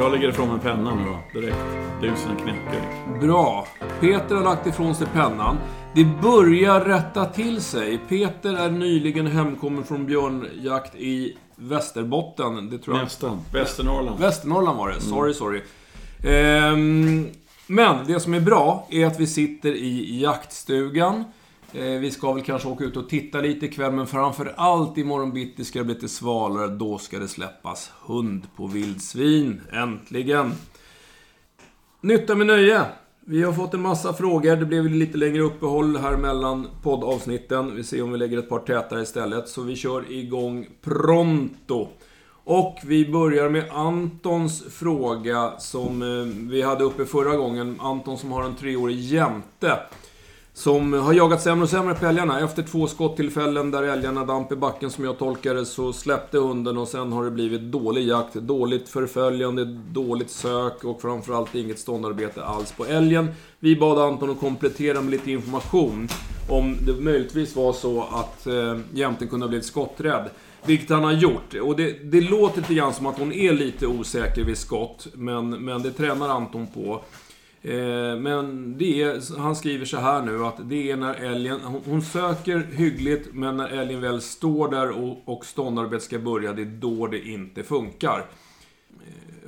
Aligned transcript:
Jag 0.00 0.12
lägger 0.12 0.28
ifrån 0.28 0.48
mig 0.48 0.58
pennan 0.60 0.98
nu 0.98 1.04
då, 1.04 1.40
direkt. 1.40 1.58
Lusen 2.02 2.36
knäcker. 2.36 2.82
Bra. 3.20 3.66
Peter 4.00 4.34
har 4.34 4.44
lagt 4.44 4.66
ifrån 4.66 4.94
sig 4.94 5.06
pennan. 5.06 5.56
Det 5.94 6.04
börjar 6.04 6.80
rätta 6.80 7.24
till 7.24 7.60
sig. 7.60 7.98
Peter 8.08 8.54
är 8.54 8.70
nyligen 8.70 9.26
hemkommen 9.26 9.84
från 9.84 10.06
björnjakt 10.06 10.94
i 10.94 11.36
Västerbotten. 11.56 12.70
Det 12.70 12.78
tror 12.78 12.96
jag. 12.96 13.04
Nästan. 13.04 13.40
Västernorrland. 13.52 14.20
Västernorrland 14.20 14.78
var 14.78 14.88
det. 14.88 15.00
Sorry, 15.00 15.34
sorry. 15.34 15.62
Ehm, 16.24 17.26
men 17.66 18.06
det 18.06 18.20
som 18.20 18.34
är 18.34 18.40
bra 18.40 18.86
är 18.90 19.06
att 19.06 19.20
vi 19.20 19.26
sitter 19.26 19.72
i 19.72 20.20
jaktstugan. 20.22 21.24
Eh, 21.72 21.82
vi 21.82 22.10
ska 22.10 22.32
väl 22.32 22.44
kanske 22.44 22.68
åka 22.68 22.84
ut 22.84 22.96
och 22.96 23.08
titta 23.08 23.40
lite 23.40 23.66
ikväll, 23.66 23.92
men 23.92 24.06
framförallt 24.06 24.98
imorgon 24.98 25.32
bitti 25.32 25.64
ska 25.64 25.78
det 25.78 25.84
bli 25.84 25.94
lite 25.94 26.08
svalare. 26.08 26.68
Då 26.68 26.98
ska 26.98 27.18
det 27.18 27.28
släppas 27.28 27.92
hund 28.06 28.46
på 28.56 28.66
vildsvin. 28.66 29.60
Äntligen! 29.72 30.52
Nytta 32.00 32.34
med 32.34 32.46
nöje. 32.46 32.82
Vi 33.20 33.42
har 33.42 33.52
fått 33.52 33.74
en 33.74 33.82
massa 33.82 34.12
frågor. 34.12 34.56
Det 34.56 34.66
blev 34.66 34.84
lite 34.84 35.18
längre 35.18 35.42
uppehåll 35.42 35.96
här 35.96 36.16
mellan 36.16 36.66
poddavsnitten. 36.82 37.76
Vi 37.76 37.84
ser 37.84 38.02
om 38.02 38.12
vi 38.12 38.18
lägger 38.18 38.38
ett 38.38 38.48
par 38.48 38.58
tätare 38.58 39.02
istället. 39.02 39.48
Så 39.48 39.62
vi 39.62 39.76
kör 39.76 40.12
igång 40.12 40.66
pronto. 40.82 41.88
Och 42.44 42.78
vi 42.84 43.12
börjar 43.12 43.48
med 43.48 43.64
Antons 43.70 44.64
fråga 44.70 45.52
som 45.58 46.02
eh, 46.02 46.48
vi 46.50 46.62
hade 46.62 46.84
uppe 46.84 47.04
förra 47.04 47.36
gången. 47.36 47.76
Anton 47.80 48.18
som 48.18 48.32
har 48.32 48.42
en 48.42 48.56
treårig 48.56 49.00
jämte. 49.00 49.78
Som 50.60 50.92
har 50.92 51.12
jagat 51.12 51.42
sämre 51.42 51.62
och 51.62 51.70
sämre 51.70 51.94
på 51.94 52.06
älgarna. 52.06 52.40
Efter 52.40 52.62
två 52.62 52.86
skottillfällen 52.86 53.70
där 53.70 53.82
älgarna 53.82 54.24
damp 54.24 54.52
i 54.52 54.56
backen 54.56 54.90
som 54.90 55.04
jag 55.04 55.18
tolkade 55.18 55.60
det 55.60 55.66
så 55.66 55.92
släppte 55.92 56.38
hunden 56.38 56.78
och 56.78 56.88
sen 56.88 57.12
har 57.12 57.24
det 57.24 57.30
blivit 57.30 57.60
dålig 57.60 58.08
jakt, 58.08 58.34
dåligt 58.34 58.88
förföljande, 58.88 59.64
dåligt 59.90 60.30
sök 60.30 60.84
och 60.84 61.02
framförallt 61.02 61.54
inget 61.54 61.78
ståndarbete 61.78 62.44
alls 62.44 62.72
på 62.72 62.86
älgen. 62.86 63.28
Vi 63.58 63.76
bad 63.76 63.98
Anton 63.98 64.30
att 64.30 64.40
komplettera 64.40 65.00
med 65.00 65.10
lite 65.10 65.30
information 65.30 66.08
om 66.48 66.76
det 66.86 66.92
möjligtvis 66.92 67.56
var 67.56 67.72
så 67.72 68.02
att 68.02 68.46
eh, 68.46 68.78
jämten 68.94 69.28
kunde 69.28 69.46
ha 69.46 69.48
blivit 69.48 69.66
skotträdd. 69.66 70.30
Vilket 70.66 70.90
han 70.90 71.04
har 71.04 71.12
gjort. 71.12 71.54
Och 71.62 71.76
det, 71.76 72.12
det 72.12 72.20
låter 72.20 72.60
lite 72.60 72.74
grann 72.74 72.94
som 72.94 73.06
att 73.06 73.18
hon 73.18 73.32
är 73.32 73.52
lite 73.52 73.86
osäker 73.86 74.44
vid 74.44 74.58
skott, 74.58 75.06
men, 75.12 75.50
men 75.50 75.82
det 75.82 75.90
tränar 75.90 76.28
Anton 76.28 76.66
på. 76.66 77.02
Eh, 77.62 78.16
men 78.18 78.74
det 78.78 79.02
är, 79.02 79.38
han 79.38 79.56
skriver 79.56 79.84
så 79.84 79.96
här 79.96 80.22
nu 80.22 80.44
att 80.44 80.56
det 80.68 80.90
är 80.90 80.96
när 80.96 81.14
älgen, 81.14 81.60
hon, 81.84 82.02
söker 82.02 82.66
hyggligt 82.72 83.28
men 83.32 83.56
när 83.56 83.68
älgen 83.68 84.00
väl 84.00 84.20
står 84.20 84.70
där 84.70 84.90
och, 84.90 85.22
och 85.24 85.44
ståndarbetet 85.46 86.02
ska 86.02 86.18
börja, 86.18 86.52
det 86.52 86.62
är 86.62 86.66
då 86.80 87.06
det 87.06 87.20
inte 87.28 87.62
funkar. 87.62 88.18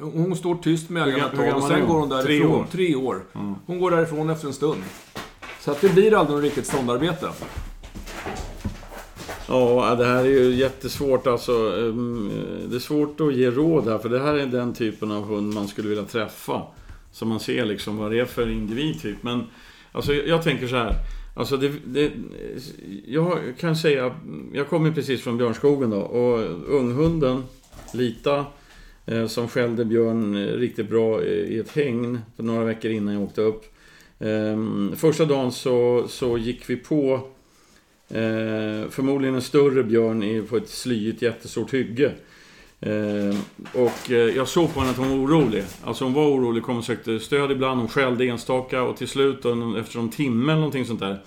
Eh, 0.00 0.02
Hon 0.12 0.36
står 0.36 0.54
tyst 0.54 0.90
med 0.90 1.02
älgarna 1.02 1.26
ett 1.32 1.36
tag 1.38 1.56
och 1.56 1.62
sen 1.62 1.86
går 1.86 1.98
hon? 2.00 2.10
hon 2.12 2.22
Tre 2.22 2.34
därifrån. 2.38 2.50
år? 2.60 2.66
Tre 2.72 2.94
år. 2.96 3.22
Hon 3.66 3.80
går 3.80 3.90
därifrån 3.90 4.30
efter 4.30 4.46
en 4.46 4.52
stund. 4.54 4.82
Så 5.60 5.70
att 5.70 5.80
det 5.80 5.88
blir 5.94 6.14
aldrig 6.14 6.34
något 6.36 6.44
riktigt 6.44 6.66
ståndarbete. 6.66 7.28
Ja, 9.48 9.94
det 9.98 10.04
här 10.06 10.16
är 10.24 10.24
ju 10.24 10.54
jättesvårt 10.54 11.26
alltså. 11.26 11.52
Ehm, 11.52 12.30
Det 12.70 12.76
är 12.76 12.80
svårt 12.80 13.20
att 13.20 13.34
ge 13.34 13.50
råd 13.50 13.88
här, 13.88 13.98
för 13.98 14.08
det 14.08 14.18
här 14.20 14.34
är 14.34 14.46
den 14.46 14.74
typen 14.74 15.10
av 15.12 15.24
hund 15.24 15.54
man 15.54 15.68
skulle 15.68 15.88
vilja 15.88 16.04
träffa. 16.04 16.62
Så 17.12 17.26
man 17.26 17.40
ser 17.40 17.64
liksom 17.64 17.96
vad 17.96 18.10
det 18.10 18.20
är 18.20 18.24
för 18.24 18.50
individ 18.50 19.00
typ. 19.00 19.22
Men 19.22 19.44
alltså, 19.92 20.14
jag 20.14 20.42
tänker 20.42 20.66
så 20.66 20.76
här. 20.76 20.94
Alltså 21.36 21.56
det, 21.56 21.72
det, 21.84 22.12
jag 23.06 23.38
kan 23.60 23.76
säga, 23.76 24.14
jag 24.52 24.68
kommer 24.68 24.90
precis 24.90 25.22
från 25.22 25.38
Björnskogen 25.38 25.90
då 25.90 26.00
och 26.00 26.38
unghunden 26.68 27.44
Lita 27.94 28.46
eh, 29.06 29.26
som 29.26 29.48
skällde 29.48 29.84
björn 29.84 30.36
eh, 30.36 30.52
riktigt 30.52 30.90
bra 30.90 31.22
eh, 31.22 31.28
i 31.28 31.58
ett 31.58 31.70
hägn 31.70 32.20
för 32.36 32.42
några 32.42 32.64
veckor 32.64 32.90
innan 32.90 33.14
jag 33.14 33.22
åkte 33.22 33.40
upp. 33.40 33.64
Eh, 34.18 34.56
Första 34.96 35.24
dagen 35.24 35.52
så, 35.52 36.04
så 36.08 36.38
gick 36.38 36.70
vi 36.70 36.76
på 36.76 37.32
Eh, 38.12 38.88
förmodligen 38.90 39.34
en 39.34 39.42
större 39.42 39.82
björn 39.82 40.22
i, 40.22 40.42
på 40.42 40.56
ett 40.56 40.68
slyigt 40.68 41.22
jättestort 41.22 41.74
hygge. 41.74 42.12
Eh, 42.82 43.36
och 43.74 44.10
eh, 44.10 44.16
jag 44.16 44.48
såg 44.48 44.74
på 44.74 44.80
henne 44.80 44.90
att 44.92 44.98
hon 44.98 45.08
var 45.08 45.16
orolig. 45.16 45.64
Alltså 45.84 46.04
hon 46.04 46.12
var 46.12 46.26
orolig, 46.26 46.62
kom 46.62 46.78
och 46.78 46.84
sökte 46.84 47.20
stöd 47.20 47.50
ibland. 47.50 47.80
Hon 47.80 47.88
skällde 47.88 48.24
enstaka 48.24 48.82
och 48.82 48.96
till 48.96 49.08
slut, 49.08 49.44
efter 49.80 49.98
en 49.98 50.10
timme 50.10 50.52
eller 50.52 50.60
någonting 50.60 50.84
sånt 50.84 51.00
där. 51.00 51.22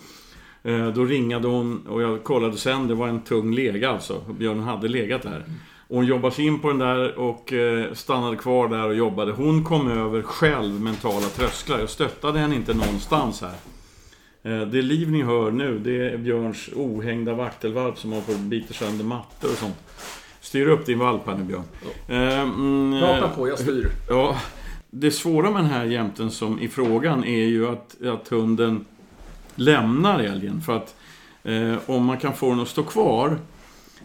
Eh, 0.63 0.87
då 0.87 1.05
ringade 1.05 1.47
hon 1.47 1.87
och 1.87 2.01
jag 2.01 2.23
kollade 2.23 2.57
sen, 2.57 2.87
det 2.87 2.95
var 2.95 3.07
en 3.07 3.21
tung 3.21 3.55
lega 3.55 3.89
alltså. 3.89 4.21
Björnen 4.37 4.63
hade 4.63 4.87
legat 4.87 5.21
där. 5.21 5.45
Och 5.87 5.95
hon 5.95 6.05
jobbade 6.05 6.35
sig 6.35 6.45
in 6.45 6.59
på 6.59 6.67
den 6.67 6.77
där 6.77 7.19
och 7.19 7.53
eh, 7.53 7.93
stannade 7.93 8.37
kvar 8.37 8.67
där 8.67 8.87
och 8.87 8.95
jobbade. 8.95 9.31
Hon 9.31 9.63
kom 9.63 9.91
över 9.91 10.21
själv 10.21 10.81
mentala 10.81 11.25
trösklar. 11.25 11.79
Jag 11.79 11.89
stöttade 11.89 12.39
henne 12.39 12.55
inte 12.55 12.73
någonstans 12.73 13.41
här. 13.41 13.55
Eh, 14.43 14.67
det 14.67 14.81
liv 14.81 15.11
ni 15.11 15.23
hör 15.23 15.51
nu, 15.51 15.79
det 15.79 16.09
är 16.09 16.17
Björns 16.17 16.69
ohängda 16.75 17.33
vaktelvalp 17.33 17.97
som 17.97 18.11
har 18.13 18.21
på 18.21 18.33
bita 18.33 18.73
sönder 18.73 19.05
mattor 19.05 19.49
och 19.51 19.57
sånt. 19.57 19.77
Styr 20.45 20.67
upp 20.67 20.85
din 20.85 20.97
nu 20.97 21.43
Björn. 21.43 21.63
Eh, 22.07 22.39
mm, 22.39 22.99
Prata 22.99 23.29
på, 23.29 23.47
jag 23.47 23.59
styr. 23.59 23.89
Ja, 24.09 24.35
det 24.89 25.11
svåra 25.11 25.51
med 25.51 25.63
den 25.63 25.71
här 25.71 25.85
jämten 25.85 26.31
som 26.31 26.59
i 26.59 26.67
frågan 26.67 27.23
är 27.23 27.45
ju 27.45 27.67
att, 27.67 28.01
att 28.03 28.27
hunden 28.27 28.85
lämnar 29.55 30.19
älgen. 30.19 30.61
För 30.61 30.77
att 30.77 30.95
eh, 31.43 31.75
om 31.85 32.05
man 32.05 32.17
kan 32.17 32.33
få 32.33 32.49
den 32.49 32.59
att 32.59 32.67
stå 32.67 32.83
kvar 32.83 33.37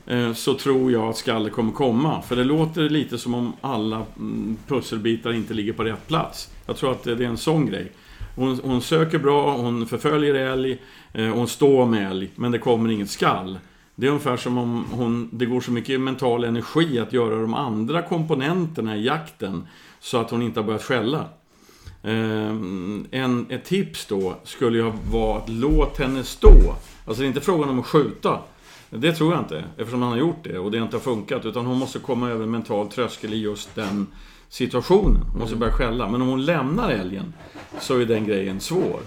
eh, 0.06 0.32
så 0.32 0.54
tror 0.54 0.92
jag 0.92 1.08
att 1.08 1.16
skallet 1.16 1.52
kommer 1.52 1.72
komma. 1.72 2.22
För 2.22 2.36
det 2.36 2.44
låter 2.44 2.88
lite 2.88 3.18
som 3.18 3.34
om 3.34 3.52
alla 3.60 4.06
mm, 4.16 4.56
pusselbitar 4.66 5.32
inte 5.32 5.54
ligger 5.54 5.72
på 5.72 5.84
rätt 5.84 6.06
plats. 6.08 6.50
Jag 6.66 6.76
tror 6.76 6.92
att 6.92 7.02
det 7.02 7.14
det 7.14 7.24
är 7.24 7.28
en 7.28 7.36
sån 7.36 7.66
grej. 7.66 7.92
Hon, 8.36 8.60
hon 8.64 8.82
söker 8.82 9.18
bra, 9.18 9.56
hon 9.56 9.86
förföljer 9.86 10.34
älg, 10.34 10.78
eh, 11.12 11.26
hon 11.26 11.48
står 11.48 11.86
med 11.86 12.10
älg, 12.10 12.30
men 12.34 12.52
det 12.52 12.58
kommer 12.58 12.90
inget 12.90 13.10
skall. 13.10 13.58
Det 14.00 14.06
är 14.06 14.10
ungefär 14.10 14.36
som 14.36 14.58
om 14.58 14.84
hon, 14.92 15.28
det 15.32 15.46
går 15.46 15.60
så 15.60 15.70
mycket 15.70 16.00
mental 16.00 16.44
energi 16.44 16.98
att 16.98 17.12
göra 17.12 17.40
de 17.40 17.54
andra 17.54 18.02
komponenterna 18.02 18.96
i 18.96 19.04
jakten 19.04 19.68
så 20.00 20.18
att 20.18 20.30
hon 20.30 20.42
inte 20.42 20.60
har 20.60 20.66
börjat 20.66 20.82
skälla. 20.82 21.24
Ehm, 22.02 23.06
en, 23.10 23.46
ett 23.50 23.64
tips 23.64 24.06
då 24.06 24.34
skulle 24.44 24.78
ju 24.78 24.92
vara 25.10 25.38
att 25.38 25.48
låt 25.48 25.98
henne 25.98 26.24
stå. 26.24 26.74
Alltså 27.06 27.22
det 27.22 27.24
är 27.24 27.28
inte 27.28 27.40
frågan 27.40 27.68
om 27.68 27.80
att 27.80 27.86
skjuta. 27.86 28.38
Det 28.90 29.12
tror 29.12 29.32
jag 29.32 29.40
inte, 29.40 29.64
eftersom 29.76 30.02
han 30.02 30.10
har 30.10 30.18
gjort 30.18 30.44
det 30.44 30.58
och 30.58 30.70
det 30.70 30.78
inte 30.78 30.96
har 30.96 31.00
funkat. 31.00 31.44
Utan 31.44 31.66
hon 31.66 31.78
måste 31.78 31.98
komma 31.98 32.30
över 32.30 32.44
en 32.44 32.50
mental 32.50 32.88
tröskel 32.88 33.34
i 33.34 33.36
just 33.36 33.74
den 33.74 34.06
situationen. 34.48 35.22
Hon 35.32 35.40
måste 35.40 35.56
börja 35.56 35.72
skälla. 35.72 36.08
Men 36.08 36.22
om 36.22 36.28
hon 36.28 36.44
lämnar 36.44 36.90
älgen 36.90 37.32
så 37.80 37.98
är 37.98 38.06
den 38.06 38.26
grejen 38.26 38.60
svår. 38.60 39.00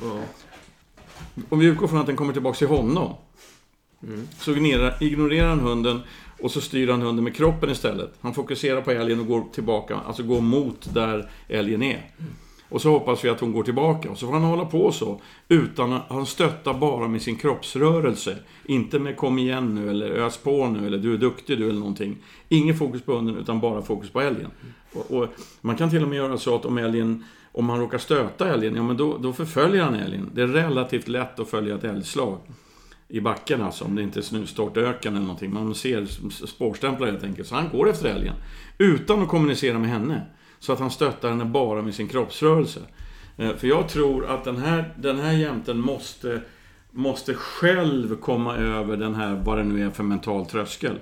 Om 1.50 1.60
vi 1.60 1.66
utgår 1.66 1.88
från 1.88 2.00
att 2.00 2.06
den 2.06 2.16
kommer 2.16 2.34
tillbaka 2.34 2.58
till 2.58 2.68
honom. 2.68 3.14
Så 4.38 4.52
ignorerar, 4.52 5.04
ignorerar 5.04 5.50
han 5.50 5.60
hunden 5.60 6.02
och 6.42 6.52
så 6.52 6.62
styr 6.62 6.88
han 6.88 7.02
hunden 7.02 7.24
med 7.24 7.36
kroppen 7.36 7.70
istället. 7.70 8.14
Han 8.22 8.34
fokuserar 8.34 8.82
på 8.82 8.92
älgen 8.92 9.20
och 9.20 9.28
går 9.28 9.44
tillbaka, 9.54 10.00
alltså 10.08 10.24
går 10.24 10.42
mot 10.42 10.94
där 10.94 11.30
älgen 11.48 11.84
är. 11.84 12.10
Och 12.74 12.82
så 12.82 12.90
hoppas 12.90 13.26
vi 13.26 13.30
att 13.30 13.40
hon 13.40 13.52
går 13.52 13.64
tillbaka. 13.64 14.12
Och 14.12 14.18
så 14.18 14.26
får 14.26 14.34
han 14.34 14.44
hålla 14.44 14.66
på 14.66 14.92
så. 14.92 15.22
Utan 15.48 15.94
att, 15.94 16.06
han 16.10 16.26
stöttar 16.26 16.74
bara 16.74 17.08
med 17.08 17.22
sin 17.22 17.36
kroppsrörelse. 17.36 18.38
Inte 18.66 19.00
med 19.00 19.18
kom 19.18 19.40
igen 19.40 19.76
nu 19.76 19.90
eller 19.90 20.10
ös 20.10 20.38
på 20.38 20.68
nu 20.68 20.88
eller 20.88 20.98
du 20.98 21.14
är 21.14 21.18
duktig 21.18 21.58
du 21.58 21.70
eller 21.70 21.80
någonting. 21.80 22.18
Ingen 22.50 22.78
fokus 22.78 23.02
på 23.02 23.16
hunden 23.16 23.38
utan 23.38 23.60
bara 23.60 23.82
fokus 23.82 24.10
på 24.10 24.22
älgen. 24.22 24.52
Och, 24.94 25.12
och 25.12 25.28
man 25.62 25.76
kan 25.76 25.90
till 25.90 26.04
och 26.04 26.10
med 26.10 26.18
göra 26.18 26.38
så 26.38 26.56
att 26.56 26.66
om 26.66 26.78
älgen 26.78 27.24
om 27.52 27.70
han 27.70 27.80
råkar 27.80 27.98
stöta 27.98 28.54
älgen, 28.54 28.76
ja 28.76 28.84
men 28.84 28.98
då, 28.98 29.18
då 29.18 29.34
förföljer 29.34 29.84
han 29.84 29.96
älgen. 29.96 30.32
Det 30.34 30.42
är 30.42 30.48
relativt 30.48 31.08
lätt 31.08 31.40
att 31.40 31.50
följa 31.50 31.76
ett 31.76 31.84
älgslag. 31.84 32.38
I 33.14 33.22
backen 33.22 33.62
alltså, 33.62 33.86
om 33.86 33.96
det 33.96 34.02
inte 34.04 34.20
är 34.20 34.22
snustorrt 34.22 34.78
öken 34.78 35.14
eller 35.16 35.26
någonting. 35.26 35.54
Man 35.54 35.76
ser 35.76 36.06
spårstämplar 36.46 37.08
helt 37.08 37.24
enkelt. 37.24 37.48
Så 37.48 37.56
han 37.56 37.70
går 37.72 37.90
efter 37.90 38.10
älgen. 38.10 38.34
Utan 38.78 39.22
att 39.22 39.28
kommunicera 39.28 39.80
med 39.80 39.90
henne. 39.90 40.22
Så 40.60 40.74
att 40.74 40.80
han 40.80 40.92
stöttar 40.92 41.30
henne 41.30 41.46
bara 41.46 41.82
med 41.82 41.96
sin 41.96 42.08
kroppsrörelse. 42.08 42.80
Eh, 43.38 43.56
För 43.56 43.68
jag 43.68 43.90
tror 43.90 44.26
att 44.26 44.44
den 44.44 44.58
här, 44.58 44.94
den 44.98 45.20
här 45.20 45.32
jämten 45.34 45.80
måste, 45.80 46.42
måste 46.92 47.34
själv 47.34 48.16
komma 48.16 48.56
över 48.58 48.98
den 48.98 49.16
här, 49.16 49.42
vad 49.46 49.58
det 49.58 49.64
nu 49.64 49.86
är 49.86 49.90
för 49.90 50.04
mental 50.04 50.46
tröskel. 50.46 51.00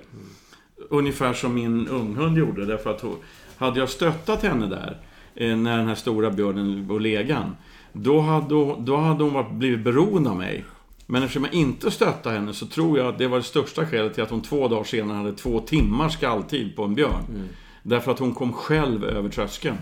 Ungefär 0.90 1.32
som 1.32 1.54
min 1.54 1.88
unghund 1.88 2.38
gjorde. 2.38 2.66
Därför 2.66 2.90
att 2.90 3.00
hon, 3.00 3.16
hade 3.56 3.80
jag 3.80 3.88
stöttat 3.88 4.42
henne 4.42 4.66
där, 4.66 4.96
eh, 5.34 5.56
när 5.56 5.78
den 5.78 5.88
här 5.88 5.94
stora 5.94 6.30
björnen 6.30 6.88
var 6.88 7.00
legan. 7.00 7.56
Då 7.92 8.20
hade, 8.20 8.76
då 8.78 8.96
hade 8.96 9.24
hon 9.24 9.32
varit- 9.32 9.52
blivit 9.52 9.80
beroende 9.84 10.30
av 10.30 10.36
mig. 10.36 10.64
Men 11.12 11.22
eftersom 11.22 11.44
jag 11.44 11.54
inte 11.54 11.90
stöttade 11.90 12.34
henne 12.34 12.54
så 12.54 12.66
tror 12.66 12.98
jag 12.98 13.06
att 13.06 13.18
det 13.18 13.28
var 13.28 13.38
det 13.38 13.44
största 13.44 13.86
skälet 13.86 14.14
till 14.14 14.22
att 14.22 14.30
hon 14.30 14.42
två 14.42 14.68
dagar 14.68 14.84
senare 14.84 15.16
hade 15.16 15.32
två 15.32 15.60
timmars 15.60 16.12
skalltid 16.12 16.76
på 16.76 16.84
en 16.84 16.94
björn. 16.94 17.48
Därför 17.82 18.12
att 18.12 18.18
hon 18.18 18.34
kom 18.34 18.52
själv 18.52 19.04
över 19.04 19.28
tröskeln. 19.28 19.76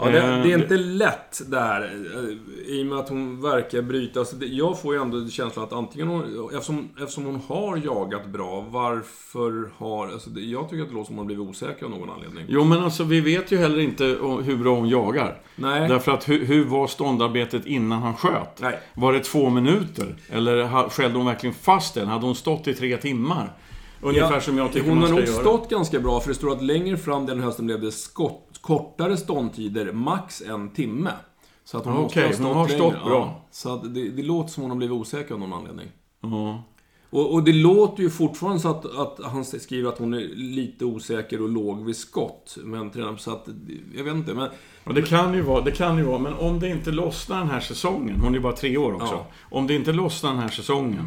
Ja, 0.00 0.10
det, 0.10 0.18
Eh, 0.18 0.42
det 0.42 0.52
är 0.52 0.58
inte 0.62 0.76
lätt 0.76 1.40
där. 1.50 1.80
eh, 1.82 2.74
I 2.74 2.82
och 2.82 2.86
med 2.86 2.98
att 2.98 3.08
hon 3.08 3.42
verkar 3.42 3.82
bryta. 3.82 4.24
Så 4.24 4.36
det, 4.36 4.46
jag 4.46 4.80
får 4.80 4.94
ju 4.94 5.00
ändå 5.00 5.28
känslan 5.28 5.64
att 5.64 5.72
antingen 5.72 6.08
hon, 6.08 6.48
eftersom, 6.52 6.88
eftersom 7.00 7.24
hon 7.24 7.40
har 7.48 7.76
jagat 7.84 8.26
bra, 8.26 8.66
varför 8.70 9.70
har... 9.76 10.08
Alltså 10.08 10.30
jag 10.30 10.68
tycker 10.70 10.82
att 10.82 10.88
det 10.88 10.94
låter 10.94 11.06
som 11.06 11.14
hon 11.16 11.18
har 11.18 11.26
blivit 11.34 11.48
osäker 11.48 11.84
av 11.84 11.90
någon 11.90 12.10
anledning. 12.10 12.44
Jo, 12.48 12.64
men 12.64 12.78
alltså 12.84 13.04
vi 13.04 13.20
vet 13.20 13.52
ju 13.52 13.56
heller 13.56 13.78
inte 13.78 14.04
hur 14.44 14.56
bra 14.56 14.74
hon 14.76 14.88
jagar. 14.88 15.40
Nej. 15.56 15.88
Därför 15.88 16.12
att 16.12 16.28
hur, 16.28 16.44
hur 16.46 16.64
var 16.64 16.86
ståndarbetet 16.86 17.66
innan 17.66 18.02
han 18.02 18.14
sköt? 18.16 18.60
Nej. 18.60 18.78
Var 18.94 19.12
det 19.12 19.20
två 19.20 19.50
minuter? 19.50 20.16
Eller 20.30 20.88
skällde 20.88 21.16
hon 21.18 21.26
verkligen 21.26 21.54
fast 21.54 21.94
den? 21.94 22.08
Hade 22.08 22.26
hon 22.26 22.34
stått 22.34 22.68
i 22.68 22.74
tre 22.74 22.96
timmar? 22.96 23.56
Ungefär 24.02 24.34
Ja, 24.34 24.40
som 24.40 24.58
jag 24.58 24.72
tycker 24.72 24.88
Hon 24.88 24.98
man 25.00 25.02
har 25.02 25.08
ska 25.08 25.16
nog 25.16 25.28
göra. 25.28 25.40
stått 25.56 25.70
ganska 25.70 26.00
bra, 26.00 26.20
för 26.20 26.28
det 26.28 26.34
står 26.34 26.52
att 26.52 26.62
längre 26.62 26.96
fram 26.96 27.26
den 27.26 27.40
hösten 27.40 27.66
blev 27.66 27.80
det 27.80 27.92
skott, 27.92 28.49
kortare 28.60 29.16
ståndtider, 29.16 29.92
max 29.92 30.42
en 30.42 30.70
timme. 30.70 31.10
Så 31.64 31.78
att 31.78 31.84
hon 31.84 31.94
Ja, 31.94 32.00
måste 32.02 32.20
ha 32.20 32.32
stått 32.32 32.46
hon 32.46 32.56
har 32.56 32.68
längre. 32.68 32.78
stått 32.78 32.92
bra. 33.04 33.10
Ja, 33.10 33.44
så 33.50 33.74
att 33.74 33.94
det, 33.94 34.08
det 34.10 34.22
låter 34.22 34.50
som 34.50 34.62
hon 34.62 34.70
har 34.70 34.76
blivit 34.78 34.94
osäker 34.94 35.34
av 35.34 35.40
någon 35.40 35.52
anledning. 35.52 35.88
Ja. 36.20 36.62
Och, 37.10 37.34
och 37.34 37.42
det 37.44 37.52
låter 37.52 38.02
ju 38.02 38.10
fortfarande 38.10 38.60
så 38.60 38.68
att, 38.68 38.96
att 38.96 39.20
han 39.24 39.44
skriver 39.44 39.88
att 39.88 39.98
hon 39.98 40.14
är 40.14 40.20
lite 40.34 40.84
osäker 40.84 41.42
och 41.42 41.48
låg 41.48 41.84
vid 41.84 41.96
skott. 41.96 42.56
Men 42.64 42.90
så 43.18 43.30
att, 43.30 43.48
jag 43.96 44.04
vet 44.04 44.14
inte. 44.14 44.34
Men 44.34 44.48
Och 44.84 44.94
det 44.94 45.02
kan 45.02 45.34
ju 45.34 45.40
vara, 45.42 45.60
det 45.60 45.70
kan 45.70 45.98
ju 45.98 46.04
vara, 46.04 46.18
men 46.18 46.34
om 46.34 46.60
det 46.60 46.68
inte 46.68 46.90
lossnar 46.90 47.38
den 47.38 47.50
här 47.50 47.60
säsongen, 47.60 48.20
hon 48.20 48.28
är 48.28 48.34
ju 48.34 48.40
bara 48.40 48.52
tre 48.52 48.76
år 48.76 48.92
också. 48.94 49.14
Ja. 49.14 49.26
Om 49.50 49.66
det 49.66 49.74
inte 49.74 49.92
lossnar 49.92 50.30
den 50.30 50.40
här 50.40 50.48
säsongen, 50.48 51.06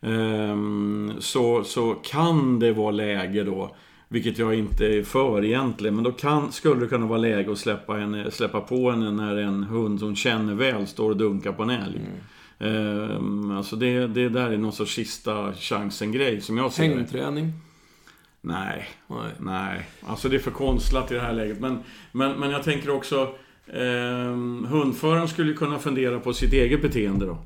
ehm, 0.00 1.12
så, 1.18 1.64
så 1.64 1.94
kan 1.94 2.58
det 2.58 2.72
vara 2.72 2.90
läge 2.90 3.44
då, 3.44 3.76
vilket 4.12 4.38
jag 4.38 4.54
inte 4.54 4.86
är 4.86 5.02
för 5.02 5.44
egentligen, 5.44 5.94
men 5.94 6.04
då 6.04 6.12
kan, 6.12 6.52
skulle 6.52 6.80
det 6.80 6.86
kunna 6.86 7.06
vara 7.06 7.18
läge 7.18 7.52
att 7.52 7.58
släppa, 7.58 7.94
henne, 7.94 8.30
släppa 8.30 8.60
på 8.60 8.90
henne 8.90 9.10
när 9.10 9.36
en 9.36 9.64
hund 9.64 10.02
hon 10.02 10.16
känner 10.16 10.54
väl 10.54 10.86
står 10.86 11.10
och 11.10 11.16
dunkar 11.16 11.52
på 11.52 11.62
en 11.62 11.70
älg. 11.70 12.00
Ehm, 12.58 13.50
alltså 13.50 13.76
det, 13.76 14.06
det 14.06 14.28
där 14.28 14.50
är 14.50 14.58
någon 14.58 14.72
sorts 14.72 14.94
sista 14.94 15.52
chansen-grej 15.52 16.40
som 16.40 16.58
jag 16.58 16.72
ser 16.72 16.82
hängträning? 16.82 17.52
Nej, 18.40 18.88
Nej. 19.06 19.32
Nej, 19.38 19.88
alltså 20.06 20.28
det 20.28 20.36
är 20.36 20.40
för 20.40 20.50
konstlat 20.50 21.10
i 21.10 21.14
det 21.14 21.20
här 21.20 21.32
läget. 21.32 21.60
Men, 21.60 21.78
men, 22.12 22.40
men 22.40 22.50
jag 22.50 22.62
tänker 22.62 22.90
också... 22.90 23.34
Eh, 23.66 24.36
hundföraren 24.68 25.28
skulle 25.28 25.52
kunna 25.52 25.78
fundera 25.78 26.20
på 26.20 26.32
sitt 26.32 26.52
eget 26.52 26.82
beteende 26.82 27.26
då. 27.26 27.38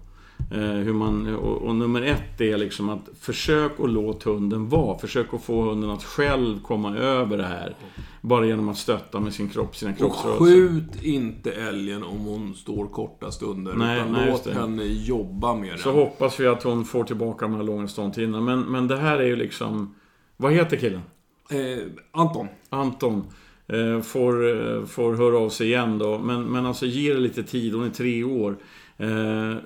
Eh, 0.51 0.59
hur 0.61 0.93
man, 0.93 1.35
och, 1.37 1.63
och 1.63 1.75
nummer 1.75 2.03
ett 2.03 2.41
är 2.41 2.57
liksom 2.59 2.89
att 2.89 3.09
försök 3.21 3.73
att 3.81 3.91
låta 3.91 4.31
hunden 4.31 4.69
vara. 4.69 4.99
Försök 4.99 5.35
att 5.35 5.43
få 5.43 5.63
hunden 5.63 5.91
att 5.91 6.05
själv 6.05 6.61
komma 6.63 6.97
över 6.97 7.37
det 7.37 7.47
här. 7.47 7.75
Bara 8.21 8.47
genom 8.47 8.69
att 8.69 8.77
stötta 8.77 9.21
med 9.21 9.33
sin 9.35 9.49
kropp, 9.49 9.77
sina 9.77 9.93
Och 9.93 9.99
kroppsrörelser. 9.99 10.45
skjut 10.45 11.03
inte 11.03 11.53
älgen 11.53 12.03
om 12.03 12.19
hon 12.19 12.55
står 12.55 12.87
korta 12.87 13.31
stunder. 13.31 13.75
Nej, 13.75 13.97
utan 14.01 14.13
nej, 14.13 14.31
låt 14.31 14.45
det. 14.45 14.55
henne 14.55 14.85
jobba 14.85 15.55
med 15.55 15.79
Så 15.79 15.89
den. 15.89 15.99
hoppas 15.99 16.41
vi 16.41 16.47
att 16.47 16.63
hon 16.63 16.85
får 16.85 17.05
tillbaka 17.05 17.45
de 17.47 17.55
här 17.55 17.63
långa 17.63 17.89
ståndtiderna. 17.89 18.41
Men, 18.41 18.61
men 18.61 18.89
det 18.89 18.97
här 18.97 19.19
är 19.19 19.27
ju 19.27 19.37
liksom... 19.37 19.95
Vad 20.37 20.53
heter 20.53 20.77
killen? 20.77 21.01
Eh, 21.51 21.85
Anton. 22.13 22.47
Anton 22.71 23.25
eh, 23.69 24.01
får, 24.01 24.47
eh, 24.77 24.85
får 24.85 25.15
höra 25.15 25.39
av 25.39 25.49
sig 25.49 25.67
igen 25.67 25.99
då. 25.99 26.19
Men, 26.19 26.43
men 26.45 26.67
alltså 26.67 26.87
ge 26.87 27.15
det 27.15 27.21
lite 27.21 27.43
tid, 27.43 27.75
hon 27.75 27.85
är 27.85 27.91
tre 27.91 28.25
år. 28.25 28.57
Eh, 28.99 29.57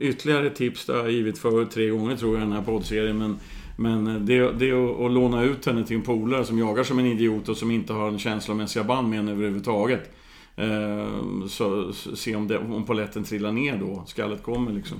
ytterligare 0.00 0.50
tips, 0.50 0.86
det 0.86 0.92
har 0.92 1.00
jag 1.00 1.12
givit 1.12 1.38
förut 1.38 1.70
tre 1.70 1.88
gånger 1.88 2.16
tror 2.16 2.34
jag 2.34 2.42
i 2.42 2.44
den 2.44 2.52
här 2.52 2.62
poddserien. 2.62 3.18
Men, 3.18 3.38
men 3.76 4.26
det, 4.26 4.52
det 4.52 4.70
är 4.70 5.06
att, 5.06 5.12
låna 5.12 5.42
ut 5.42 5.66
henne 5.66 5.84
till 5.84 5.96
en 5.96 6.02
polare 6.02 6.44
som 6.44 6.58
jagar 6.58 6.84
som 6.84 6.98
en 6.98 7.06
idiot 7.06 7.48
och 7.48 7.56
som 7.56 7.70
inte 7.70 7.92
har 7.92 8.08
en 8.08 8.18
känslomässiga 8.18 8.84
band 8.84 9.08
med 9.08 9.18
henne 9.18 9.32
överhuvudtaget. 9.32 10.12
Eh, 10.56 11.08
så, 11.48 11.92
se 11.92 12.36
om, 12.36 12.48
det, 12.48 12.58
om 12.58 12.84
polletten 12.84 13.24
trillar 13.24 13.52
ner 13.52 13.78
då, 13.78 14.02
skallet 14.06 14.42
kommer 14.42 14.72
liksom. 14.72 14.98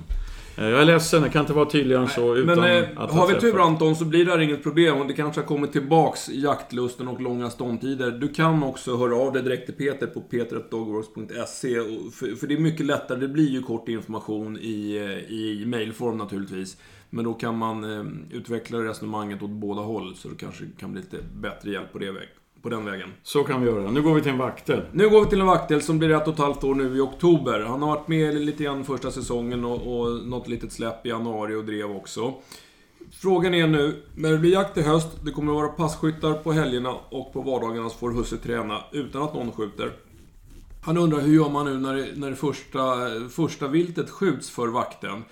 Eh, 0.57 0.65
jag 0.65 0.81
är 0.81 0.85
ledsen, 0.85 1.23
jag 1.23 1.31
kan 1.31 1.41
inte 1.41 1.53
vara 1.53 1.69
tydligare 1.69 2.01
än 2.01 2.09
så 2.09 2.35
utan 2.35 2.59
Men 2.59 2.83
eh, 2.83 2.89
att 2.95 3.11
ha 3.11 3.19
har 3.19 3.33
vi 3.33 3.39
tur. 3.39 3.59
Anton 3.59 3.95
så 3.95 4.05
blir 4.05 4.25
det 4.25 4.31
här 4.31 4.39
inget 4.39 4.63
problem 4.63 4.97
och 4.97 5.07
det 5.07 5.13
kanske 5.13 5.41
har 5.41 5.47
kommit 5.47 5.71
tillbaks 5.71 6.29
jaktlusten 6.29 7.07
och 7.07 7.21
långa 7.21 7.49
ståndtider. 7.49 8.11
Du 8.11 8.27
kan 8.27 8.63
också 8.63 8.97
höra 8.97 9.15
av 9.15 9.33
dig 9.33 9.43
direkt 9.43 9.65
till 9.65 9.75
Peter 9.75 10.07
på 10.07 10.21
peter.dogworks.se 10.21 11.75
för 12.11 12.47
det 12.47 12.53
är 12.53 12.59
mycket 12.59 12.85
lättare, 12.85 13.19
det 13.19 13.27
blir 13.27 13.49
ju 13.49 13.61
kort 13.61 13.89
information 13.89 14.57
i, 14.57 14.95
eh, 14.95 15.33
i 15.33 15.63
mailform 15.65 16.17
naturligtvis. 16.17 16.77
Men 17.09 17.25
då 17.25 17.33
kan 17.33 17.57
man 17.57 17.83
eh, 17.83 18.37
utveckla 18.37 18.79
resonemanget 18.79 19.41
åt 19.41 19.49
båda 19.49 19.81
håll 19.81 20.15
så 20.15 20.29
det 20.29 20.35
kanske 20.35 20.63
kan 20.79 20.91
bli 20.91 21.01
lite 21.01 21.17
bättre 21.35 21.71
hjälp 21.71 21.93
på, 21.93 21.99
det 21.99 22.11
väg, 22.11 22.27
på 22.65 22.69
den 22.69 22.85
vägen. 22.85 23.09
Så 23.23 23.43
kan 23.43 23.61
vi 23.61 23.67
göra. 23.67 23.91
Nu 23.91 24.01
går 24.01 24.13
vi 24.13 24.21
till 24.21 24.31
en 24.31 24.37
vaktel. 24.37 24.81
Nu 24.91 25.09
går 25.09 25.23
vi 25.23 25.29
till 25.29 25.39
en 25.39 25.45
vaktel 25.45 25.81
som 25.81 25.99
blir 25.99 26.11
ett 26.11 26.27
och 26.27 26.33
ett 26.33 26.39
halvt 26.39 26.63
år 26.63 26.75
nu 26.75 26.97
i 26.97 26.99
oktober. 26.99 27.59
Han 27.59 27.81
har 27.81 27.95
varit 27.95 28.07
med 28.07 28.35
lite 28.35 28.63
grann 28.63 28.85
första 28.85 29.11
säsongen 29.11 29.65
och, 29.65 29.99
och 29.99 30.27
något 30.27 30.47
litet 30.47 30.71
släpp 30.71 31.05
i 31.05 31.09
januari 31.09 31.55
och 31.55 31.65
drev 31.65 31.91
också. 31.91 32.33
Frågan 33.11 33.53
är 33.53 33.67
nu, 33.67 34.03
när 34.15 34.31
det 34.31 34.37
blir 34.37 34.51
jakt 34.51 34.77
i 34.77 34.81
höst, 34.81 35.07
det 35.21 35.31
kommer 35.31 35.51
att 35.51 35.55
vara 35.55 35.67
passkyttar 35.67 36.33
på 36.33 36.51
helgerna 36.51 36.93
och 37.09 37.33
på 37.33 37.41
vardagarna 37.41 37.89
så 37.89 37.97
får 37.97 38.11
husse 38.11 38.37
träna 38.37 38.83
utan 38.91 39.21
att 39.21 39.33
någon 39.33 39.51
skjuter. 39.51 39.91
Han 40.83 40.97
undrar 40.97 41.19
hur 41.19 41.35
gör 41.35 41.49
man 41.49 41.65
nu 41.65 41.77
när 41.77 41.95
det, 41.95 42.07
när 42.15 42.29
det 42.29 42.35
första, 42.35 42.95
första 43.29 43.67
viltet 43.67 44.09
skjuts 44.09 44.49
för 44.49 44.67
vakten? 44.67 45.23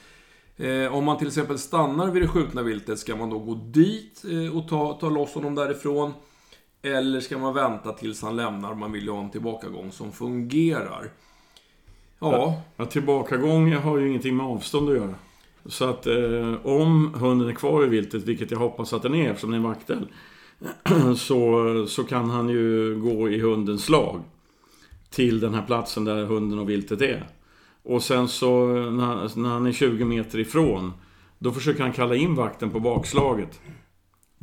Eh, 0.58 0.96
om 0.96 1.04
man 1.04 1.18
till 1.18 1.28
exempel 1.28 1.60
stannar 1.60 2.12
vid 2.12 2.24
det 2.24 2.28
skjutna 2.28 2.62
viltet, 2.62 3.00
ska 3.00 3.16
man 3.16 3.30
då 3.30 3.40
gå 3.40 3.56
dit 3.56 4.24
eh, 4.32 4.58
och 4.58 4.68
ta, 4.68 4.94
ta 4.94 5.10
loss 5.10 5.34
honom 5.34 5.56
därifrån? 5.56 6.14
Eller 6.84 7.20
ska 7.20 7.38
man 7.38 7.54
vänta 7.54 7.92
tills 7.92 8.22
han 8.22 8.36
lämnar? 8.36 8.76
Man 8.76 8.92
vill 8.92 9.04
ju 9.04 9.12
ha 9.12 9.24
en 9.24 9.30
tillbakagång 9.30 9.92
som 9.92 10.12
fungerar. 10.12 11.10
Ja, 12.20 12.62
Ja, 12.78 12.86
tillbakagång 12.86 13.74
har 13.74 13.98
ju 13.98 14.08
ingenting 14.08 14.36
med 14.36 14.46
avstånd 14.46 14.90
att 14.90 14.96
göra. 14.96 15.16
Så 15.66 15.90
att 15.90 16.08
eh, 16.08 16.56
om 16.64 17.14
hunden 17.14 17.50
är 17.50 17.54
kvar 17.54 17.86
i 17.86 17.88
viltet, 17.88 18.24
vilket 18.24 18.52
jag 18.52 18.60
hoppas 18.60 18.94
att 18.94 19.02
den 19.02 19.16
är 19.16 19.30
eftersom 19.30 19.52
det 19.52 19.56
är 19.56 19.58
en 19.58 19.64
vaktel, 19.64 20.08
så, 21.18 21.86
så 21.88 22.04
kan 22.04 22.30
han 22.30 22.50
ju 22.50 22.96
gå 23.02 23.30
i 23.30 23.40
hundens 23.40 23.84
slag 23.86 24.22
till 25.10 25.40
den 25.40 25.54
här 25.54 25.62
platsen 25.62 26.06
där 26.06 26.26
hunden 26.26 26.60
och 26.60 26.70
viltet 26.70 27.02
är. 27.02 27.28
Och 27.84 28.04
sen 28.04 28.28
så 28.28 28.68
när, 28.68 29.40
när 29.40 29.50
han 29.50 29.66
är 29.66 29.72
20 29.72 30.06
meter 30.06 30.40
ifrån, 30.40 30.94
då 31.40 31.52
försöker 31.52 31.84
han 31.84 31.94
kalla 31.94 32.16
in 32.16 32.36
vakten 32.36 32.70
på 32.70 32.80
bakslaget. 32.80 33.62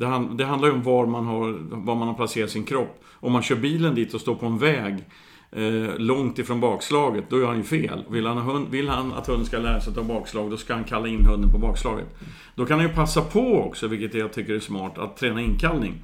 Det, 0.00 0.06
hand, 0.06 0.38
det 0.38 0.44
handlar 0.44 0.68
ju 0.68 0.74
om 0.74 0.82
var 0.82 1.06
man, 1.06 1.26
har, 1.26 1.52
var 1.70 1.94
man 1.94 2.08
har 2.08 2.14
placerat 2.14 2.50
sin 2.50 2.64
kropp. 2.64 3.02
Om 3.12 3.32
man 3.32 3.42
kör 3.42 3.56
bilen 3.56 3.94
dit 3.94 4.14
och 4.14 4.20
står 4.20 4.34
på 4.34 4.46
en 4.46 4.58
väg 4.58 4.94
eh, 5.52 5.98
långt 5.98 6.38
ifrån 6.38 6.60
bakslaget, 6.60 7.24
då 7.30 7.38
gör 7.38 7.46
han 7.46 7.56
ju 7.56 7.62
fel. 7.62 8.04
Vill 8.10 8.26
han, 8.26 8.38
hund, 8.38 8.66
vill 8.70 8.88
han 8.88 9.12
att 9.12 9.26
hunden 9.26 9.46
ska 9.46 9.58
lära 9.58 9.80
sig 9.80 9.90
att 9.90 9.96
ta 9.96 10.02
bakslag, 10.02 10.50
då 10.50 10.56
ska 10.56 10.74
han 10.74 10.84
kalla 10.84 11.08
in 11.08 11.26
hunden 11.26 11.50
på 11.50 11.58
bakslaget. 11.58 12.06
Då 12.54 12.66
kan 12.66 12.78
han 12.78 12.88
ju 12.88 12.94
passa 12.94 13.22
på 13.22 13.60
också, 13.60 13.86
vilket 13.86 14.14
jag 14.14 14.32
tycker 14.32 14.54
är 14.54 14.60
smart, 14.60 14.98
att 14.98 15.16
träna 15.16 15.40
inkallning. 15.40 15.94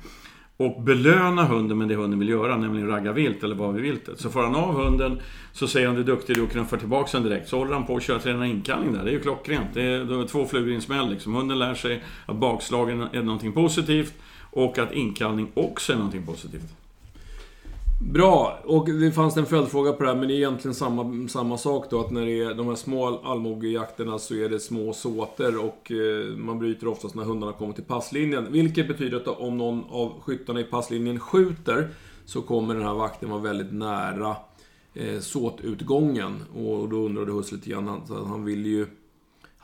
Och 0.56 0.82
belöna 0.82 1.44
hunden 1.44 1.78
med 1.78 1.88
det 1.88 1.94
hunden 1.94 2.18
vill 2.18 2.28
göra, 2.28 2.56
nämligen 2.56 2.88
ragga 2.88 3.12
vilt 3.12 3.44
eller 3.44 3.54
vara 3.54 3.72
vid 3.72 3.82
viltet. 3.82 4.20
Så 4.20 4.30
får 4.30 4.42
han 4.42 4.54
av 4.54 4.74
hunden, 4.74 5.20
så 5.52 5.68
säger 5.68 5.86
han 5.86 5.96
du 5.96 6.02
är 6.02 6.06
duktig, 6.06 6.36
du 6.36 6.46
knuffar 6.46 6.76
tillbaka 6.76 7.10
den 7.12 7.28
direkt. 7.28 7.48
Så 7.48 7.58
håller 7.58 7.72
han 7.72 7.86
på 7.86 7.96
att 7.96 8.02
köra 8.02 8.18
träna 8.18 8.46
inkallning 8.46 8.92
där. 8.92 9.04
Det 9.04 9.10
är 9.10 9.12
ju 9.12 9.20
klockrent. 9.20 9.74
Det 9.74 9.82
är, 9.82 10.04
det 10.04 10.14
är 10.14 10.26
två 10.26 10.46
flugor 10.46 10.70
i 10.70 10.74
en 10.74 10.82
smäll 10.82 11.10
liksom. 11.10 11.34
Hunden 11.34 11.58
lär 11.58 11.74
sig 11.74 12.02
att 12.26 12.36
bakslagen 12.36 13.02
är 13.02 13.22
någonting 13.22 13.52
positivt 13.52 14.14
och 14.50 14.78
att 14.78 14.92
inkallning 14.92 15.50
också 15.54 15.92
är 15.92 15.96
någonting 15.96 16.26
positivt 16.26 16.85
bra. 17.98 18.58
Och 18.64 18.88
det 18.90 19.12
fanns 19.12 19.36
en 19.36 19.46
följdfråga 19.46 19.92
på 19.92 20.02
det 20.02 20.08
här, 20.08 20.16
men 20.16 20.28
det 20.28 20.34
är 20.34 20.36
egentligen 20.36 20.74
samma, 20.74 21.28
samma 21.28 21.58
sak 21.58 21.90
då. 21.90 22.00
Att 22.00 22.10
när 22.10 22.26
det 22.26 22.42
är 22.42 22.54
de 22.54 22.68
här 22.68 22.74
små 22.74 23.20
allmogejakterna 23.24 24.18
så 24.18 24.34
är 24.34 24.48
det 24.48 24.60
små 24.60 24.92
såter 24.92 25.64
och 25.64 25.92
eh, 25.92 26.36
man 26.36 26.58
bryter 26.58 26.88
oftast 26.88 27.14
när 27.14 27.24
hundarna 27.24 27.52
kommer 27.52 27.72
till 27.72 27.84
passlinjen. 27.84 28.52
Vilket 28.52 28.88
betyder 28.88 29.16
att 29.16 29.26
om 29.26 29.58
någon 29.58 29.84
av 29.90 30.20
skyttarna 30.20 30.60
i 30.60 30.64
passlinjen 30.64 31.20
skjuter 31.20 31.88
så 32.24 32.42
kommer 32.42 32.74
den 32.74 32.84
här 32.84 32.94
vakten 32.94 33.30
vara 33.30 33.40
väldigt 33.40 33.72
nära 33.72 34.36
eh, 34.94 35.20
såtutgången. 35.20 36.42
Och 36.54 36.88
då 36.88 36.96
undrade 36.96 37.32
Husse 37.32 37.54
lite 37.54 37.70
grann, 37.70 37.88
han, 37.88 38.26
han 38.26 38.44
vill 38.44 38.66
ju 38.66 38.86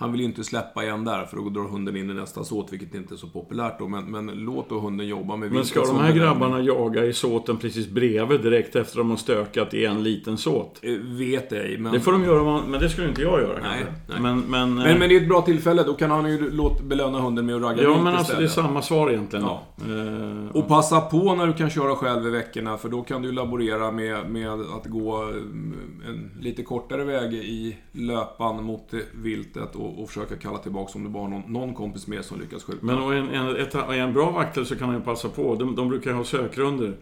han 0.03 0.13
vill 0.13 0.21
ju 0.21 0.27
inte 0.27 0.45
släppa 0.45 0.85
igen 0.85 1.05
där 1.05 1.25
för 1.25 1.37
då 1.37 1.49
drar 1.49 1.69
hunden 1.69 1.97
in 1.97 2.11
i 2.11 2.15
nästa 2.15 2.45
såt, 2.45 2.73
vilket 2.73 2.95
inte 2.95 3.15
är 3.15 3.17
så 3.17 3.27
populärt 3.27 3.79
då. 3.79 3.89
Men, 3.89 4.05
men 4.05 4.27
låt 4.27 4.69
då 4.69 4.79
hunden 4.79 5.07
jobba 5.07 5.37
med 5.37 5.53
Men 5.53 5.65
ska 5.65 5.85
de 5.85 5.97
här 5.97 6.13
grabbarna 6.13 6.61
jaga 6.61 7.05
i 7.05 7.13
såten 7.13 7.57
precis 7.57 7.89
bredvid 7.89 8.41
direkt 8.41 8.77
efter 8.77 8.99
de 8.99 9.11
har 9.11 9.17
stökat 9.17 9.75
i 9.75 9.85
en 9.85 10.03
liten 10.03 10.39
såt? 10.39 10.81
Eh, 10.83 10.93
Vet 11.03 11.53
ej, 11.53 11.79
men... 11.79 11.93
Det 11.93 12.01
får 12.01 12.13
de 12.13 12.25
göra, 12.25 12.63
men 12.67 12.81
det 12.81 12.89
skulle 12.89 13.09
inte 13.09 13.23
jag 13.23 13.41
göra 13.41 13.59
Nej, 13.63 13.85
nej. 14.09 14.21
Men, 14.21 14.41
men, 14.41 14.75
Men, 14.75 14.99
men 14.99 15.09
det 15.09 15.17
är 15.17 15.21
ett 15.21 15.29
bra 15.29 15.43
tillfälle, 15.43 15.83
då 15.83 15.95
kan 15.95 16.11
han 16.11 16.31
ju 16.31 16.51
låt, 16.51 16.83
belöna 16.83 17.21
hunden 17.21 17.47
med 17.47 17.57
att 17.57 17.63
ragga 17.63 17.83
Ja, 17.83 18.03
men 18.03 18.15
alltså 18.15 18.37
det 18.37 18.45
är 18.45 18.49
samma 18.49 18.83
svar 18.83 19.11
egentligen. 19.11 19.45
Ja. 19.45 19.63
Eh, 19.81 20.57
Och 20.57 20.69
passa 20.69 21.01
på 21.01 21.35
när 21.35 21.47
du 21.47 21.53
kan 21.53 21.71
köra 21.71 21.97
själv 21.97 22.27
i 22.27 22.31
veckorna, 22.31 22.79
för 22.79 22.89
då 22.89 23.03
kan 23.03 23.23
du 23.23 23.33
laborera 23.33 23.91
med, 23.91 24.31
med 24.31 24.53
att 24.53 24.87
gå 24.87 25.23
mm, 25.23 25.75
en 26.09 26.31
lite 26.43 26.63
kortare 26.63 27.05
väg 27.05 27.35
i 27.35 27.77
löpan 27.93 28.65
mot 28.65 28.95
viltet 29.13 29.75
och, 29.77 29.92
och 29.99 30.09
försöka 30.09 30.37
kalla 30.37 30.59
tillbaka 30.59 30.93
om 30.95 31.05
du 31.05 31.11
bara 31.11 31.29
någon, 31.29 31.53
någon 31.53 31.75
kompis 31.75 32.07
med 32.07 32.25
som 32.25 32.41
lyckas 32.41 32.65
skjuta. 32.65 32.87
Men 32.87 32.99
och 32.99 33.15
en, 33.15 33.29
en, 33.29 33.57
ett, 33.57 33.75
en 33.75 34.13
bra 34.13 34.31
vaktel 34.31 34.67
så 34.67 34.77
kan 34.77 34.89
han 34.89 34.99
ju 34.99 35.05
passa 35.05 35.29
på. 35.29 35.55
De, 35.55 35.77
de 35.77 35.89
brukar 35.89 36.13
ha 36.13 36.25
sökrunder. 36.25 36.97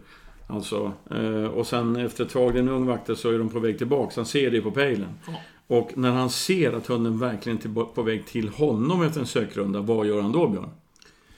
Alltså, 0.47 0.91
eh, 1.11 1.45
och 1.45 1.67
sen 1.67 1.95
efter 1.95 2.23
ett 2.25 2.29
tag, 2.29 2.53
det 2.53 2.59
är 2.59 2.63
en 2.63 2.69
ung 2.69 2.85
vaktel, 2.85 3.17
så 3.17 3.29
är 3.29 3.37
de 3.37 3.49
på 3.49 3.59
väg 3.59 3.77
tillbaka. 3.77 4.11
Han 4.15 4.25
ser 4.25 4.51
det 4.51 4.61
på 4.61 4.71
pejlen. 4.71 5.09
Ja. 5.27 5.33
Och 5.67 5.91
när 5.95 6.11
han 6.11 6.29
ser 6.29 6.73
att 6.73 6.87
hunden 6.87 7.19
verkligen 7.19 7.57
är 7.57 7.83
på 7.83 8.01
väg 8.01 8.25
till 8.25 8.49
honom 8.49 9.01
efter 9.01 9.19
en 9.19 9.27
sökrunda, 9.27 9.79
vad 9.79 10.07
gör 10.07 10.21
han 10.21 10.31
då, 10.31 10.47
Björn? 10.47 10.69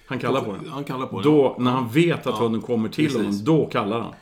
Han 0.08 0.20
kallar 0.20 0.42
på 0.42 0.52
den. 0.52 0.70
Han 0.70 0.84
kallar 0.84 1.06
på 1.06 1.22
den. 1.22 1.32
Då, 1.32 1.56
när 1.60 1.72
han 1.72 1.90
vet 1.90 2.20
att 2.20 2.26
Ja, 2.26 2.44
hunden 2.44 2.62
kommer 2.62 2.90
till 2.90 3.06
precis. 3.06 3.22
honom, 3.22 3.44
då 3.44 3.66
kallar 3.66 4.00
han. 4.00 4.14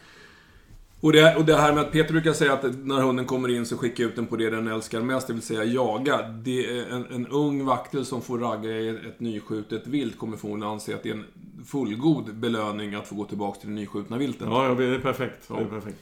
Och 1.01 1.11
det, 1.11 1.35
och 1.35 1.45
det 1.45 1.55
här 1.55 1.73
med 1.73 1.83
att 1.83 1.91
Peter 1.91 2.13
brukar 2.13 2.33
säga 2.33 2.53
att 2.53 2.63
när 2.83 3.01
hunden 3.01 3.25
kommer 3.25 3.49
in 3.49 3.65
så 3.65 3.77
skicka 3.77 4.03
ut 4.03 4.15
den 4.15 4.27
på 4.27 4.35
det 4.35 4.49
den 4.49 4.67
älskar 4.67 5.01
mest, 5.01 5.27
det 5.27 5.33
vill 5.33 5.41
säga 5.41 5.63
jaga. 5.63 6.21
Det 6.21 6.65
är 6.65 6.89
en, 6.89 7.05
en 7.11 7.27
ung 7.27 7.65
vaktel 7.65 8.05
som 8.05 8.21
får 8.21 8.39
ragga 8.39 8.69
i 8.69 8.89
ett, 8.89 9.19
nyskjutet 9.19 9.87
vilt 9.87 10.17
kommer 10.17 10.37
förmodligen 10.37 10.71
anse 10.73 10.95
att 10.95 11.03
det 11.03 11.09
är 11.09 11.13
en 11.13 11.25
fullgod 11.65 12.35
belöning 12.35 12.95
att 12.95 13.07
få 13.07 13.15
gå 13.15 13.25
tillbaka 13.25 13.59
till 13.59 13.69
det 13.69 13.75
nyskjutna 13.75 14.17
viltet. 14.17 14.47
Ja, 14.51 14.67
ja, 14.67 14.73
det 14.73 14.85
är 14.85 14.99
perfekt. 14.99 15.47
Det 15.47 15.53
är 15.53 15.65
perfekt. 15.65 15.97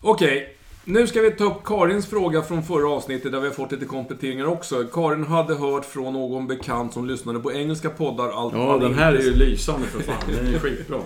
Okej, 0.00 0.56
nu 0.84 1.06
ska 1.06 1.20
vi 1.20 1.30
ta 1.30 1.44
upp 1.44 1.64
Karins 1.64 2.06
fråga 2.06 2.42
från 2.42 2.62
förra 2.62 2.90
avsnittet 2.90 3.32
där 3.32 3.40
vi 3.40 3.46
har 3.46 3.54
fått 3.54 3.72
lite 3.72 3.84
kompletteringar 3.84 4.46
också. 4.46 4.84
Karin 4.84 5.24
hade 5.24 5.54
hört 5.54 5.84
från 5.84 6.12
någon 6.12 6.46
bekant 6.46 6.92
som 6.92 7.06
lyssnade 7.06 7.40
på 7.40 7.52
engelska 7.52 7.90
poddar 7.90 8.28
allt 8.28 8.54
Ja, 8.54 8.78
den 8.80 8.94
här 8.94 9.12
är 9.12 9.22
ju 9.22 9.34
lysande 9.34 9.86
för 9.86 10.02
fan. 10.02 10.16
Den 10.26 10.54
är 10.54 10.58
skitbra. 10.58 10.98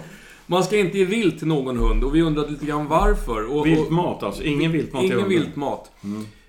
Man 0.50 0.64
ska 0.64 0.78
inte 0.78 0.98
ge 0.98 1.04
vilt 1.04 1.38
till 1.38 1.48
någon 1.48 1.76
hund 1.76 2.04
och 2.04 2.14
vi 2.14 2.22
undrade 2.22 2.50
lite 2.50 2.66
grann 2.66 2.86
varför. 2.86 3.56
Och, 3.56 3.66
Viltmat 3.66 4.22
alltså. 4.22 4.42
Ingen 4.42 4.72
viltmat 4.72 5.02
till 5.02 5.12
Ingen 5.12 5.28
viltmat. 5.28 5.90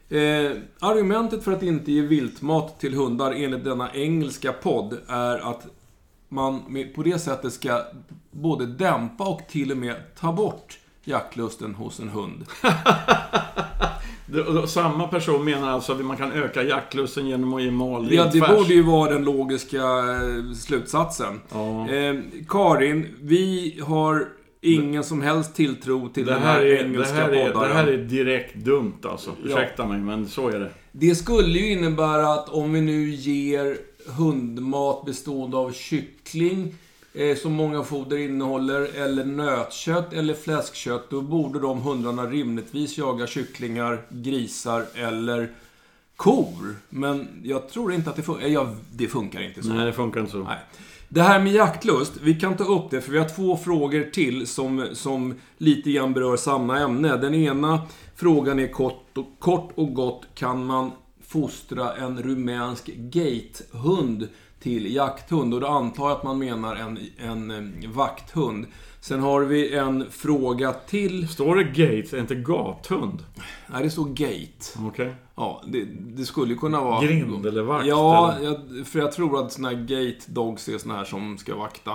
Eh, 0.09 0.51
argumentet 0.79 1.43
för 1.43 1.51
att 1.51 1.63
inte 1.63 1.91
ge 1.91 2.01
viltmat 2.01 2.79
till 2.79 2.93
hundar 2.93 3.31
enligt 3.31 3.63
denna 3.63 3.93
engelska 3.93 4.53
podd 4.53 4.97
är 5.07 5.51
att 5.51 5.67
man 6.29 6.61
på 6.95 7.03
det 7.03 7.19
sättet 7.19 7.53
ska 7.53 7.81
både 8.31 8.65
dämpa 8.65 9.23
och 9.23 9.41
till 9.49 9.71
och 9.71 9.77
med 9.77 9.95
ta 10.19 10.33
bort 10.33 10.79
jaktlusten 11.03 11.75
hos 11.75 11.99
en 11.99 12.09
hund. 12.09 12.45
Det- 14.31 14.67
Samma 14.67 15.07
person 15.07 15.45
menar 15.45 15.69
alltså 15.71 15.91
att 15.93 16.05
man 16.05 16.17
kan 16.17 16.31
öka 16.31 16.63
jaktlusten 16.63 17.27
genom 17.27 17.53
att 17.53 17.63
ge 17.63 17.71
malvilt 17.71 18.13
Ja, 18.13 18.29
det 18.33 18.39
färs. 18.39 18.57
borde 18.57 18.73
ju 18.73 18.81
vara 18.83 19.11
den 19.13 19.23
logiska 19.23 19.77
eh, 19.77 20.53
slutsatsen. 20.55 21.39
Ja. 21.51 21.89
Eh, 21.89 22.15
Karin, 22.49 23.07
vi 23.21 23.79
har 23.87 24.27
ingen 24.61 25.03
som 25.03 25.21
helst 25.21 25.55
tilltro 25.55 26.09
till 26.09 26.25
Det 26.25 26.33
den 26.33 26.41
här, 26.41 26.61
är, 26.61 26.65
det, 26.65 26.77
engelska 26.83 27.13
här 27.13 27.29
är, 27.29 27.45
poddaren. 27.49 27.69
det 27.69 27.75
här 27.75 27.87
är 27.87 27.97
direkt 27.97 28.55
dumt 28.55 28.93
alltså. 29.03 29.31
Ja. 29.43 29.49
Ursäkta 29.49 29.85
mig, 29.85 29.99
men 29.99 30.27
så 30.27 30.47
är 30.49 30.59
det. 30.59 30.69
Det 30.91 31.15
skulle 31.15 31.59
ju 31.59 31.71
innebära 31.71 32.27
att 32.33 32.49
om 32.49 32.73
vi 32.73 32.81
nu 32.81 33.09
ger 33.09 33.77
hundmat 34.17 35.05
bestående 35.05 35.57
av 35.57 35.71
kyckling, 35.71 36.75
eh, 37.13 37.37
som 37.37 37.53
många 37.53 37.83
foder 37.83 38.17
innehåller, 38.17 38.81
eller 38.81 39.25
nötkött 39.25 40.13
eller 40.13 40.33
fläskkött, 40.33 41.09
då 41.09 41.21
borde 41.21 41.59
de 41.59 41.81
hundarna 41.81 42.25
rimligtvis 42.25 42.97
jaga 42.97 43.27
kycklingar, 43.27 44.01
grisar 44.09 44.85
eller 44.95 45.49
kor. 46.15 46.75
Men 46.89 47.27
jag 47.43 47.69
tror 47.69 47.93
inte 47.93 48.09
att 48.09 48.15
det 48.15 48.21
funkar. 48.21 48.47
Ja, 48.47 48.75
det 48.93 49.07
funkar 49.07 49.41
inte 49.41 49.63
så. 49.63 49.73
Nej, 49.73 49.85
det 49.85 49.93
funkar 49.93 50.19
inte 50.19 50.31
så. 50.31 50.43
Nej. 50.43 50.59
Det 51.09 51.21
här 51.21 51.39
med 51.39 51.53
jaktlust, 51.53 52.13
vi 52.21 52.39
kan 52.39 52.57
ta 52.57 52.63
upp 52.63 52.91
det 52.91 53.01
för 53.01 53.11
vi 53.11 53.17
har 53.17 53.29
två 53.29 53.57
frågor 53.57 54.03
till 54.03 54.47
som, 54.47 54.87
som 54.93 55.35
lite 55.57 55.91
grann 55.91 56.13
berör 56.13 56.37
samma 56.37 56.79
ämne. 56.79 57.17
Den 57.17 57.35
ena 57.35 57.81
frågan 58.15 58.59
är 58.59 58.67
kort 58.67 59.17
och, 59.17 59.25
kort 59.39 59.71
och 59.75 59.93
gott, 59.93 60.25
kan 60.35 60.65
man 60.65 60.91
fostra 61.27 61.95
en 61.95 62.23
rumänsk 62.23 62.85
gatehund 62.85 64.27
till 64.61 64.95
jakthund? 64.95 65.53
Och 65.53 65.61
då 65.61 65.67
antar 65.67 66.03
jag 66.09 66.17
att 66.17 66.23
man 66.23 66.39
menar 66.39 66.75
en, 66.75 66.99
en 67.17 67.51
eh, 67.51 67.89
vakthund. 67.89 68.65
Sen 68.99 69.19
har 69.19 69.41
vi 69.41 69.75
en 69.75 70.11
fråga 70.11 70.73
till. 70.73 71.27
Står 71.27 71.55
det 71.55 71.63
gate, 71.63 72.17
inte 72.17 72.35
gathund? 72.35 73.25
Nej, 73.67 73.83
det 73.83 73.89
står 73.89 74.05
gate. 74.05 74.87
Okej. 74.87 75.15
Ja, 75.35 75.63
det, 75.67 75.85
det 75.99 76.25
skulle 76.25 76.55
kunna 76.55 76.81
vara... 76.81 77.05
Grind 77.05 77.45
eller 77.45 77.63
vakt? 77.63 77.85
Ja, 77.85 78.33
eller? 78.33 78.45
jag, 78.45 78.87
för 78.87 78.99
jag 78.99 79.11
tror 79.11 79.45
att 79.45 79.51
såna 79.51 79.69
här 79.69 79.75
gate 79.75 80.31
dogs 80.31 80.67
är 80.67 80.77
såna 80.77 80.95
här 80.95 81.05
som 81.05 81.37
ska 81.37 81.55
vakta. 81.55 81.91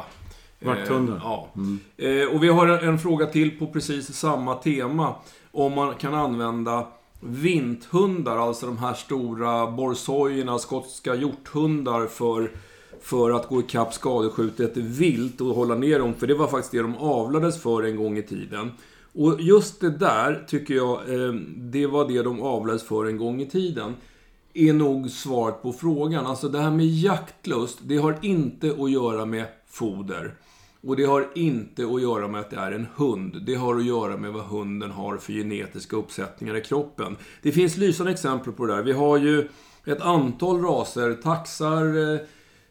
Vakthundar. 0.60 1.16
Eh, 1.16 1.20
ja. 1.24 1.48
Eh, 1.96 2.34
och 2.34 2.42
vi 2.42 2.48
har 2.48 2.66
en, 2.66 2.88
en 2.88 2.98
fråga 2.98 3.26
till 3.26 3.58
på 3.58 3.66
precis 3.66 4.14
samma 4.14 4.54
tema. 4.54 5.14
Om 5.52 5.72
man 5.72 5.94
kan 5.94 6.14
använda 6.14 6.86
vinthundar, 7.20 8.36
alltså 8.36 8.66
de 8.66 8.78
här 8.78 8.94
stora 8.94 9.70
borsojerna, 9.70 10.58
skotska 10.58 11.14
hjorthundar 11.14 12.06
för, 12.06 12.50
för 13.00 13.30
att 13.30 13.48
gå 13.48 13.60
ikapp 13.60 13.94
skadeskjutet 13.94 14.76
vilt 14.76 15.40
och 15.40 15.54
hålla 15.54 15.74
ner 15.74 15.98
dem. 15.98 16.14
För 16.14 16.26
det 16.26 16.34
var 16.34 16.46
faktiskt 16.46 16.72
det 16.72 16.82
de 16.82 16.96
avlades 16.96 17.62
för 17.62 17.82
en 17.82 17.96
gång 17.96 18.18
i 18.18 18.22
tiden. 18.22 18.70
Och 19.12 19.40
just 19.40 19.80
det 19.80 19.90
där 19.90 20.44
tycker 20.48 20.74
jag, 20.74 20.92
eh, 21.14 21.32
det 21.56 21.86
var 21.86 22.08
det 22.08 22.22
de 22.22 22.42
avlades 22.42 22.82
för 22.82 23.06
en 23.06 23.16
gång 23.16 23.40
i 23.40 23.46
tiden. 23.46 23.94
Är 24.54 24.72
nog 24.72 25.10
svaret 25.10 25.62
på 25.62 25.72
frågan. 25.72 26.26
Alltså 26.26 26.48
det 26.48 26.60
här 26.60 26.70
med 26.70 26.86
jaktlust, 26.86 27.78
det 27.82 27.96
har 27.96 28.18
inte 28.22 28.74
att 28.78 28.90
göra 28.90 29.24
med 29.24 29.46
foder. 29.68 30.34
Och 30.86 30.96
det 30.96 31.04
har 31.04 31.28
inte 31.34 31.84
att 31.84 32.02
göra 32.02 32.28
med 32.28 32.40
att 32.40 32.50
det 32.50 32.56
är 32.56 32.72
en 32.72 32.86
hund. 32.96 33.42
Det 33.46 33.54
har 33.54 33.76
att 33.76 33.86
göra 33.86 34.16
med 34.16 34.32
vad 34.32 34.44
hunden 34.44 34.90
har 34.90 35.16
för 35.16 35.32
genetiska 35.32 35.96
uppsättningar 35.96 36.56
i 36.56 36.60
kroppen. 36.60 37.16
Det 37.42 37.52
finns 37.52 37.76
lysande 37.76 38.12
exempel 38.12 38.52
på 38.52 38.66
det 38.66 38.76
där. 38.76 38.82
Vi 38.82 38.92
har 38.92 39.18
ju 39.18 39.48
ett 39.84 40.00
antal 40.00 40.62
raser, 40.62 41.14
taxar, 41.14 42.14
eh, 42.14 42.20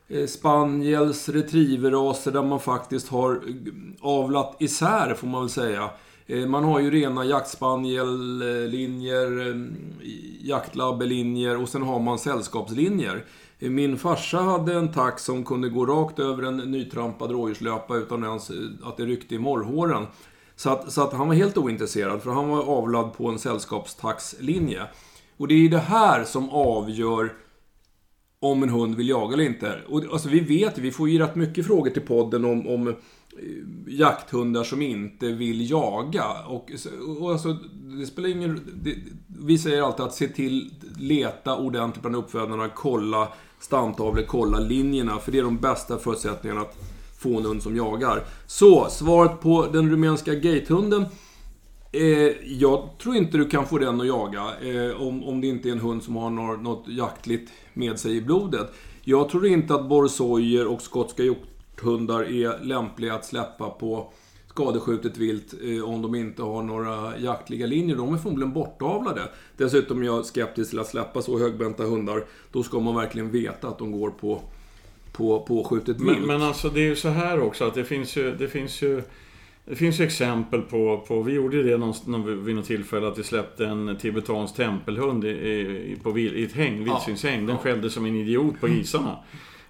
eh, 0.07 0.27
spaniels, 0.27 1.29
retrieverraser 1.29 2.31
där 2.31 2.43
man 2.43 2.59
faktiskt 2.59 3.07
har 3.07 3.41
avlat 4.01 4.55
isär, 4.59 5.13
får 5.13 5.27
man 5.27 5.41
väl 5.41 5.49
säga. 5.49 5.89
Eh, 6.27 6.45
man 6.45 6.63
har 6.63 6.79
ju 6.79 6.91
rena 6.91 7.25
jaktspaniellinjer, 7.25 9.53
jaktlabbelinjer 10.41 11.61
och 11.61 11.69
sen 11.69 11.81
har 11.81 11.99
man 11.99 12.19
sällskapslinjer. 12.19 13.25
Min 13.59 13.97
farsa 13.97 14.37
hade 14.39 14.73
en 14.73 14.91
tax 14.91 15.23
som 15.23 15.43
kunde 15.43 15.69
gå 15.69 15.85
rakt 15.85 16.19
över 16.19 16.43
en 16.43 16.57
nytrampad 16.57 17.31
rådjurslöpa 17.31 17.95
utan 17.95 18.23
ens 18.23 18.49
eh, 18.49 18.55
att 18.83 18.97
det 18.97 19.05
ryckte 19.05 19.35
i 19.35 19.39
morrhåren. 19.39 20.07
Så 20.55 20.69
att, 20.69 20.91
så 20.91 21.01
att 21.01 21.13
han 21.13 21.27
var 21.27 21.35
helt 21.35 21.57
ointresserad, 21.57 22.21
för 22.21 22.31
han 22.31 22.49
var 22.49 22.63
avlad 22.63 23.13
på 23.13 23.27
en 23.27 23.39
sällskapstaxlinje. 23.39 24.81
Och 25.37 25.47
det 25.47 25.53
är 25.53 25.59
ju 25.59 25.69
det 25.69 25.77
här 25.77 26.23
som 26.23 26.49
avgör 26.49 27.33
om 28.39 28.63
en 28.63 28.69
hund 28.69 28.95
vill 28.95 29.09
jaga 29.09 29.33
eller 29.33 29.43
inte. 29.43 29.79
Och, 29.87 30.03
alltså, 30.11 30.29
vi 30.29 30.39
vet, 30.39 30.77
vi 30.77 30.91
får 30.91 31.09
ju 31.09 31.19
rätt 31.19 31.35
mycket 31.35 31.65
frågor 31.65 31.89
till 31.89 32.01
podden 32.01 32.45
om, 32.45 32.67
om 32.67 32.87
eh, 32.87 32.93
jakthundar 33.87 34.63
som 34.63 34.81
inte 34.81 35.31
vill 35.31 35.69
jaga. 35.69 36.25
Och, 36.47 36.71
och 37.19 37.31
alltså, 37.31 37.53
det 37.99 38.05
spelar 38.05 38.29
ingen... 38.29 38.61
Det, 38.83 38.95
vi 39.27 39.57
säger 39.57 39.81
alltid 39.81 40.05
att 40.05 40.13
se 40.13 40.27
till, 40.27 40.71
leta 40.97 41.57
ordentligt 41.57 42.01
bland 42.01 42.15
uppfödarna, 42.15 42.69
kolla 42.75 43.27
stamtavlor, 43.59 44.23
kolla 44.27 44.59
linjerna. 44.59 45.19
För 45.19 45.31
det 45.31 45.37
är 45.39 45.43
de 45.43 45.57
bästa 45.57 45.97
förutsättningarna 45.97 46.61
att 46.61 46.77
få 47.17 47.37
en 47.37 47.45
hund 47.45 47.63
som 47.63 47.75
jagar. 47.75 48.23
Så, 48.45 48.87
svaret 48.89 49.41
på 49.41 49.67
den 49.73 49.91
rumänska 49.91 50.33
gatehunden. 50.33 51.05
Eh, 51.91 52.01
jag 52.43 52.89
tror 53.01 53.15
inte 53.15 53.37
du 53.37 53.49
kan 53.49 53.65
få 53.65 53.77
den 53.77 54.01
att 54.01 54.07
jaga 54.07 54.41
eh, 54.61 55.01
om, 55.01 55.23
om 55.23 55.41
det 55.41 55.47
inte 55.47 55.69
är 55.69 55.71
en 55.71 55.79
hund 55.79 56.03
som 56.03 56.15
har 56.15 56.29
något, 56.29 56.61
något 56.61 56.87
jaktligt 56.87 57.51
med 57.73 57.99
sig 57.99 58.17
i 58.17 58.21
blodet. 58.21 58.73
Jag 59.03 59.29
tror 59.29 59.47
inte 59.47 59.75
att 59.75 59.89
Borsojer 59.89 60.67
och 60.67 60.81
skotska 60.81 61.23
hjorthundar 61.23 62.23
är 62.23 62.63
lämpliga 62.63 63.13
att 63.13 63.25
släppa 63.25 63.69
på 63.69 64.11
skadeskjutet 64.55 65.17
vilt 65.17 65.53
eh, 65.63 65.89
om 65.89 66.01
de 66.01 66.15
inte 66.15 66.43
har 66.43 66.63
några 66.63 67.17
jaktliga 67.17 67.65
linjer. 67.65 67.95
De 67.95 68.13
är 68.13 68.17
förmodligen 68.17 68.53
bortavlade. 68.53 69.21
Dessutom 69.57 70.01
är 70.01 70.05
jag 70.05 70.25
skeptisk 70.25 70.69
till 70.69 70.79
att 70.79 70.87
släppa 70.87 71.21
så 71.21 71.39
högbenta 71.39 71.83
hundar. 71.83 72.23
Då 72.51 72.63
ska 72.63 72.79
man 72.79 72.95
verkligen 72.95 73.31
veta 73.31 73.67
att 73.67 73.77
de 73.77 73.91
går 73.91 74.09
på, 74.09 74.41
på, 75.11 75.39
på 75.39 75.63
skjutet 75.63 75.99
vilt. 75.99 76.19
Men, 76.19 76.27
men 76.27 76.41
alltså 76.41 76.69
det 76.69 76.79
är 76.79 76.85
ju 76.85 76.95
så 76.95 77.09
här 77.09 77.39
också 77.39 77.65
att 77.65 77.73
det 77.73 77.83
finns 77.83 78.17
ju... 78.17 78.35
Det 78.35 78.47
finns 78.47 78.81
ju 78.81 79.01
det 79.67 79.75
finns 79.75 79.99
ju 79.99 80.03
exempel 80.03 80.61
på, 80.61 81.05
på 81.07 81.21
vi 81.21 81.33
gjorde 81.33 81.57
ju 81.57 81.63
det 81.63 81.77
någon, 81.77 81.93
någon, 82.05 82.45
vid 82.45 82.55
något 82.55 82.65
tillfälle 82.65 83.07
att 83.07 83.19
vi 83.19 83.23
släppte 83.23 83.65
en 83.65 83.97
tibetansk 83.97 84.55
tempelhund 84.55 85.25
i, 85.25 85.29
i, 85.29 85.97
på, 86.03 86.19
i 86.19 86.43
ett 86.43 86.53
häng, 86.53 86.83
vildsvinshäng. 86.83 87.45
Den 87.45 87.57
skällde 87.57 87.89
som 87.89 88.05
en 88.05 88.15
idiot 88.15 88.59
på 88.61 88.67
grisarna. 88.67 89.17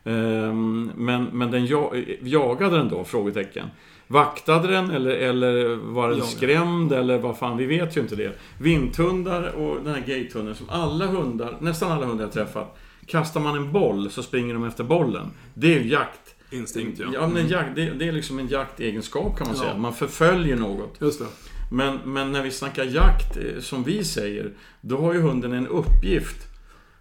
Ehm, 0.04 0.92
men 0.96 1.24
men 1.24 1.52
den 1.52 1.66
ja, 1.66 1.94
jagade 2.22 2.78
den 2.78 2.90
då? 2.90 3.04
Frågetecken. 3.04 3.68
Vaktade 4.08 4.68
den 4.68 4.92
eller, 4.92 5.12
eller 5.12 5.76
var 5.76 6.10
den 6.10 6.22
skrämd 6.22 6.94
eller 6.94 7.18
vad 7.18 7.38
fan, 7.38 7.58
vi 7.58 7.66
vet 7.66 7.98
ju 7.98 8.02
inte 8.02 8.16
det. 8.16 8.40
Vinthundar 8.60 9.44
och 9.56 9.78
den 9.84 9.94
här 9.94 10.00
gatehunden, 10.02 10.56
som 10.56 10.70
alla 10.70 11.06
hundar, 11.06 11.58
nästan 11.60 11.92
alla 11.92 12.06
hundar 12.06 12.26
jag 12.26 12.34
träffat, 12.34 12.78
kastar 13.06 13.40
man 13.40 13.56
en 13.56 13.72
boll 13.72 14.10
så 14.12 14.24
springer 14.24 14.54
de 14.54 14.64
efter 14.64 14.84
bollen. 14.84 15.32
Det 15.54 15.76
är 15.76 15.80
ju 15.84 15.90
jakt. 15.90 16.36
Instinkt, 16.52 17.00
ja. 17.00 17.06
Ja, 17.14 17.28
men 17.28 17.38
en 17.38 17.48
jakt, 17.48 17.70
det, 17.76 17.90
det 17.90 18.08
är 18.08 18.12
liksom 18.12 18.40
en 18.40 18.48
jaktegenskap 18.48 19.38
kan 19.38 19.48
man 19.48 19.56
Ja. 19.56 19.62
säga. 19.64 19.78
Man 19.78 19.94
förföljer 19.94 20.56
något. 20.56 20.96
Just 21.02 21.20
det. 21.20 21.26
Men, 21.72 22.00
men 22.06 22.32
när 22.32 22.44
vi 22.44 22.52
snackar 22.52 22.84
jakt, 22.84 23.38
eh, 23.38 23.60
som 23.62 23.84
vi 23.84 24.04
säger, 24.04 24.52
då 24.82 24.98
har 24.98 25.14
ju 25.14 25.20
hunden 25.22 25.54
en 25.54 25.68
uppgift 25.68 26.38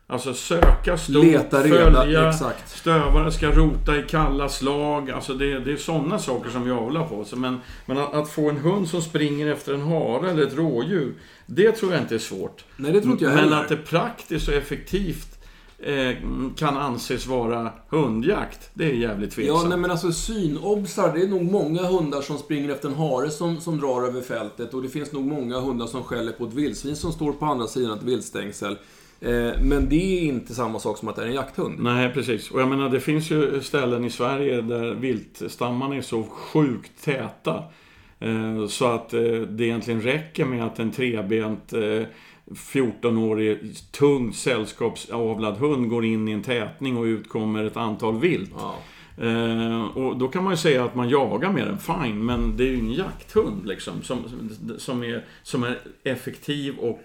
Alltså 0.06 0.34
söka 0.34 0.99
stort, 0.99 1.25
Leta 1.25 1.62
reda, 1.62 1.92
följa, 1.92 2.28
exakt. 2.28 2.70
stövare 2.70 3.32
ska 3.32 3.50
rota 3.50 3.99
i 3.99 4.02
kalla 4.02 4.49
slag. 4.49 5.11
Alltså 5.11 5.34
det, 5.34 5.58
det 5.58 5.73
är 5.73 5.76
sådana 5.76 6.18
saker 6.18 6.50
som 6.50 6.64
vi 6.64 6.70
avlar 6.70 7.08
på. 7.08 7.25
Så 7.25 7.37
men 7.37 7.61
men 7.87 7.99
att, 7.99 8.14
att, 8.14 8.28
få 8.30 8.50
en 8.50 8.56
hund 8.56 8.88
som 8.88 9.02
springer 9.02 9.52
efter 9.52 9.75
en 9.75 9.82
hare 9.82 10.30
eller 10.30 10.42
ett 10.42 10.54
rådjur, 10.54 11.14
det 11.46 11.73
tror 11.73 11.92
jag 11.92 12.02
inte 12.02 12.14
är 12.14 12.18
svårt. 12.18 12.64
Nej, 12.76 12.92
det 12.92 13.00
tror 13.00 13.12
inte 13.12 13.25
jag 13.25 13.34
Men 13.34 13.44
heller. 13.44 13.61
att 13.61 13.68
det 13.68 13.76
praktiskt 13.76 14.49
och 14.49 14.54
effektivt 14.54 15.38
eh, 15.78 16.16
kan 16.56 16.76
anses 16.76 17.26
vara 17.26 17.73
hundjakt, 17.88 18.70
det 18.75 18.84
är 18.84 18.94
jävligt 18.94 19.30
tveksamt. 19.30 19.62
Ja, 19.62 19.68
nej 19.68 19.78
men 19.78 19.90
alltså 19.90 20.12
synobsar, 20.12 21.12
det 21.14 21.23
är 21.23 21.28
nog 21.28 21.42
många 21.42 21.82
hundar 21.82 22.23
som 22.23 22.38
springer 22.38 22.70
efter 22.70 22.88
en 22.88 22.94
hare 22.94 23.30
som, 23.30 23.61
som 23.61 23.80
drar 23.80 24.02
över 24.02 24.20
fältet 24.20 24.75
och 24.75 24.82
det 24.82 24.88
finns 24.88 25.12
nog 25.12 25.26
många 25.26 25.61
hundar 25.61 25.87
som 25.87 26.02
skäller 26.04 26.32
på 26.32 26.44
ett 26.44 26.54
vildsvin 26.54 26.96
som 26.96 27.12
står 27.12 27.32
på 27.32 27.44
andra 27.44 27.66
sidan 27.66 27.99
ett 27.99 28.04
viltstängsel. 28.04 28.76
Eh, 29.21 29.52
men 29.61 29.88
det 29.88 30.18
är 30.18 30.23
inte 30.23 30.54
samma 30.54 30.78
sak 30.78 30.99
som 30.99 31.09
att 31.09 31.16
det 31.16 31.23
är 31.23 31.26
en 31.26 31.35
jakthund. 31.35 31.78
Nej, 31.78 32.12
precis. 32.14 32.50
Och 32.50 32.61
jag 32.61 32.68
menar, 32.68 32.88
det 32.88 33.00
finns 33.00 33.30
ju 33.30 33.61
ställen 33.61 34.04
i 34.04 34.11
Sverige 34.11 34.61
där 34.61 34.94
viltstammarna 34.94 35.97
är 35.97 36.02
så 36.02 36.23
sjukt 36.23 37.04
täta. 37.04 37.64
Eh, 38.25 38.66
så 38.66 38.87
att 38.87 39.14
eh, 39.14 39.21
det 39.49 39.64
egentligen 39.64 40.00
räcker 40.00 40.44
med 40.44 40.64
att 40.64 40.78
en 40.78 40.90
trebent 40.90 41.73
eh, 41.73 42.02
14-årig 42.47 43.76
tungt 43.92 44.37
sällskapsavlad 44.37 45.56
hund 45.56 45.90
går 45.90 46.04
in 46.04 46.28
i 46.28 46.33
en 46.33 46.42
tätning 46.42 46.97
och 46.97 47.04
ut 47.04 47.28
kommer 47.28 47.64
ett 47.64 47.76
antal 47.76 48.21
vilt. 48.21 48.50
Ja. 48.56 48.76
Och 49.94 50.18
då 50.18 50.28
kan 50.28 50.44
man 50.44 50.52
ju 50.52 50.56
säga 50.56 50.85
att 50.85 50.94
man 50.94 51.09
jagar 51.09 51.52
med 51.52 51.66
den, 51.66 51.78
fine, 51.78 52.25
men 52.25 52.56
det 52.56 52.64
är 52.64 52.68
ju 52.68 52.78
en 52.78 52.92
jakthund 52.92 53.66
liksom. 53.66 54.02
Som, 54.02 54.18
som, 54.78 55.02
är, 55.02 55.25
som 55.42 55.64
är 55.64 55.78
effektiv 56.04 56.78
och 56.78 57.02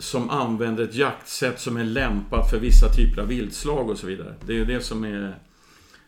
som 0.00 0.30
använder 0.30 0.84
ett 0.84 0.94
jaktsätt 0.94 1.60
som 1.60 1.76
är 1.76 1.84
lämpat 1.84 2.50
för 2.50 2.58
vissa 2.58 2.88
typer 2.88 3.22
av 3.22 3.28
viltslag 3.28 3.90
och 3.90 3.98
så 3.98 4.06
vidare. 4.06 4.34
Det 4.46 4.52
är 4.52 4.56
ju 4.56 4.64
det 4.64 4.80
som 4.80 5.04
är 5.04 5.38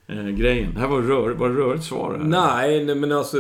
eh, 0.07 0.27
grejen. 0.27 0.75
Det 0.75 0.81
här 0.81 0.89
var, 0.89 1.03
rör, 1.03 1.31
var 1.31 1.49
det 1.49 1.55
rörigt 1.55 1.85
svar? 1.85 2.15
Här? 2.19 2.25
Nej, 2.25 2.85
nej, 2.85 2.95
men 2.95 3.13
alltså 3.13 3.39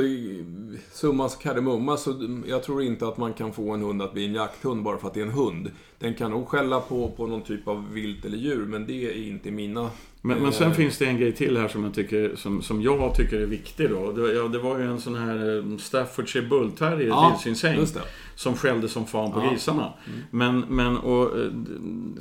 summa 0.92 1.28
kardemumma 1.28 1.96
så 1.96 2.40
jag 2.46 2.62
tror 2.62 2.82
inte 2.82 3.08
att 3.08 3.16
man 3.16 3.32
kan 3.32 3.52
få 3.52 3.70
en 3.70 3.82
hund 3.82 4.02
att 4.02 4.12
bli 4.12 4.24
en 4.24 4.34
jakthund 4.34 4.82
bara 4.82 4.98
för 4.98 5.08
att 5.08 5.14
det 5.14 5.20
är 5.20 5.26
en 5.26 5.30
hund. 5.30 5.70
Den 5.98 6.14
kan 6.14 6.30
nog 6.30 6.48
skälla 6.48 6.80
på, 6.80 7.10
på 7.16 7.26
någon 7.26 7.42
typ 7.42 7.68
av 7.68 7.92
vilt 7.92 8.24
eller 8.24 8.38
djur, 8.38 8.66
men 8.66 8.86
det 8.86 9.06
är 9.06 9.28
inte 9.28 9.50
mina... 9.50 9.90
Men, 10.24 10.38
men 10.42 10.52
sen 10.52 10.66
eh, 10.70 10.72
finns 10.76 10.98
det 10.98 11.06
en 11.06 11.18
grej 11.18 11.32
till 11.32 11.56
här 11.56 11.68
som 11.68 11.84
jag 11.84 11.94
tycker, 11.94 12.36
som, 12.36 12.62
som 12.62 12.82
jag 12.82 13.14
tycker 13.16 13.40
är 13.40 13.46
viktig 13.46 13.90
då. 13.90 14.12
Det, 14.12 14.32
ja, 14.32 14.42
det 14.48 14.58
var 14.58 14.78
ju 14.78 14.84
en 14.84 15.00
sån 15.00 15.14
här 15.14 15.56
eh, 15.58 15.76
Staffordshire 15.78 16.46
Bull 16.46 16.70
Terrier, 16.70 17.08
Ja, 17.08 17.28
vildsvinshäng. 17.44 17.86
Som 18.34 18.56
skällde 18.56 18.88
som 18.88 19.06
fan 19.06 19.32
på 19.32 19.38
Ja. 19.38 19.42
Mm. 19.42 19.54
grisarna. 19.54 19.92
Men, 20.30 20.60
men 20.68 20.96
och, 20.98 21.38
eh, 21.38 21.50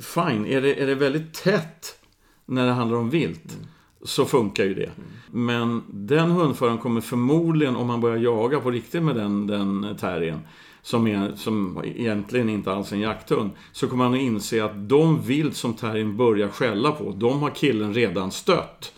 fine, 0.00 0.46
är 0.46 0.60
det, 0.60 0.74
är 0.82 0.86
det 0.86 0.94
väldigt 0.94 1.34
tätt 1.34 1.98
när 2.46 2.66
det 2.66 2.72
handlar 2.72 2.98
om 2.98 3.10
vilt 3.10 3.52
Mm. 3.54 3.66
så 4.02 4.24
funkar 4.24 4.64
ju 4.64 4.74
det. 4.74 4.90
Men 5.30 5.82
den 5.88 6.30
hundföraren 6.30 6.78
kommer 6.78 7.00
förmodligen, 7.00 7.76
om 7.76 7.86
man 7.86 8.00
börjar 8.00 8.16
jaga 8.18 8.60
på 8.60 8.70
riktigt 8.70 9.02
med 9.02 9.16
den, 9.16 9.46
den 9.46 9.96
terriern, 10.00 10.40
som, 10.82 11.06
är, 11.06 11.34
som 11.34 11.82
egentligen 11.84 12.48
inte 12.48 12.72
alls 12.72 12.92
är 12.92 12.96
en 12.96 13.02
jakthund, 13.02 13.50
så 13.72 13.88
kommer 13.88 14.04
man 14.04 14.14
att 14.14 14.20
inse 14.20 14.64
att 14.64 14.88
de 14.88 15.22
vilt 15.22 15.56
som 15.56 15.74
terriern 15.74 16.16
börjar 16.16 16.48
skälla 16.48 16.92
på, 16.92 17.10
de 17.10 17.42
har 17.42 17.50
killen 17.50 17.94
redan 17.94 18.30
stött. 18.30 18.92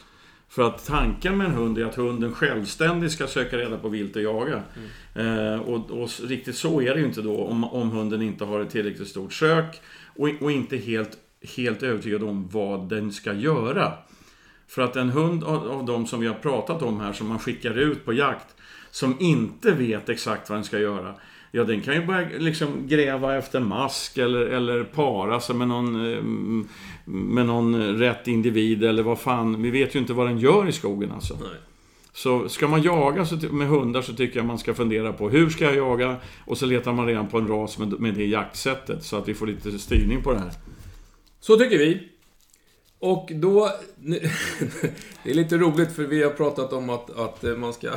För 0.48 0.62
att 0.62 0.86
tanken 0.86 1.38
med 1.38 1.46
en 1.46 1.52
hund 1.52 1.78
är 1.78 1.84
att 1.84 1.94
hunden 1.94 2.34
självständigt 2.34 3.12
ska 3.12 3.26
söka 3.26 3.56
reda 3.56 3.78
på 3.78 3.88
vilt 3.88 4.16
och 4.16 4.22
jaga. 4.22 4.62
Eh, 5.14 5.60
och, 5.60 5.90
och 5.90 6.10
riktigt 6.22 6.56
så 6.56 6.80
är 6.80 6.94
det 6.94 7.00
ju 7.00 7.06
inte 7.06 7.22
då 7.22 7.44
om, 7.44 7.64
om 7.64 7.90
hunden 7.90 8.22
inte 8.22 8.44
har 8.44 8.60
ett 8.60 8.70
tillräckligt 8.70 9.08
stort 9.08 9.32
sök 9.32 9.80
och, 10.06 10.28
och 10.40 10.52
inte 10.52 10.76
helt, 10.76 11.10
helt 11.56 11.82
övertygad 11.82 12.22
om 12.22 12.48
vad 12.48 12.88
den 12.88 13.12
ska 13.12 13.32
göra. 13.32 13.92
För 14.68 14.82
att 14.82 14.96
en 14.96 15.10
hund 15.10 15.44
av, 15.44 15.70
av 15.70 15.84
de 15.84 16.06
som 16.06 16.20
vi 16.20 16.26
har 16.26 16.34
pratat 16.34 16.82
om 16.82 17.00
här, 17.00 17.12
som 17.12 17.28
man 17.28 17.38
skickar 17.38 17.78
ut 17.78 18.04
på 18.04 18.12
jakt, 18.12 18.54
som 18.90 19.16
inte 19.20 19.70
vet 19.70 20.08
exakt 20.08 20.50
vad 20.50 20.56
den 20.58 20.64
ska 20.64 20.78
göra. 20.78 21.14
Ja, 21.56 21.64
den 21.64 21.80
kan 21.80 21.94
ju 21.94 22.06
börja 22.06 22.28
liksom 22.38 22.87
gräva 22.87 23.37
efter 23.37 23.61
mask 23.61 24.18
eller, 24.18 24.40
eller 24.40 24.84
para 24.84 25.40
sig 25.40 25.56
med 25.56 25.68
någon, 25.68 26.12
eh, 26.12 26.23
med 27.04 27.46
någon 27.46 27.99
rätt 27.99 28.28
individ 28.28 28.85
eller 28.85 29.02
vad 29.02 29.18
fan. 29.18 29.62
Vi 29.62 29.70
vet 29.70 29.94
ju 29.94 29.98
inte 29.98 30.12
vad 30.12 30.26
den 30.26 30.38
gör 30.38 30.68
i 30.68 30.72
skogen 30.72 31.12
alltså. 31.12 31.35
Nej. 31.35 31.59
Så 32.12 32.48
ska 32.48 32.68
man 32.68 32.83
jaga 32.83 33.26
med 33.50 33.68
hundar 33.68 34.02
så 34.02 34.12
tycker 34.12 34.37
jag 34.37 34.46
man 34.46 34.59
ska 34.59 34.74
fundera 34.74 35.12
på 35.12 35.31
hur 35.31 35.50
ska 35.50 35.64
jag 35.64 35.76
jaga? 35.76 36.16
Och 36.44 36.59
så 36.59 36.66
letar 36.66 36.92
man 36.92 37.07
redan 37.07 37.28
på 37.28 37.38
en 37.38 37.48
ras 37.48 37.78
med, 37.78 38.00
med 38.00 38.14
det 38.14 38.26
jaktsättet 38.26 39.05
så 39.05 39.16
att 39.16 39.28
vi 39.28 39.35
får 39.35 39.46
lite 39.46 39.78
styrning 39.78 40.22
på 40.22 40.33
det 40.33 40.38
här. 40.38 40.52
Så 41.40 41.57
tycker 41.57 41.78
vi. 41.78 42.09
Och 42.98 43.31
då... 43.35 43.70
Det 45.24 45.31
är 45.31 45.35
lite 45.35 45.57
roligt 45.57 45.92
för 45.92 46.02
vi 46.02 46.22
har 46.22 46.31
pratat 46.31 46.72
om 46.72 46.90
att, 46.90 47.18
att 47.18 47.59
man 47.59 47.72
ska... 47.72 47.90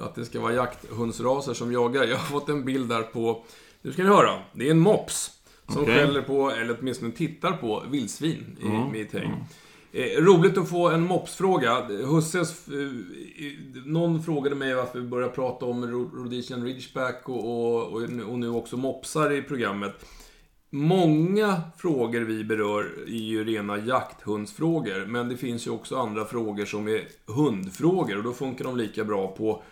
Att 0.00 0.14
det 0.14 0.24
ska 0.24 0.40
vara 0.40 0.54
jakthundsraser 0.54 1.54
som 1.54 1.72
jagar. 1.72 2.04
Jag 2.04 2.16
har 2.16 2.24
fått 2.24 2.48
en 2.48 2.64
bild 2.64 2.88
där 2.88 3.02
på... 3.02 3.44
Nu 3.82 3.92
ska 3.92 4.02
ni 4.02 4.08
höra. 4.08 4.38
Det 4.52 4.66
är 4.66 4.70
en 4.70 4.78
mops. 4.78 5.30
Som 5.68 5.82
Okej. 5.82 5.94
skäller 5.94 6.22
på, 6.22 6.50
eller 6.50 6.76
åtminstone 6.80 7.12
tittar 7.12 7.52
på, 7.52 7.82
vildsvin 7.90 8.56
i 8.60 8.66
Ja, 8.66 8.88
mitt 8.90 9.12
häng. 9.12 9.44
Eh, 9.92 10.22
roligt 10.22 10.58
att 10.58 10.68
få 10.68 10.88
en 10.88 11.02
mopsfråga. 11.02 11.84
Husses... 11.84 12.68
Eh, 12.68 12.74
någon 13.84 14.22
frågade 14.22 14.56
mig 14.56 14.74
varför 14.74 15.00
vi 15.00 15.06
började 15.06 15.32
prata 15.32 15.66
om 15.66 15.86
Rhodesian 16.14 16.64
Ridgeback 16.64 17.28
och, 17.28 17.38
och, 17.38 17.92
och, 17.92 18.02
och 18.02 18.38
nu 18.38 18.48
också 18.50 18.76
mopsar 18.76 19.32
i 19.32 19.42
programmet. 19.42 20.04
Många 20.72 21.60
frågor 21.78 22.20
vi 22.20 22.44
berör 22.44 22.90
är 23.06 23.12
ju 23.12 23.44
rena 23.44 23.78
jakthundsfrågor, 23.78 25.06
men 25.06 25.28
det 25.28 25.36
finns 25.36 25.66
ju 25.66 25.70
också 25.70 25.96
andra 25.96 26.24
frågor 26.24 26.64
som 26.64 26.88
är 26.88 27.02
hundfrågor 27.26 28.16
och 28.16 28.22
då 28.22 28.32
funkar 28.32 28.64
de 28.64 28.76
lika 28.76 29.04
bra 29.04 29.28
på, 29.28 29.62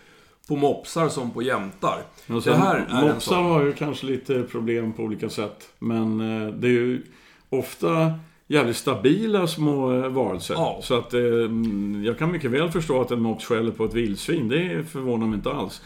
på 0.49 0.55
mopsar 0.55 1.09
som 1.09 1.31
på 1.31 1.41
jämtar. 1.41 2.03
Och 2.27 2.41
Det 2.41 2.55
här 2.55 2.75
är 2.75 2.85
en 3.01 3.07
mopsar 3.07 3.35
sån. 3.35 3.45
har 3.45 3.63
ju 3.63 3.73
kanske 3.73 4.05
lite 4.05 4.43
problem 4.43 4.93
på 4.93 5.03
olika 5.03 5.29
sätt. 5.29 5.69
Men 5.79 6.21
eh, 6.47 6.53
det 6.53 6.67
är 6.67 6.71
ju 6.71 7.01
ofta 7.49 8.13
jävligt 8.47 8.77
stabila 8.77 9.47
små 9.47 9.93
eh, 9.93 10.07
varelser. 10.09 10.53
Ja. 10.53 10.79
Så 10.83 10.97
att 10.97 11.13
eh, 11.13 11.19
mm, 11.21 12.03
jag 12.05 12.17
kan 12.17 12.31
mycket 12.31 12.51
väl 12.51 12.71
förstå 12.71 13.01
att 13.01 13.11
en 13.11 13.21
mops 13.21 13.45
skäller 13.45 13.71
på 13.71 13.85
ett 13.85 13.93
vildsvin. 13.93 14.47
Det 14.49 14.83
förvånar 14.91 15.27
mig 15.27 15.35
inte 15.35 15.51
alls. 15.51 15.81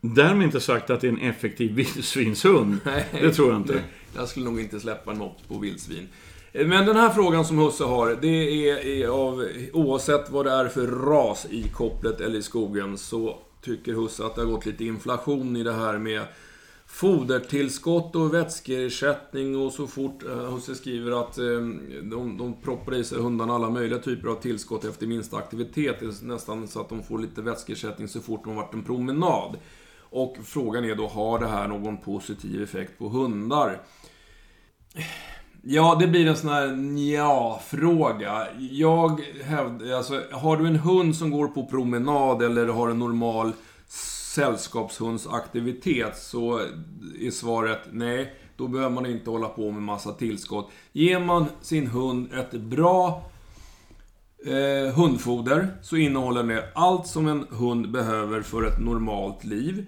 Därmed 0.00 0.44
inte 0.44 0.60
sagt 0.60 0.90
att 0.90 1.00
det 1.00 1.06
är 1.06 1.12
en 1.12 1.20
effektiv 1.20 1.72
vildsvinshund. 1.74 2.78
Det 3.20 3.30
tror 3.30 3.48
jag 3.48 3.56
inte. 3.56 3.72
Nej, 3.72 3.82
Jag 4.16 4.28
skulle 4.28 4.44
nog 4.46 4.60
inte 4.60 4.80
släppa 4.80 5.10
en 5.12 5.18
mops 5.18 5.42
på 5.48 5.58
vildsvin. 5.58 6.08
Men 6.52 6.86
den 6.86 6.96
här 6.96 7.10
frågan 7.10 7.44
som 7.44 7.58
Husse 7.58 7.84
har, 7.84 8.18
det 8.20 9.02
är 9.02 9.08
av... 9.08 9.44
Oavsett 9.72 10.30
vad 10.30 10.44
det 10.46 10.50
är 10.52 10.68
för 10.68 10.86
ras 10.86 11.46
i 11.50 11.62
kopplet 11.62 12.20
eller 12.20 12.38
i 12.38 12.42
skogen, 12.42 12.98
så 12.98 13.38
tycker 13.64 13.92
Husse 13.92 14.26
att 14.26 14.34
det 14.34 14.40
har 14.40 14.48
gått 14.48 14.66
lite 14.66 14.84
inflation 14.84 15.56
i 15.56 15.62
det 15.62 15.72
här 15.72 15.98
med 15.98 16.22
fodertillskott 16.86 18.16
och 18.16 18.34
vätskeersättning 18.34 19.56
och 19.56 19.72
så 19.72 19.86
fort 19.86 20.24
eh, 20.24 20.54
Husse 20.54 20.74
skriver 20.74 21.20
att 21.20 21.38
eh, 21.38 21.44
de, 22.02 22.36
de 22.38 22.56
proppar 22.62 22.94
i 22.94 23.04
sig 23.04 23.18
hundarna 23.18 23.54
alla 23.54 23.70
möjliga 23.70 23.98
typer 23.98 24.28
av 24.28 24.34
tillskott 24.34 24.84
efter 24.84 25.06
minsta 25.06 25.36
aktivitet. 25.36 26.00
Det 26.00 26.06
är 26.06 26.24
nästan 26.24 26.68
så 26.68 26.80
att 26.80 26.88
de 26.88 27.02
får 27.02 27.18
lite 27.18 27.42
vätskeersättning 27.42 28.08
så 28.08 28.20
fort 28.20 28.44
de 28.44 28.56
har 28.56 28.62
varit 28.62 28.74
en 28.74 28.84
promenad. 28.84 29.56
Och 29.98 30.36
frågan 30.44 30.84
är 30.84 30.94
då, 30.94 31.06
har 31.06 31.38
det 31.38 31.46
här 31.46 31.68
någon 31.68 31.96
positiv 31.96 32.62
effekt 32.62 32.98
på 32.98 33.08
hundar? 33.08 33.80
Ja, 35.66 35.96
det 36.00 36.06
blir 36.06 36.26
en 36.26 36.36
sån 36.36 36.50
här 36.50 36.76
nja-fråga. 36.76 38.46
Jag 38.58 39.20
hävdar, 39.44 39.96
alltså, 39.96 40.22
har 40.32 40.56
du 40.56 40.66
en 40.66 40.76
hund 40.76 41.16
som 41.16 41.30
går 41.30 41.48
på 41.48 41.66
promenad 41.66 42.42
eller 42.42 42.66
har 42.66 42.88
en 42.88 42.98
normal 42.98 43.52
sällskapshundsaktivitet 44.34 46.18
så 46.18 46.60
är 47.20 47.30
svaret 47.30 47.80
nej. 47.90 48.34
Då 48.56 48.68
behöver 48.68 48.94
man 48.94 49.06
inte 49.06 49.30
hålla 49.30 49.48
på 49.48 49.70
med 49.70 49.82
massa 49.82 50.12
tillskott. 50.12 50.70
Ger 50.92 51.20
man 51.20 51.46
sin 51.62 51.86
hund 51.86 52.32
ett 52.34 52.52
bra 52.52 53.30
eh, 54.46 54.94
hundfoder 54.94 55.68
så 55.82 55.96
innehåller 55.96 56.42
det 56.42 56.68
allt 56.74 57.06
som 57.06 57.28
en 57.28 57.46
hund 57.50 57.90
behöver 57.90 58.42
för 58.42 58.66
ett 58.66 58.80
normalt 58.80 59.44
liv. 59.44 59.86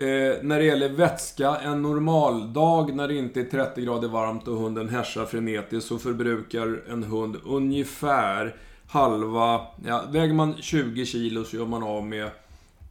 Eh, 0.00 0.42
när 0.42 0.58
det 0.58 0.64
gäller 0.64 0.88
vätska, 0.88 1.56
en 1.56 1.82
normal 1.82 2.52
dag 2.52 2.94
när 2.94 3.08
det 3.08 3.14
inte 3.14 3.40
är 3.40 3.44
30 3.44 3.82
grader 3.82 4.08
varmt 4.08 4.48
och 4.48 4.56
hunden 4.56 4.88
härsar 4.88 5.26
frenetiskt 5.26 5.88
så 5.88 5.98
förbrukar 5.98 6.82
en 6.88 7.02
hund 7.02 7.36
ungefär 7.44 8.56
halva... 8.86 9.60
Ja, 9.86 10.04
väger 10.10 10.34
man 10.34 10.54
20 10.56 11.06
kilo 11.06 11.44
så 11.44 11.56
gör 11.56 11.66
man 11.66 11.82
av 11.82 12.06
med 12.06 12.30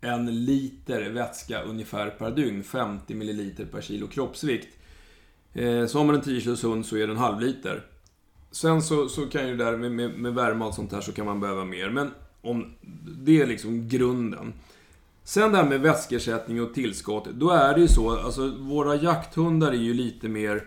en 0.01 0.45
liter 0.45 1.09
vätska 1.09 1.61
ungefär 1.61 2.09
per 2.09 2.31
dygn. 2.31 2.63
50 2.63 3.15
milliliter 3.15 3.65
per 3.65 3.81
kilo 3.81 4.07
kroppsvikt. 4.07 4.77
Eh, 5.53 5.85
så 5.85 5.97
har 5.97 6.05
man 6.05 6.15
en 6.15 6.21
10 6.21 6.41
kilos 6.41 6.63
hund 6.63 6.85
så 6.85 6.97
är 6.97 7.07
det 7.07 7.13
en 7.13 7.19
halv 7.19 7.41
liter. 7.41 7.81
Sen 8.51 8.81
så, 8.81 9.09
så 9.09 9.25
kan 9.25 9.47
ju 9.47 9.57
det 9.57 9.65
där 9.65 9.77
med, 9.77 9.91
med, 9.91 10.11
med 10.11 10.33
värme 10.33 10.59
och 10.59 10.65
allt 10.65 10.75
sånt 10.75 10.91
här 10.91 11.01
så 11.01 11.11
kan 11.11 11.25
man 11.25 11.39
behöva 11.39 11.65
mer. 11.65 11.89
Men 11.89 12.11
om 12.41 12.73
det 13.23 13.41
är 13.41 13.47
liksom 13.47 13.87
grunden. 13.87 14.53
Sen 15.29 15.51
det 15.51 15.57
här 15.57 15.65
med 15.65 15.81
vätskeersättning 15.81 16.61
och 16.61 16.73
tillskott. 16.73 17.25
Då 17.25 17.49
är 17.49 17.73
det 17.73 17.81
ju 17.81 17.87
så, 17.87 18.19
alltså 18.19 18.47
våra 18.47 18.95
jakthundar 18.95 19.71
är 19.71 19.73
ju 19.73 19.93
lite 19.93 20.29
mer 20.29 20.63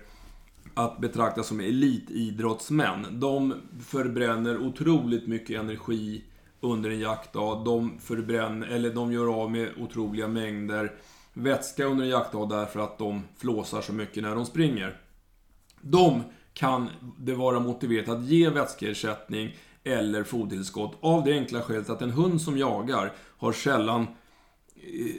att 0.75 0.99
betrakta 0.99 1.43
som 1.43 1.61
elitidrottsmän. 1.61 3.07
De 3.11 3.55
förbränner 3.87 4.59
otroligt 4.59 5.27
mycket 5.27 5.61
energi 5.61 6.25
under 6.61 6.91
en 6.91 6.99
jaktdag. 7.01 7.65
De 7.65 7.99
förbränner, 7.99 8.67
eller 8.67 8.95
de 8.95 9.13
gör 9.13 9.43
av 9.43 9.51
med 9.51 9.69
otroliga 9.81 10.29
mängder 10.29 10.93
vätska 11.33 11.85
under 11.85 12.05
en 12.05 12.11
jaktdag 12.11 12.49
därför 12.49 12.81
att 12.81 12.99
de 12.99 13.23
flåsar 13.37 13.81
så 13.81 13.93
mycket 13.93 14.23
när 14.23 14.35
de 14.35 14.47
springer. 14.47 14.97
De 15.81 16.23
kan 16.55 16.89
det 17.19 17.35
vara 17.35 17.61
motiverat 17.61 18.09
att 18.09 18.25
ge 18.25 18.51
vätskeersättning 18.51 19.57
eller 19.85 20.25
fodertillskott 20.25 20.99
av 21.01 21.25
det 21.25 21.33
enkla 21.33 21.61
skälet 21.61 21.91
att 21.91 22.03
en 22.03 22.11
hund 22.11 22.41
som 22.41 22.59
jagar 22.59 23.13
har 23.39 23.53
sällan 23.53 24.07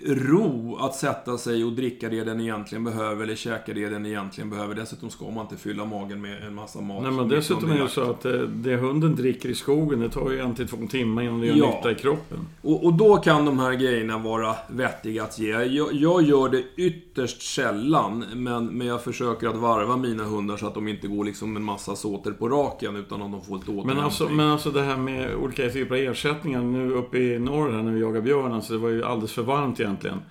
ro 0.05 0.77
att 0.79 0.95
sätta 0.95 1.37
sig 1.37 1.63
och 1.63 1.71
dricka 1.71 2.09
det 2.09 2.23
den 2.23 2.41
egentligen 2.41 2.83
behöver 2.83 3.23
eller 3.23 3.35
käka 3.35 3.73
det 3.73 3.89
den 3.89 4.05
egentligen 4.05 4.49
behöver. 4.49 4.75
Dessutom 4.75 5.09
ska 5.09 5.29
man 5.29 5.41
inte 5.41 5.57
fylla 5.57 5.85
magen 5.85 6.21
med 6.21 6.43
en 6.43 6.55
massa 6.55 6.81
mat. 6.81 7.03
Nej, 7.03 7.11
men 7.11 7.27
dessutom 7.27 7.71
är 7.71 7.79
det 7.79 7.89
så 7.89 8.01
att 8.01 8.21
det, 8.21 8.47
det 8.47 8.75
hunden 8.75 9.15
dricker 9.15 9.49
i 9.49 9.55
skogen, 9.55 9.99
det 9.99 10.09
tar 10.09 10.31
ju 10.31 10.39
en 10.39 10.55
till 10.55 10.67
två 10.67 10.77
timmar 10.89 11.21
innan 11.21 11.39
det 11.39 11.47
gör 11.47 11.55
ja. 11.55 11.75
nytta 11.75 11.91
i 11.91 11.95
kroppen. 11.95 12.47
Och, 12.61 12.85
och, 12.85 12.93
då 12.93 13.17
kan 13.17 13.45
de 13.45 13.59
här 13.59 13.73
grejerna 13.73 14.17
vara 14.17 14.55
vettiga 14.69 15.23
att 15.23 15.39
ge. 15.39 15.51
Jag, 15.51 15.93
jag, 15.93 16.21
gör 16.21 16.49
det 16.49 16.63
ytterst 16.75 17.41
sällan, 17.41 18.25
men, 18.35 18.65
men 18.65 18.87
jag 18.87 19.03
försöker 19.03 19.47
att 19.47 19.55
varva 19.55 19.97
mina 19.97 20.23
hundar 20.23 20.57
så 20.57 20.67
att 20.67 20.73
de 20.73 20.87
inte 20.87 21.07
går 21.07 21.25
liksom 21.25 21.55
en 21.55 21.63
massa 21.63 21.95
såter 21.95 22.31
på 22.31 22.49
raken, 22.49 22.95
utan 22.95 23.21
att 23.21 23.31
de 23.31 23.43
får 23.43 23.55
lite 23.55 23.71
återhämtning. 23.71 23.95
Men 23.95 24.05
alltså, 24.05 24.29
men 24.29 24.47
alltså 24.47 24.71
det 24.71 24.81
här 24.81 24.97
med 24.97 25.35
olika 25.35 25.69
typer 25.69 25.95
av 25.95 26.01
ersättningar, 26.01 26.61
nu 26.61 26.93
uppe 26.93 27.17
i 27.17 27.39
norr 27.39 27.71
här 27.71 27.83
när 27.83 27.91
vi 27.91 28.01
jagar 28.01 28.21
björn, 28.21 28.53
alltså 28.53 28.73
det 28.73 28.79
var 28.79 28.89
ju 28.89 29.03
alldeles 29.03 29.31
för 29.31 29.43
varmt 29.43 29.52
egentligen. 29.59 30.21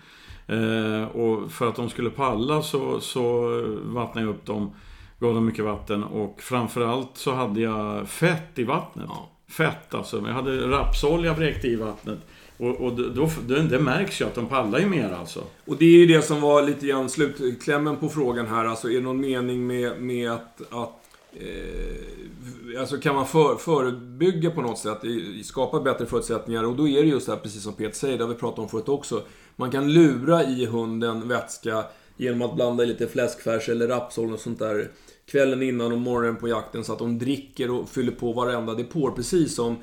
Eh, 0.46 1.04
och 1.04 1.52
för 1.52 1.68
att 1.68 1.76
de 1.76 1.90
skulle 1.90 2.11
palla 2.11 2.62
så, 2.62 3.00
så 3.00 3.48
vattnade 3.85 4.26
jag 4.26 4.35
upp 4.35 4.46
dem, 4.46 4.74
gav 5.18 5.35
dem 5.35 5.46
mycket 5.46 5.64
vatten 5.64 6.04
och 6.04 6.42
framförallt 6.42 7.11
så 7.14 7.32
hade 7.32 7.61
jag 7.61 8.08
fett 8.08 8.58
i 8.58 8.64
vattnet. 8.64 9.06
Ja. 9.08 9.28
Fett 9.48 9.94
alltså. 9.94 10.16
Jag 10.26 10.35
hade 10.35 10.70
rapsolja 10.70 11.35
vräkt 11.35 11.64
i 11.64 11.76
vattnet. 11.76 12.18
Och, 12.56 12.80
och 12.80 12.92
då, 12.92 13.28
då, 13.46 13.54
det 13.70 13.78
märks 13.78 14.20
ju 14.20 14.24
att 14.24 14.35
de 14.35 14.46
pallar 14.46 14.78
ju 14.78 14.87
mer 14.87 15.12
alltså. 15.20 15.44
Och 15.66 15.76
det 15.76 15.85
är 15.85 15.98
ju 15.98 16.06
det 16.06 16.22
som 16.22 16.40
var 16.40 16.62
lite 16.62 16.87
grann 16.87 17.08
slutklämmen 17.08 17.96
på 17.96 18.08
frågan 18.08 18.46
här. 18.46 18.64
Alltså 18.64 18.90
är 18.90 18.94
det 18.94 19.00
någon 19.00 19.20
mening 19.20 19.66
med, 19.66 20.00
med 20.00 20.30
att, 20.30 20.62
att 20.70 21.01
Eh, 21.35 22.81
alltså 22.81 22.97
kan 22.97 23.14
man 23.14 23.27
för, 23.27 23.57
förebygga 23.57 24.51
på 24.51 24.62
något 24.62 24.79
sätt, 24.79 24.99
skapa 25.45 25.81
bättre 25.81 26.07
förutsättningar 26.07 26.64
och 26.64 26.77
då 26.77 26.88
är 26.88 27.03
det 27.03 27.09
just 27.09 27.27
det 27.27 27.33
här, 27.33 27.40
precis 27.40 27.62
som 27.62 27.73
Peter 27.73 27.97
säger, 27.97 28.18
det 28.18 28.25
har 28.25 28.29
vi 28.29 28.35
pratat 28.35 28.59
om 28.59 28.68
förut 28.68 28.88
också. 28.88 29.23
Man 29.57 29.71
kan 29.71 29.92
lura 29.92 30.45
i 30.45 30.66
hunden 30.66 31.29
vätska 31.29 31.85
genom 32.16 32.42
att 32.42 32.55
blanda 32.55 32.85
i 32.85 32.87
lite 32.87 33.07
fläskfärs 33.07 33.68
eller 33.68 33.88
rapsolja 33.88 34.35
och 34.35 34.40
sånt 34.40 34.59
där 34.59 34.90
kvällen 35.27 35.62
innan 35.62 35.92
och 35.92 35.99
morgonen 35.99 36.37
på 36.37 36.49
jakten 36.49 36.85
så 36.85 36.92
att 36.92 36.99
de 36.99 37.18
dricker 37.18 37.71
och 37.71 37.88
fyller 37.88 38.12
på 38.12 38.33
varenda 38.33 38.75
depå. 38.75 39.12
Precis 39.12 39.55
som 39.55 39.77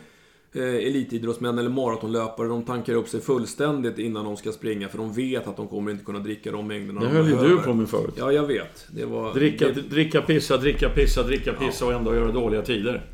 eh, 0.53 0.63
elitidrottsmän 0.63 1.59
eller 1.59 1.69
maratonlöpare, 1.69 2.47
de 2.47 2.63
tankar 2.63 2.93
upp 2.93 3.09
sig 3.09 3.21
fullständigt 3.21 3.99
innan 3.99 4.25
de 4.25 4.37
ska 4.37 4.51
springa 4.51 4.89
för 4.89 4.97
de 4.97 5.13
vet 5.13 5.47
att 5.47 5.57
de 5.57 5.67
kommer 5.67 5.91
inte 5.91 6.05
kunna 6.05 6.19
dricka 6.19 6.51
de 6.51 6.67
mängderna 6.67 7.01
Det 7.01 7.07
höll 7.07 7.29
ju 7.29 7.35
du 7.35 7.57
på 7.57 7.73
med 7.73 7.89
förut. 7.89 8.13
Ja, 8.17 8.31
jag 8.31 8.47
vet. 8.47 8.87
Det 8.89 9.05
var... 9.05 9.33
Dricka, 9.33 9.65
det... 9.67 9.81
dricka, 9.81 10.21
pissa, 10.21 10.57
dricka, 10.57 10.89
pissa, 10.89 11.23
dricka, 11.23 11.53
pissa 11.53 11.85
ja. 11.85 11.87
och 11.87 11.93
ändå 11.99 12.15
göra 12.15 12.31
dåliga 12.31 12.61
tider. 12.61 13.05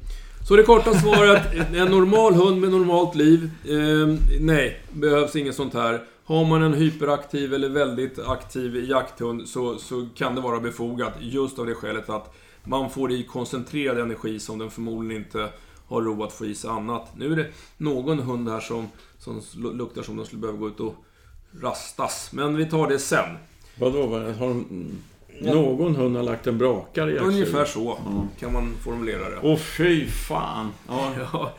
Så 0.48 0.56
det 0.56 0.64
korta 0.64 0.94
svaret, 0.94 1.42
en 1.76 1.88
normal 1.88 2.34
hund 2.34 2.62
med 2.62 2.72
normalt 2.72 3.16
liv, 3.16 3.50
eh, 3.64 4.18
nej, 4.40 4.82
behövs 4.92 5.36
inget 5.36 5.56
sånt 5.56 5.74
här. 5.74 6.02
Har 6.26 6.46
man 6.46 6.64
en 6.64 6.74
hyperaktiv 6.74 7.54
eller 7.54 7.70
väldigt 7.70 8.20
aktiv 8.20 8.90
jakthund 8.90 9.48
så, 9.48 9.78
så 9.78 10.08
kan 10.16 10.36
det 10.36 10.42
vara 10.42 10.60
befogat 10.60 11.14
just 11.20 11.60
av 11.60 11.66
det 11.66 11.76
skälet 11.76 12.10
att 12.10 12.36
man 12.64 12.90
får 12.90 13.12
i 13.12 13.24
koncentrerad 13.24 14.00
energi 14.00 14.40
som 14.40 14.60
den 14.60 14.70
förmodligen 14.70 15.24
inte 15.24 15.50
har 15.88 16.02
ro 16.02 16.24
att 16.24 16.34
få 16.34 16.46
i 16.46 16.56
sig 16.56 16.70
annat. 16.70 17.12
Nu 17.18 17.32
är 17.32 17.36
det 17.36 17.48
någon 17.78 18.20
hund 18.20 18.50
här 18.50 18.60
som, 18.60 18.88
som 19.20 19.42
luktar 19.78 20.02
som 20.02 20.18
den 20.18 20.26
skulle 20.26 20.42
behöva 20.42 20.60
gå 20.60 20.68
ut 20.68 20.80
och 20.80 20.96
rastas. 21.62 22.30
Men 22.34 22.56
vi 22.56 22.66
tar 22.66 22.88
det 22.88 23.00
sen. 23.00 23.38
Vadå? 23.80 24.08
Har 24.08 24.48
de, 24.48 24.66
någon 25.42 25.96
hund 25.96 26.16
har 26.16 26.24
lagt 26.24 26.48
en 26.48 26.58
brakare 26.58 27.12
i 27.12 27.18
Ungefär 27.18 27.66
så 27.66 27.98
mm. 28.08 28.28
kan 28.40 28.54
man 28.54 28.76
formulera 28.84 29.30
det. 29.30 29.40
Åh 29.44 29.58
fy 29.58 30.08
fan! 30.08 30.72
Ja. 30.88 31.12
ja. 31.34 31.54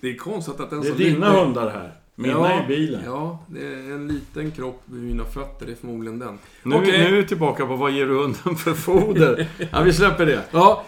det 0.00 0.10
är 0.10 0.16
konstigt 0.16 0.60
att 0.60 0.70
den 0.70 0.80
Det 0.80 0.88
är 0.88 0.94
dina 0.94 1.28
lite... 1.28 1.40
hundar 1.40 1.70
här. 1.70 1.92
Mina 2.16 2.32
ja, 2.32 2.64
i 2.64 2.66
bilen. 2.66 3.02
Ja, 3.04 3.44
det 3.46 3.66
är 3.66 3.94
en 3.94 4.08
liten 4.08 4.50
kropp 4.50 4.82
vid 4.84 5.02
mina 5.02 5.24
fötter. 5.24 5.66
Det 5.66 5.72
är 5.72 5.76
förmodligen 5.76 6.18
den. 6.18 6.38
Nu, 6.62 6.76
okay. 6.76 6.90
nu 6.90 7.04
är 7.04 7.12
vi 7.12 7.26
tillbaka 7.26 7.66
på 7.66 7.76
vad 7.76 7.92
ger 7.92 8.06
du 8.06 8.14
hunden 8.14 8.56
för 8.56 8.74
foder? 8.74 9.48
ja, 9.72 9.82
vi 9.82 9.92
släpper 9.92 10.26
det. 10.26 10.44
Ja, 10.50 10.84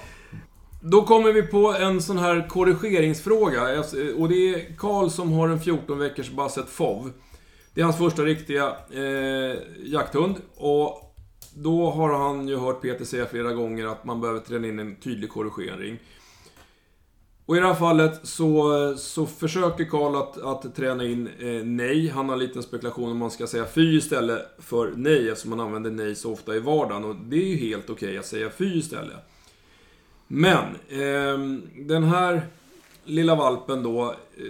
då 0.90 1.02
kommer 1.02 1.32
vi 1.32 1.42
på 1.42 1.74
en 1.80 2.02
sån 2.02 2.18
här 2.18 2.48
korrigeringsfråga. 2.48 3.74
Eh, 3.74 3.80
och 4.18 4.28
det 4.28 4.54
är 4.54 4.76
Karl 4.76 5.08
som 5.08 5.32
har 5.32 5.48
en 5.48 5.60
14 5.60 5.98
veckors 5.98 6.30
Basset 6.30 6.68
FOV. 6.68 7.12
Det 7.74 7.80
är 7.80 7.84
hans 7.84 7.98
första 7.98 8.22
riktiga 8.22 8.76
eh, 8.90 9.56
jakthund. 9.84 10.36
Och 10.56 11.14
då 11.54 11.90
har 11.90 12.12
han 12.12 12.48
ju 12.48 12.56
hört 12.56 12.82
Peter 12.82 13.04
säga 13.04 13.26
flera 13.26 13.52
gånger 13.52 13.86
att 13.86 14.04
man 14.04 14.20
behöver 14.20 14.40
träna 14.40 14.68
in 14.68 14.78
en 14.78 14.96
tydlig 14.96 15.30
korrigering. 15.30 15.98
Och 17.46 17.56
i 17.56 17.60
det 17.60 17.66
här 17.66 17.74
fallet 17.74 18.26
så, 18.26 18.94
så 18.96 19.26
försöker 19.26 19.84
Karl 19.84 20.16
att, 20.16 20.38
att 20.38 20.76
träna 20.76 21.04
in 21.04 21.28
eh, 21.38 21.64
nej. 21.64 22.08
Han 22.08 22.26
har 22.28 22.32
en 22.32 22.38
liten 22.38 22.62
spekulation 22.62 23.10
om 23.10 23.18
man 23.18 23.30
ska 23.30 23.46
säga 23.46 23.64
fy 23.64 23.96
istället 23.96 24.42
för 24.58 24.92
nej 24.96 25.28
eftersom 25.28 25.50
man 25.50 25.60
använder 25.60 25.90
nej 25.90 26.14
så 26.14 26.32
ofta 26.32 26.56
i 26.56 26.60
vardagen. 26.60 27.04
Och 27.04 27.16
det 27.16 27.36
är 27.36 27.48
ju 27.48 27.56
helt 27.56 27.90
okej 27.90 28.08
okay 28.08 28.18
att 28.18 28.26
säga 28.26 28.50
fy 28.50 28.78
istället. 28.78 29.16
Men, 30.28 30.64
eh, 30.88 31.38
den 31.86 32.04
här 32.04 32.42
lilla 33.04 33.34
valpen 33.34 33.82
då, 33.82 34.14
eh, 34.36 34.44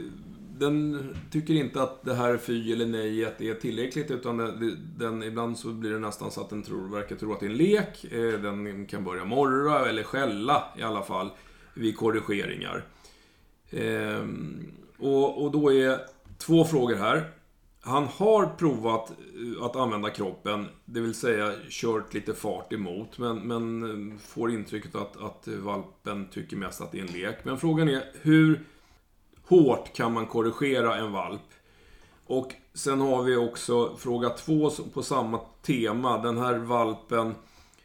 den 0.58 1.08
tycker 1.30 1.54
inte 1.54 1.82
att 1.82 2.04
det 2.04 2.14
här 2.14 2.36
fy 2.36 2.72
eller 2.72 2.86
nejet 2.86 3.40
är 3.40 3.54
tillräckligt 3.54 4.10
utan 4.10 4.36
den, 4.36 4.78
den, 4.98 5.22
ibland 5.22 5.58
så 5.58 5.68
blir 5.68 5.90
det 5.90 5.98
nästan 5.98 6.30
så 6.30 6.40
att 6.40 6.50
den 6.50 6.62
tror, 6.62 6.88
verkar 6.88 7.16
tro 7.16 7.32
att 7.32 7.40
det 7.40 7.46
är 7.46 7.50
en 7.50 7.56
lek. 7.56 8.04
Eh, 8.04 8.40
den 8.40 8.86
kan 8.86 9.04
börja 9.04 9.24
morra 9.24 9.88
eller 9.88 10.02
skälla 10.02 10.64
i 10.78 10.82
alla 10.82 11.02
fall 11.02 11.30
vid 11.74 11.96
korrigeringar. 11.96 12.84
Eh, 13.70 14.24
och, 14.98 15.44
och 15.44 15.50
då 15.50 15.72
är 15.72 15.98
två 16.38 16.64
frågor 16.64 16.96
här. 16.96 17.30
Han 17.86 18.04
har 18.04 18.46
provat 18.46 19.10
eh, 19.10 19.64
att 19.64 19.76
använda 19.76 20.10
kroppen, 20.10 20.66
det 20.84 21.00
vill 21.00 21.14
säga 21.14 21.52
kört 21.68 22.14
lite 22.14 22.34
fart 22.34 22.72
emot, 22.72 23.18
men, 23.18 23.38
men 23.38 23.82
eh, 24.12 24.18
får 24.18 24.50
intrycket 24.50 24.94
att, 24.94 25.16
att 25.16 25.48
valpen 25.48 26.28
tycker 26.30 26.56
mest 26.56 26.80
att 26.80 26.92
det 26.92 26.98
är 26.98 27.02
en 27.02 27.12
lek. 27.12 27.36
Men 27.42 27.58
frågan 27.58 27.88
är, 27.88 28.02
hur 28.22 28.60
hårt 29.48 29.92
kan 29.92 30.12
man 30.12 30.26
korrigera 30.26 30.96
en 30.96 31.12
valp? 31.12 31.40
Och 32.26 32.52
sen 32.74 33.00
har 33.00 33.22
vi 33.22 33.36
också 33.36 33.96
fråga 33.96 34.30
två 34.30 34.70
på 34.70 35.02
samma 35.02 35.40
tema. 35.62 36.22
Den 36.22 36.38
här 36.38 36.54
valpen 36.54 37.34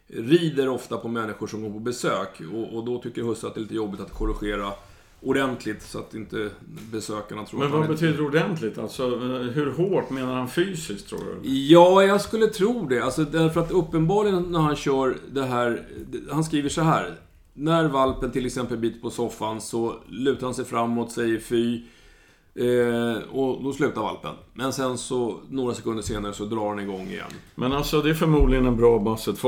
rider 0.07 0.69
ofta 0.69 0.97
på 0.97 1.07
människor 1.07 1.47
som 1.47 1.61
går 1.63 1.69
på 1.69 1.79
besök 1.79 2.41
och, 2.53 2.77
och 2.77 2.85
då 2.85 3.01
tycker 3.01 3.23
husse 3.23 3.47
att 3.47 3.53
det 3.53 3.59
är 3.59 3.61
lite 3.61 3.75
jobbigt 3.75 4.01
att 4.01 4.13
korrigera 4.13 4.73
ordentligt 5.21 5.83
så 5.83 5.99
att 5.99 6.13
inte 6.13 6.49
besökarna 6.91 7.45
tror 7.45 7.59
Men 7.59 7.67
att 7.67 7.73
vad 7.73 7.87
betyder 7.87 8.11
inte... 8.11 8.23
ordentligt? 8.23 8.77
Alltså, 8.77 9.15
hur 9.53 9.71
hårt 9.71 10.09
menar 10.09 10.33
han 10.33 10.49
fysiskt 10.49 11.09
tror 11.09 11.19
du? 11.19 11.49
Ja, 11.49 12.03
jag 12.03 12.21
skulle 12.21 12.47
tro 12.47 12.85
det. 12.85 13.01
Alltså, 13.01 13.23
därför 13.23 13.61
att 13.61 13.71
uppenbarligen 13.71 14.43
när 14.43 14.59
han 14.59 14.75
kör 14.75 15.17
det 15.31 15.43
här... 15.43 15.87
Han 16.31 16.43
skriver 16.43 16.69
så 16.69 16.81
här. 16.81 17.15
När 17.53 17.87
valpen 17.87 18.31
till 18.31 18.45
exempel 18.45 18.77
biter 18.77 18.99
på 18.99 19.09
soffan 19.09 19.61
så 19.61 19.95
lutar 20.07 20.47
han 20.47 20.53
sig 20.53 20.65
framåt, 20.65 21.11
säger 21.11 21.39
fy. 21.39 21.81
Eh, 22.55 23.29
och 23.31 23.63
då 23.63 23.73
slutar 23.73 24.01
valpen. 24.01 24.35
Men 24.53 24.73
sen 24.73 24.97
så, 24.97 25.39
några 25.49 25.73
sekunder 25.73 26.03
senare, 26.03 26.33
så 26.33 26.45
drar 26.45 26.69
han 26.69 26.79
igång 26.79 27.07
igen. 27.07 27.31
Men 27.55 27.73
alltså, 27.73 28.01
det 28.01 28.09
är 28.09 28.13
förmodligen 28.13 28.65
en 28.65 28.77
bra 28.77 28.99
basset. 28.99 29.39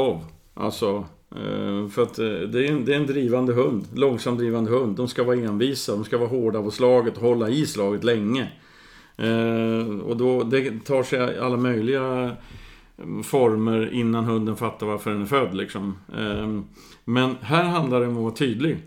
Alltså, 0.54 1.06
Eh, 1.36 1.88
för 1.90 2.04
att 2.04 2.20
eh, 2.20 2.26
det 2.26 2.68
är, 2.68 2.72
en, 2.72 2.86
det 2.86 2.94
är 2.94 2.98
en 2.98 3.08
drivande 3.08 3.54
hund, 3.54 3.86
långsam 3.94 4.38
drivande 4.38 4.72
hund. 4.72 4.98
De 4.98 5.08
ska 5.08 5.24
vara 5.24 5.38
envisa, 5.38 5.92
de 5.92 6.06
ska 6.06 6.18
vara 6.18 6.30
hårda 6.30 6.62
på 6.62 6.72
slaget 6.72 7.18
och 7.18 7.24
hålla 7.24 7.50
i 7.50 7.66
slaget 7.66 8.04
länge. 8.04 8.52
Eh, 9.18 10.00
och 10.04 10.18
då, 10.18 10.44
det 10.44 10.86
tar 10.86 11.04
sig 11.04 11.40
alla 11.40 11.58
möjliga 11.58 12.36
mm, 12.98 13.24
former 13.24 13.94
innan 13.94 14.26
hunden 14.26 14.56
fattar 14.56 14.88
varför 14.88 15.12
den 15.12 15.22
är 15.22 15.26
född. 15.26 15.56
Liksom. 15.56 15.98
Men 17.06 17.36
här 17.42 17.64
handlar 17.64 18.00
det 18.00 18.08
om 18.08 18.18
att 18.18 18.24
vara 18.24 18.34
tydlig. 18.34 18.78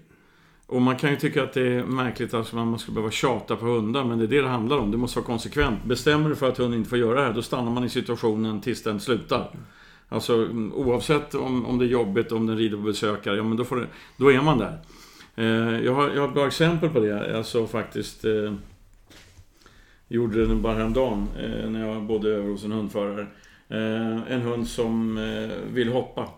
Och 0.67 0.83
man 0.83 0.97
kan 0.97 1.11
ju 1.11 1.17
tycka 1.17 1.43
att 1.43 1.53
det 1.53 1.67
är 1.67 1.85
märkligt 1.85 2.35
att 2.35 2.53
man 2.53 2.79
ska 2.79 2.93
behöva 2.93 3.11
tjata 3.11 3.57
på 3.57 3.67
hundar, 3.67 4.05
men 4.05 4.19
det 4.19 4.25
är 4.25 4.29
det 4.29 4.41
det 4.41 4.49
handlar 4.49 4.79
om. 4.79 4.91
Det 4.91 4.97
måste 4.97 5.19
vara 5.19 5.27
konsekvent. 5.27 5.85
Bestämmer 5.85 6.29
du 6.29 6.37
för 6.37 6.49
att 6.49 6.59
hunden 6.59 6.79
inte 6.79 6.91
får 6.91 6.99
göra 6.99 7.21
det 7.21 7.27
här, 7.27 7.33
då 7.33 7.43
stannar 7.43 7.71
man 7.71 7.85
i 7.85 7.89
situationen 7.89 8.61
tills 8.61 8.83
den 8.83 9.01
slutar. 9.01 9.51
Alltså 10.09 10.49
oavsett 10.75 11.35
om, 11.35 11.67
om 11.67 11.79
det 11.79 11.85
är 11.85 11.89
jobbigt, 11.89 12.33
om 12.33 12.47
den 12.47 12.57
rider 12.57 12.77
på 12.77 12.83
besökare, 12.83 13.37
ja 13.37 13.43
men 13.43 13.57
då, 13.57 13.65
får 13.65 13.77
det, 13.77 13.87
då 14.17 14.33
är 14.33 14.43
man 14.43 14.59
där. 14.59 14.79
Eh, 15.35 15.85
jag, 15.85 15.95
har, 15.95 16.11
jag 16.11 16.21
har 16.21 16.29
ett 16.29 16.35
bra 16.35 16.47
exempel 16.47 16.91
på 16.91 17.01
det. 17.01 17.37
Alltså 17.37 17.67
faktiskt 17.67 18.25
eh, 18.25 18.53
gjorde 20.09 20.47
det 20.47 20.55
bara 20.55 20.75
häromdagen 20.75 21.29
eh, 21.39 21.71
när 21.71 21.89
jag 21.89 22.03
bodde 22.03 22.29
över 22.29 22.49
hos 22.49 22.65
en 22.65 22.73
hundförare. 22.73 23.27
Eh, 23.69 24.33
en 24.33 24.43
hund 24.43 24.69
som 24.69 25.19
eh, 25.19 25.73
vill 25.73 25.93
hoppa. 25.93 26.29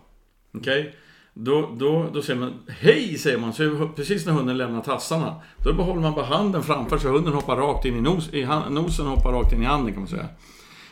Okej? 0.53 0.79
Okay? 0.79 0.91
Då, 1.33 1.75
då, 1.77 2.09
då 2.13 2.21
säger 2.21 2.39
man 2.39 2.53
hej, 2.67 3.17
säger 3.17 3.37
man. 3.37 3.53
Så 3.53 3.89
precis 3.95 4.25
när 4.25 4.33
hunden 4.33 4.57
lämnar 4.57 4.81
tassarna. 4.81 5.35
Då 5.63 5.71
håller 5.71 6.01
man 6.01 6.15
bara 6.15 6.25
handen 6.25 6.63
framför 6.63 6.97
så 6.97 7.07
hunden 7.07 7.33
hoppar 7.33 7.57
rakt 7.57 7.85
in 7.85 7.95
i, 7.95 8.01
nos, 8.01 8.33
i 8.33 8.43
han, 8.43 8.73
nosen 8.73 9.05
hoppar 9.05 9.31
rakt 9.31 9.53
in 9.53 9.61
i 9.61 9.65
handen 9.65 9.93
kan 9.93 10.01
man 10.01 10.09
säga. 10.09 10.27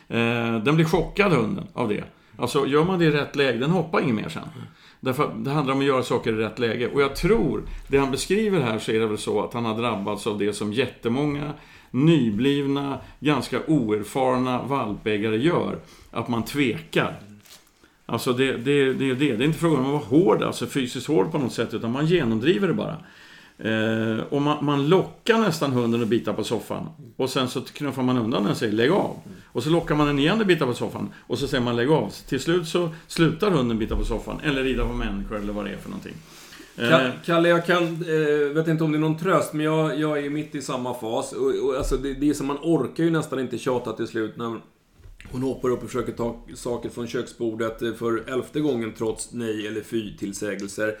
Eh, 0.08 0.62
den 0.62 0.76
blir 0.76 0.84
chockad 0.84 1.32
hunden 1.32 1.66
av 1.74 1.88
det. 1.88 2.04
Alltså 2.38 2.66
gör 2.66 2.84
man 2.84 2.98
det 2.98 3.04
i 3.04 3.10
rätt 3.10 3.36
läge, 3.36 3.58
den 3.58 3.70
hoppar 3.70 4.00
inget 4.00 4.14
mer 4.14 4.28
sen. 4.28 4.48
Därför 5.00 5.30
det 5.36 5.50
handlar 5.50 5.74
om 5.74 5.80
att 5.80 5.86
göra 5.86 6.02
saker 6.02 6.32
i 6.32 6.36
rätt 6.36 6.58
läge. 6.58 6.88
Och 6.88 7.02
jag 7.02 7.16
tror, 7.16 7.62
det 7.88 7.98
han 7.98 8.10
beskriver 8.10 8.60
här 8.60 8.78
så 8.78 8.92
är 8.92 9.00
det 9.00 9.06
väl 9.06 9.18
så 9.18 9.44
att 9.44 9.54
han 9.54 9.64
har 9.64 9.78
drabbats 9.78 10.26
av 10.26 10.38
det 10.38 10.52
som 10.52 10.72
jättemånga 10.72 11.52
nyblivna, 11.90 12.98
ganska 13.20 13.60
oerfarna 13.66 14.62
valpägare 14.62 15.36
gör. 15.36 15.78
Att 16.10 16.28
man 16.28 16.44
tvekar. 16.44 17.20
Alltså 18.06 18.32
det, 18.32 18.52
det, 18.52 18.92
det 18.92 19.10
är 19.10 19.14
det. 19.14 19.36
Det 19.36 19.44
är 19.44 19.46
inte 19.46 19.58
frågan 19.58 19.78
om 19.78 19.86
att 19.86 20.10
vara 20.10 20.20
hård, 20.20 20.42
alltså 20.42 20.66
fysiskt 20.66 21.06
hård 21.06 21.32
på 21.32 21.38
något 21.38 21.52
sätt, 21.52 21.74
utan 21.74 21.92
man 21.92 22.06
genomdriver 22.06 22.68
det 22.68 22.74
bara. 22.74 22.96
Eh, 23.58 24.18
och 24.30 24.42
man, 24.42 24.64
man, 24.64 24.88
lockar 24.88 25.38
nästan 25.38 25.72
hunden 25.72 26.02
att 26.02 26.08
bita 26.08 26.32
på 26.32 26.44
soffan. 26.44 26.88
Och 27.16 27.30
sen 27.30 27.48
så 27.48 27.60
knuffar 27.60 28.02
man 28.02 28.18
undan 28.18 28.42
den 28.42 28.52
och 28.52 28.58
säger 28.58 28.72
lägg 28.72 28.90
av. 28.90 29.16
Och 29.44 29.62
så 29.62 29.70
lockar 29.70 29.94
man 29.94 30.06
den 30.06 30.18
igen 30.18 30.40
att 30.40 30.46
bita 30.46 30.66
på 30.66 30.74
soffan. 30.74 31.08
Och 31.26 31.38
så 31.38 31.48
säger 31.48 31.64
man 31.64 31.76
lägg 31.76 31.90
av. 31.90 32.12
Till 32.28 32.40
slut 32.40 32.68
så 32.68 32.88
slutar 33.06 33.50
hunden 33.50 33.78
bita 33.78 33.96
på 33.96 34.04
soffan. 34.04 34.40
Eller 34.44 34.64
rida 34.64 34.86
på 34.86 34.92
människor 34.92 35.36
eller 35.36 35.52
vad 35.52 35.64
det 35.64 35.70
är 35.70 35.76
för 35.76 35.90
någonting. 35.90 36.14
Eh, 36.76 37.10
Kalle, 37.24 37.48
jag 37.48 37.66
kan, 37.66 37.84
eh, 37.84 38.54
vet 38.54 38.68
inte 38.68 38.84
om 38.84 38.92
det 38.92 38.98
är 38.98 39.00
någon 39.00 39.18
tröst, 39.18 39.52
men 39.52 39.64
jag, 39.66 40.00
jag 40.00 40.18
är 40.18 40.30
mitt 40.30 40.54
i 40.54 40.62
samma 40.62 40.94
fas. 40.94 41.32
Och, 41.32 41.46
och, 41.46 41.76
alltså 41.76 41.96
det, 41.96 42.14
det 42.14 42.30
är 42.30 42.34
som 42.34 42.46
man 42.46 42.58
orkar 42.62 43.04
ju 43.04 43.10
nästan 43.10 43.40
inte 43.40 43.58
tjata 43.58 43.92
till 43.92 44.06
slut 44.06 44.36
när 44.36 44.60
hon 45.32 45.42
hoppar 45.42 45.68
upp 45.68 45.82
och 45.82 45.90
försöker 45.90 46.12
ta 46.12 46.44
saker 46.54 46.88
från 46.88 47.06
köksbordet 47.06 47.82
eh, 47.82 47.92
för 47.92 48.30
elfte 48.30 48.60
gången 48.60 48.92
trots 48.98 49.32
nej 49.32 49.66
eller 49.66 49.80
fy 49.80 50.16
tillsägelser. 50.16 50.96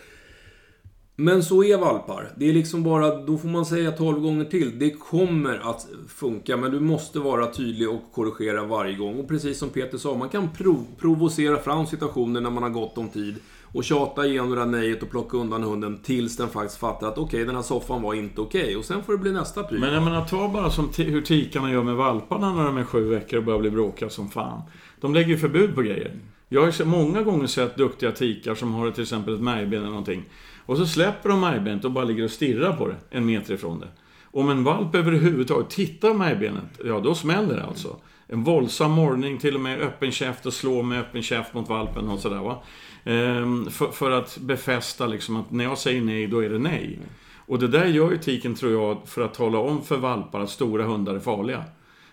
Men 1.20 1.42
så 1.42 1.64
är 1.64 1.78
valpar. 1.78 2.32
Det 2.36 2.48
är 2.48 2.52
liksom 2.52 2.82
bara, 2.82 3.16
då 3.16 3.38
får 3.38 3.48
man 3.48 3.66
säga 3.66 3.92
12 3.92 4.20
gånger 4.20 4.44
till. 4.44 4.78
Det 4.78 4.90
kommer 4.90 5.70
att 5.70 5.86
funka, 6.08 6.56
men 6.56 6.70
du 6.70 6.80
måste 6.80 7.18
vara 7.18 7.52
tydlig 7.52 7.90
och 7.90 8.12
korrigera 8.12 8.64
varje 8.64 8.94
gång. 8.94 9.18
Och 9.18 9.28
precis 9.28 9.58
som 9.58 9.68
Peter 9.68 9.98
sa, 9.98 10.14
man 10.14 10.28
kan 10.28 10.50
prov 10.50 10.86
provocera 10.98 11.58
fram 11.58 11.86
situationer 11.86 12.40
när 12.40 12.50
man 12.50 12.62
har 12.62 12.70
gott 12.70 12.98
om 12.98 13.08
tid. 13.08 13.36
Och 13.72 13.84
tjata 13.84 14.26
igenom 14.26 14.50
det 14.50 14.56
där 14.56 14.66
nejet 14.66 15.02
och 15.02 15.10
plocka 15.10 15.36
undan 15.36 15.62
hunden 15.62 15.98
tills 16.02 16.36
den 16.36 16.48
faktiskt 16.48 16.80
fattar 16.80 17.08
att 17.08 17.18
okej, 17.18 17.24
okay, 17.24 17.44
den 17.44 17.54
här 17.54 17.62
soffan 17.62 18.02
var 18.02 18.14
inte 18.14 18.40
okej. 18.40 18.62
Okay. 18.62 18.76
Och 18.76 18.84
sen 18.84 19.02
får 19.02 19.12
det 19.12 19.18
bli 19.18 19.32
nästa 19.32 19.62
pryl. 19.62 19.80
Men 19.80 19.94
jag 19.94 20.02
menar, 20.02 20.24
ta 20.24 20.48
bara 20.48 20.70
som 20.70 20.90
hur 20.96 21.22
tikarna 21.22 21.72
gör 21.72 21.82
med 21.82 21.94
valparna 21.94 22.54
när 22.54 22.64
de 22.64 22.76
är 22.76 22.84
sju 22.84 23.08
veckor 23.08 23.38
och 23.38 23.44
börjar 23.44 23.60
bli 23.60 23.70
bråkiga 23.70 24.08
som 24.08 24.30
fan. 24.30 24.62
De 25.00 25.14
lägger 25.14 25.28
ju 25.28 25.38
förbud 25.38 25.74
på 25.74 25.82
grejer. 25.82 26.14
Jag 26.48 26.60
har 26.60 26.84
många 26.84 27.22
gånger 27.22 27.46
sett 27.46 27.76
duktiga 27.76 28.12
tikar 28.12 28.54
som 28.54 28.74
har 28.74 28.90
till 28.90 29.02
exempel 29.02 29.34
ett 29.34 29.40
märgben 29.40 29.78
eller 29.78 29.90
någonting. 29.90 30.24
Och 30.68 30.76
så 30.76 30.86
släpper 30.86 31.28
de 31.28 31.40
märgbenet 31.40 31.84
och 31.84 31.90
bara 31.90 32.04
ligger 32.04 32.24
och 32.24 32.30
stirrar 32.30 32.72
på 32.72 32.88
det 32.88 32.96
en 33.10 33.26
meter 33.26 33.54
ifrån 33.54 33.80
det. 33.80 33.88
Om 34.24 34.50
en 34.50 34.64
valp 34.64 34.94
överhuvudtaget 34.94 35.70
tittar 35.70 36.14
märgbenet, 36.14 36.80
ja 36.84 37.00
då 37.00 37.14
smäller 37.14 37.56
det 37.56 37.64
alltså. 37.64 37.96
En 38.26 38.44
våldsam 38.44 38.90
morgning, 38.90 39.38
till 39.38 39.54
och 39.54 39.60
med 39.60 39.80
öppen 39.80 40.12
käft 40.12 40.46
och 40.46 40.52
slå 40.52 40.82
med 40.82 41.00
öppen 41.00 41.22
käft 41.22 41.54
mot 41.54 41.68
valpen 41.68 42.08
och 42.08 42.18
sådär 42.18 42.38
va. 42.38 42.62
Ehm, 43.04 43.70
för, 43.70 43.90
för, 43.90 44.10
att 44.10 44.38
befästa 44.38 45.06
liksom 45.06 45.36
att 45.36 45.50
när 45.50 45.64
jag 45.64 45.78
säger 45.78 46.00
nej, 46.02 46.26
då 46.26 46.44
är 46.44 46.50
det 46.50 46.58
nej. 46.58 46.98
Och 47.36 47.58
det 47.58 47.68
där 47.68 47.86
gör 47.86 48.10
ju 48.10 48.18
tiken, 48.18 48.54
tror 48.54 48.72
jag, 48.72 48.98
för 49.04 49.22
att 49.22 49.34
tala 49.34 49.58
om 49.58 49.82
för 49.82 49.96
valpar 49.96 50.40
att 50.40 50.50
stora 50.50 50.84
hundar 50.84 51.14
är 51.14 51.20
farliga. 51.20 51.64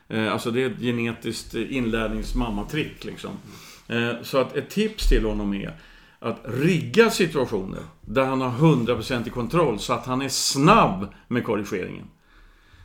Ehm, 0.10 0.28
alltså 0.28 0.52
det 0.52 0.63
är 0.63 0.70
ett 0.70 0.80
genetiskt 0.80 1.56
inlärningsmammatrick 1.56 3.06
liksom. 3.06 3.32
Ehm, 3.88 4.15
så 4.24 4.38
att 4.38 4.56
ett 4.56 4.70
tips 4.70 5.10
till 5.10 5.26
honom 5.26 5.54
är 5.54 5.74
att 6.26 6.42
rigga 6.44 7.10
situationer 7.10 7.80
där 8.02 8.26
han 8.26 8.42
har 8.42 8.52
100% 8.52 9.28
i 9.28 9.30
kontroll 9.30 9.80
så 9.80 9.94
att 9.94 10.06
han 10.06 10.22
är 10.22 10.30
snabb 10.30 11.08
med 11.28 11.44
korrigeringen. 11.44 12.06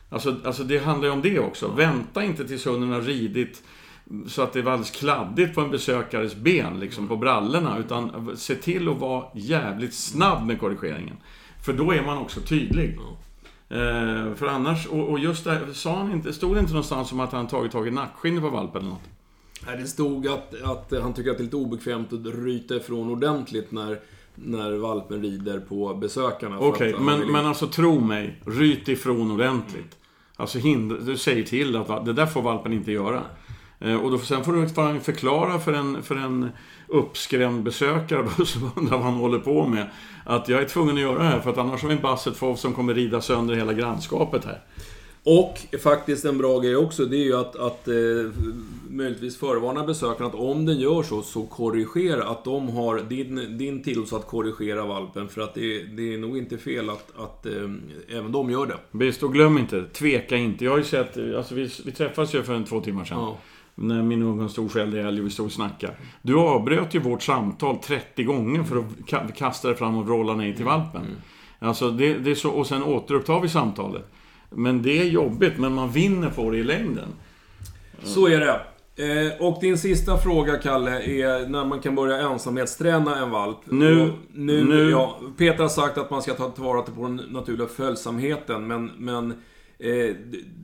Alltså, 0.09 0.35
alltså 0.45 0.63
det 0.63 0.77
handlar 0.77 1.07
ju 1.07 1.13
om 1.13 1.21
det 1.21 1.39
också. 1.39 1.67
Vänta 1.67 2.23
inte 2.23 2.47
tills 2.47 2.65
hunden 2.65 2.91
har 2.91 3.01
ridit 3.01 3.63
så 4.27 4.41
att 4.41 4.53
det 4.53 4.61
var 4.61 4.71
alldeles 4.71 4.91
kladdigt 4.91 5.55
på 5.55 5.61
en 5.61 5.71
besökares 5.71 6.35
ben, 6.35 6.79
liksom 6.79 7.07
på 7.07 7.17
brallorna. 7.17 7.77
Utan 7.77 8.31
se 8.37 8.55
till 8.55 8.89
att 8.89 8.97
vara 8.97 9.25
jävligt 9.35 9.93
snabb 9.93 10.45
med 10.47 10.59
korrigeringen. 10.59 11.17
För 11.65 11.73
då 11.73 11.91
är 11.91 12.01
man 12.01 12.17
också 12.17 12.41
tydlig. 12.41 12.99
Eh, 13.69 14.33
för 14.35 14.47
annars, 14.47 14.87
och, 14.87 15.09
och 15.09 15.19
just 15.19 15.43
det 15.43 15.73
sa 15.73 15.97
han 15.97 16.11
inte, 16.11 16.33
stod 16.33 16.55
det 16.55 16.59
inte 16.59 16.73
någonstans 16.73 17.11
om 17.11 17.19
att 17.19 17.31
han 17.31 17.47
tagit 17.47 17.71
tag 17.71 17.87
i 17.87 17.91
nackskinnet 17.91 18.41
på 18.41 18.49
valpen 18.49 18.81
eller 18.81 18.91
något? 18.91 19.20
Det 19.65 19.87
stod 19.87 20.27
att, 20.27 20.61
att 20.63 20.93
han 21.01 21.13
tycker 21.13 21.31
att 21.31 21.37
det 21.37 21.41
är 21.41 21.45
lite 21.45 21.55
obekvämt 21.55 22.13
att 22.13 22.25
ryta 22.25 22.75
ifrån 22.75 23.09
ordentligt 23.09 23.71
när, 23.71 23.99
när 24.35 24.71
valpen 24.71 25.21
rider 25.21 25.59
på 25.59 25.93
besökarna. 25.93 26.59
Okej, 26.59 26.93
okay, 26.93 27.05
men, 27.05 27.19
vill... 27.19 27.31
men 27.31 27.45
alltså 27.45 27.67
tro 27.67 27.99
mig. 27.99 28.41
Ryt 28.45 28.87
ifrån 28.87 29.31
ordentligt. 29.31 29.75
Mm. 29.75 29.87
Alltså 30.35 30.59
hindra, 30.59 30.97
du 30.97 31.17
säger 31.17 31.43
till 31.43 31.75
att 31.75 32.05
det 32.05 32.13
där 32.13 32.25
får 32.25 32.41
valpen 32.41 32.73
inte 32.73 32.91
göra. 32.91 33.23
Eh, 33.79 33.95
och 33.95 34.11
då, 34.11 34.17
sen 34.17 34.43
får 34.43 34.53
du 34.53 34.99
förklara 34.99 35.59
för 35.59 35.73
en, 35.73 36.03
för 36.03 36.15
en 36.15 36.49
uppskrämd 36.87 37.63
besökare 37.63 38.27
som 38.45 38.71
undrar 38.75 38.97
vad 38.97 39.05
han 39.05 39.13
håller 39.13 39.39
på 39.39 39.67
med. 39.67 39.89
Att 40.25 40.49
jag 40.49 40.61
är 40.61 40.65
tvungen 40.65 40.95
att 40.95 41.01
göra 41.01 41.17
det 41.17 41.29
här 41.29 41.39
för 41.39 41.49
att 41.49 41.57
annars 41.57 41.81
har 41.81 41.89
vi 41.89 41.95
en 41.95 42.01
Basset 42.01 42.37
som 42.55 42.73
kommer 42.73 42.93
rida 42.93 43.21
sönder 43.21 43.55
hela 43.55 43.73
grannskapet 43.73 44.45
här. 44.45 44.61
Och 45.23 45.59
faktiskt 45.83 46.25
en 46.25 46.37
bra 46.37 46.59
grej 46.59 46.75
också, 46.75 47.05
det 47.05 47.17
är 47.17 47.23
ju 47.23 47.37
att, 47.37 47.55
att 47.55 47.87
eh, 47.87 47.93
möjligtvis 48.89 49.37
förvarna 49.37 49.83
besökarna 49.83 50.29
att 50.29 50.35
om 50.35 50.65
den 50.65 50.79
gör 50.79 51.03
så, 51.03 51.21
så 51.21 51.45
korrigera. 51.45 52.23
Att 52.23 52.43
de 52.43 52.69
har 52.69 52.99
din, 52.99 53.57
din 53.57 53.83
tillåtelse 53.83 54.15
att 54.15 54.27
korrigera 54.27 54.85
valpen. 54.85 55.29
För 55.29 55.41
att 55.41 55.53
det, 55.53 55.83
det 55.83 56.13
är 56.13 56.17
nog 56.17 56.37
inte 56.37 56.57
fel 56.57 56.89
att, 56.89 57.11
att 57.17 57.45
eh, 57.45 57.51
även 58.09 58.31
de 58.31 58.51
gör 58.51 58.65
det. 58.65 58.77
Visst, 58.91 59.23
och 59.23 59.33
glöm 59.33 59.57
inte, 59.57 59.83
tveka 59.83 60.37
inte. 60.37 60.65
Jag 60.65 60.71
har 60.71 60.77
ju 60.77 60.83
sett, 60.83 61.17
alltså 61.37 61.55
vi, 61.55 61.69
vi 61.85 61.91
träffades 61.91 62.35
ju 62.35 62.43
för 62.43 62.53
en 62.53 62.65
två 62.65 62.81
timmar 62.81 63.05
sedan. 63.05 63.17
Ja. 63.17 63.37
När 63.75 64.03
min 64.03 64.21
unge 64.21 64.49
stod 64.49 64.71
själv 64.71 64.97
älg 64.97 65.19
och 65.19 65.25
vi 65.25 65.29
stod 65.29 65.45
och 65.45 65.51
snackade. 65.51 65.93
Du 66.21 66.35
avbröt 66.35 66.93
ju 66.93 66.99
vårt 66.99 67.23
samtal 67.23 67.77
30 67.77 68.23
gånger 68.23 68.63
för 68.63 68.85
att 69.17 69.35
kasta 69.35 69.67
dig 69.67 69.77
fram 69.77 69.97
och 69.97 70.07
rolla 70.07 70.33
nej 70.33 70.55
till 70.55 70.65
valpen. 70.65 71.01
Mm. 71.01 71.15
Alltså, 71.59 71.91
det, 71.91 72.13
det 72.13 72.35
så, 72.35 72.49
och 72.49 72.67
sen 72.67 72.83
återupptar 72.83 73.39
vi 73.39 73.49
samtalet. 73.49 74.07
Men 74.55 74.81
det 74.81 74.99
är 74.99 75.05
jobbigt, 75.05 75.57
men 75.57 75.73
man 75.73 75.91
vinner 75.91 76.29
på 76.29 76.49
det 76.49 76.57
i 76.57 76.63
längden. 76.63 77.07
Så 78.03 78.27
är 78.27 78.39
det. 78.39 78.61
Eh, 78.95 79.41
och 79.41 79.61
din 79.61 79.77
sista 79.77 80.17
fråga, 80.17 80.57
Kalle, 80.57 81.01
är 81.01 81.47
när 81.47 81.65
man 81.65 81.79
kan 81.79 81.95
börja 81.95 82.17
ensamhetsträna 82.17 83.17
en 83.17 83.29
valp. 83.29 83.57
Nu, 83.65 84.13
nu, 84.33 84.63
nu. 84.63 84.89
Ja, 84.89 85.19
Peter 85.37 85.63
har 85.63 85.69
sagt 85.69 85.97
att 85.97 86.09
man 86.09 86.21
ska 86.21 86.33
ta 86.33 86.51
tillvara 86.51 86.81
på 86.81 87.03
den 87.03 87.15
naturliga 87.15 87.67
följsamheten, 87.67 88.67
men, 88.67 88.91
men 88.97 89.31
eh, 89.79 90.15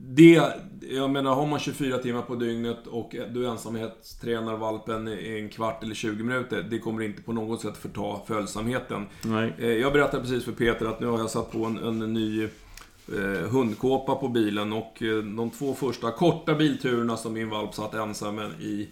det... 0.08 0.42
Jag 0.90 1.10
menar, 1.10 1.34
har 1.34 1.46
man 1.46 1.58
24 1.58 1.98
timmar 1.98 2.22
på 2.22 2.34
dygnet 2.34 2.86
och 2.86 3.16
du 3.30 3.46
ensamhetstränar 3.46 4.56
valpen 4.56 5.08
i 5.08 5.38
en 5.40 5.48
kvart 5.48 5.82
eller 5.82 5.94
20 5.94 6.24
minuter, 6.24 6.66
det 6.70 6.78
kommer 6.78 7.02
inte 7.02 7.22
på 7.22 7.32
något 7.32 7.60
sätt 7.60 7.76
förta 7.76 8.20
följsamheten. 8.26 9.06
Nej. 9.22 9.54
Eh, 9.58 9.68
jag 9.68 9.92
berättade 9.92 10.22
precis 10.22 10.44
för 10.44 10.52
Peter 10.52 10.86
att 10.86 11.00
nu 11.00 11.06
har 11.06 11.18
jag 11.18 11.30
satt 11.30 11.52
på 11.52 11.64
en, 11.64 11.78
en 11.78 12.12
ny 12.12 12.48
eh, 13.16 13.50
hundkåpa 13.50 14.14
på 14.14 14.28
bilen 14.28 14.72
och 14.72 15.02
eh, 15.02 15.16
de 15.16 15.50
två 15.50 15.74
första 15.74 16.10
korta 16.10 16.54
bilturerna 16.54 17.16
som 17.16 17.32
min 17.32 17.50
valp 17.50 17.74
satt 17.74 17.94
ensam 17.94 18.38
i, 18.60 18.88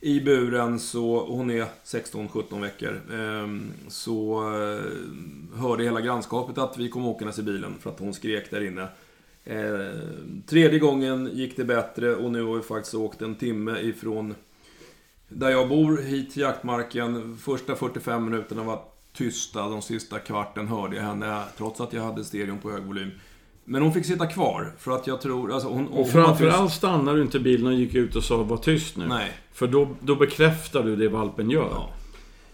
i 0.00 0.20
buren, 0.20 0.80
så, 0.80 1.26
hon 1.26 1.50
är 1.50 1.66
16-17 1.84 2.60
veckor, 2.60 3.00
eh, 3.12 3.48
så 3.88 4.40
eh, 4.40 5.58
hörde 5.60 5.84
hela 5.84 6.00
grannskapet 6.00 6.58
att 6.58 6.78
vi 6.78 6.88
kom 6.88 7.06
åkandes 7.06 7.38
i 7.38 7.42
bilen 7.42 7.74
för 7.80 7.90
att 7.90 8.00
hon 8.00 8.14
skrek 8.14 8.50
där 8.50 8.64
inne. 8.66 8.88
Eh, 9.44 9.98
tredje 10.46 10.78
gången 10.78 11.30
gick 11.32 11.56
det 11.56 11.64
bättre 11.64 12.14
och 12.14 12.30
nu 12.30 12.42
har 12.44 12.56
vi 12.56 12.62
faktiskt 12.62 12.94
åkt 12.94 13.22
en 13.22 13.34
timme 13.34 13.78
ifrån 13.80 14.34
där 15.28 15.50
jag 15.50 15.68
bor 15.68 15.96
hit 15.96 16.32
till 16.32 16.42
jaktmarken. 16.42 17.36
Första 17.36 17.76
45 17.76 18.24
minuterna 18.24 18.62
var 18.62 18.82
tysta, 19.12 19.68
de 19.68 19.82
sista 19.82 20.18
kvarten 20.18 20.68
hörde 20.68 20.96
jag 20.96 21.02
henne 21.02 21.42
trots 21.56 21.80
att 21.80 21.92
jag 21.92 22.02
hade 22.02 22.24
stereon 22.24 22.58
på 22.58 22.70
hög 22.70 22.82
volym. 22.82 23.10
Men 23.64 23.82
hon 23.82 23.92
fick 23.92 24.06
sitta 24.06 24.26
kvar, 24.26 24.72
för 24.78 24.90
att 24.90 25.06
jag 25.06 25.20
tror... 25.20 25.52
Alltså 25.52 25.68
hon, 25.68 25.88
och 25.88 26.08
framförallt 26.08 26.72
stannade 26.72 27.18
du 27.18 27.22
inte 27.22 27.40
bilen 27.40 27.66
och 27.66 27.74
gick 27.74 27.94
ut 27.94 28.16
och 28.16 28.24
sa 28.24 28.36
var 28.36 28.56
tyst 28.56 28.96
nu. 28.96 29.06
Nej. 29.06 29.32
För 29.52 29.66
då, 29.66 29.88
då 30.00 30.14
bekräftar 30.14 30.82
du 30.82 30.96
det 30.96 31.08
valpen 31.08 31.50
gör. 31.50 31.68
Ja. 31.70 31.90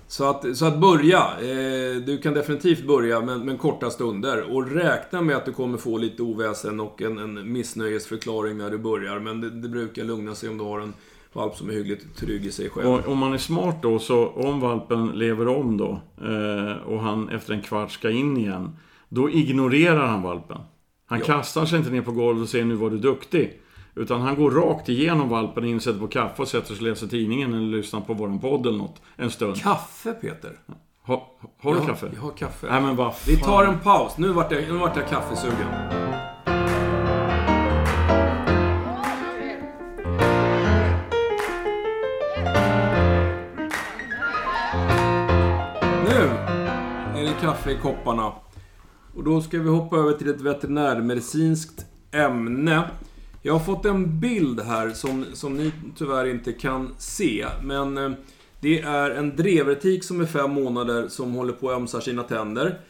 Så 0.07 0.31
att, 0.31 0.57
så 0.57 0.67
att 0.67 0.79
börja. 0.79 1.19
Eh, 1.19 1.97
du 2.07 2.21
kan 2.23 2.35
definitivt 2.35 2.87
börja, 2.87 3.21
men, 3.21 3.45
men 3.45 3.59
korta 3.59 3.91
stunder. 3.91 4.57
Och 4.57 4.71
räkna 4.71 5.21
med 5.23 5.37
att 5.37 5.45
du 5.45 5.53
kommer 5.53 5.79
få 5.79 5.99
lite 5.99 6.23
oväsen 6.23 6.81
och 6.81 7.03
en, 7.03 7.19
en 7.19 7.53
missnöjesförklaring 7.53 8.59
när 8.59 8.71
du 8.71 8.79
börjar. 8.79 9.19
Men 9.19 9.41
det, 9.41 9.51
det 9.51 9.69
brukar 9.69 10.05
lugna 10.05 10.35
sig 10.35 10.49
om 10.49 10.59
du 10.59 10.65
har 10.65 10.81
en 10.81 10.95
valp 11.33 11.57
som 11.57 11.69
är 11.69 11.73
hyggligt 11.73 12.17
trygg 12.17 12.47
i 12.47 12.53
sig 12.53 12.71
själv. 12.71 12.89
Och 12.89 13.09
om 13.09 13.19
man 13.19 13.33
är 13.33 13.39
smart 13.39 13.77
då, 13.83 13.99
så 13.99 14.29
om 14.29 14.61
valpen 14.61 15.07
lever 15.07 15.49
om 15.49 15.77
då 15.77 16.01
eh, 16.23 16.87
och 16.87 17.01
han 17.01 17.29
efter 17.29 17.55
en 17.55 17.63
kvart 17.63 17.91
ska 17.91 18.11
in 18.11 18.37
igen. 18.37 18.77
Då 19.09 19.31
ignorerar 19.31 20.07
han 20.07 20.23
valpen. 20.23 20.59
Han 21.11 21.19
ja. 21.19 21.25
kastar 21.25 21.67
sig 21.67 21.79
inte 21.79 21.91
ner 21.91 22.03
på 22.03 22.13
golvet 22.13 22.43
och 22.43 22.49
säger 22.49 22.65
nu 22.65 22.75
var 22.75 22.91
du 22.91 22.99
duktig. 22.99 23.61
Utan 23.95 24.21
han 24.21 24.37
går 24.37 24.51
rakt 24.51 24.89
igenom 24.89 25.29
valpen, 25.29 25.65
in, 25.65 25.81
sätter 25.81 25.99
på 25.99 26.09
kaffe 26.09 26.43
och 26.43 26.49
sätter 26.49 26.67
sig 26.67 26.77
och 26.77 26.83
läser 26.83 27.07
tidningen 27.07 27.55
eller 27.55 27.77
lyssnar 27.77 28.01
på 28.01 28.15
våran 28.15 28.39
podd 28.39 28.67
eller 28.67 28.79
något. 28.79 29.03
En 29.17 29.31
stund. 29.31 29.57
Kaffe, 29.63 30.13
Peter? 30.13 30.59
Ha, 31.03 31.39
har 31.61 31.75
du 31.75 31.87
kaffe? 31.87 32.11
Jag 32.15 32.23
har 32.23 32.31
kaffe. 32.31 32.67
Nej 32.71 32.81
men 32.81 32.97
vad 32.97 33.15
Vi 33.27 33.37
tar 33.37 33.65
en 33.65 33.79
paus. 33.79 34.19
Nu 34.19 34.29
vart 34.29 34.53
jag, 34.53 34.63
nu 34.63 34.79
vart 34.79 34.97
jag 34.97 35.09
kaffesugen. 35.09 35.67
Nu 47.15 47.21
är 47.21 47.25
det 47.25 47.41
kaffe 47.41 47.71
i 47.71 47.77
kopparna. 47.77 48.33
Och 49.15 49.25
då 49.25 49.41
ska 49.41 49.59
vi 49.59 49.69
hoppa 49.69 49.97
över 49.97 50.13
till 50.13 50.31
ett 50.31 50.41
veterinärmedicinskt 50.41 51.87
ämne. 52.11 52.91
Jag 53.43 53.53
har 53.53 53.61
fått 53.61 53.85
en 53.85 54.21
bild 54.21 54.61
här 54.61 54.91
som, 54.91 55.25
som 55.33 55.57
ni 55.57 55.73
tyvärr 55.97 56.27
inte 56.27 56.53
kan 56.53 56.95
se. 56.99 57.47
Men 57.63 57.99
eh, 57.99 58.11
det 58.61 58.81
är 58.81 59.11
en 59.11 59.37
drevertik 59.37 60.05
som 60.05 60.21
är 60.21 60.27
fem 60.27 60.51
månader 60.51 61.09
som 61.09 61.35
håller 61.35 61.53
på 61.53 61.71
att 61.71 61.77
ömsa 61.77 62.01
sina 62.01 62.23
tänder. 62.23 62.81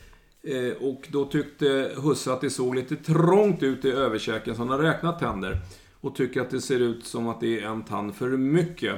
Eh, 0.43 0.89
och 0.89 1.09
då 1.09 1.25
tyckte 1.25 1.91
husse 1.97 2.33
att 2.33 2.41
det 2.41 2.51
såg 2.51 2.75
lite 2.75 2.97
trångt 2.97 3.63
ut 3.63 3.85
i 3.85 3.91
överkäken 3.91 4.55
så 4.55 4.61
han 4.61 4.69
har 4.69 4.79
räknat 4.79 5.19
tänder. 5.19 5.57
Och 6.01 6.15
tycker 6.15 6.41
att 6.41 6.51
det 6.51 6.61
ser 6.61 6.81
ut 6.81 7.07
som 7.07 7.29
att 7.29 7.41
det 7.41 7.61
är 7.61 7.67
en 7.67 7.83
tand 7.83 8.15
för 8.15 8.29
mycket. 8.29 8.95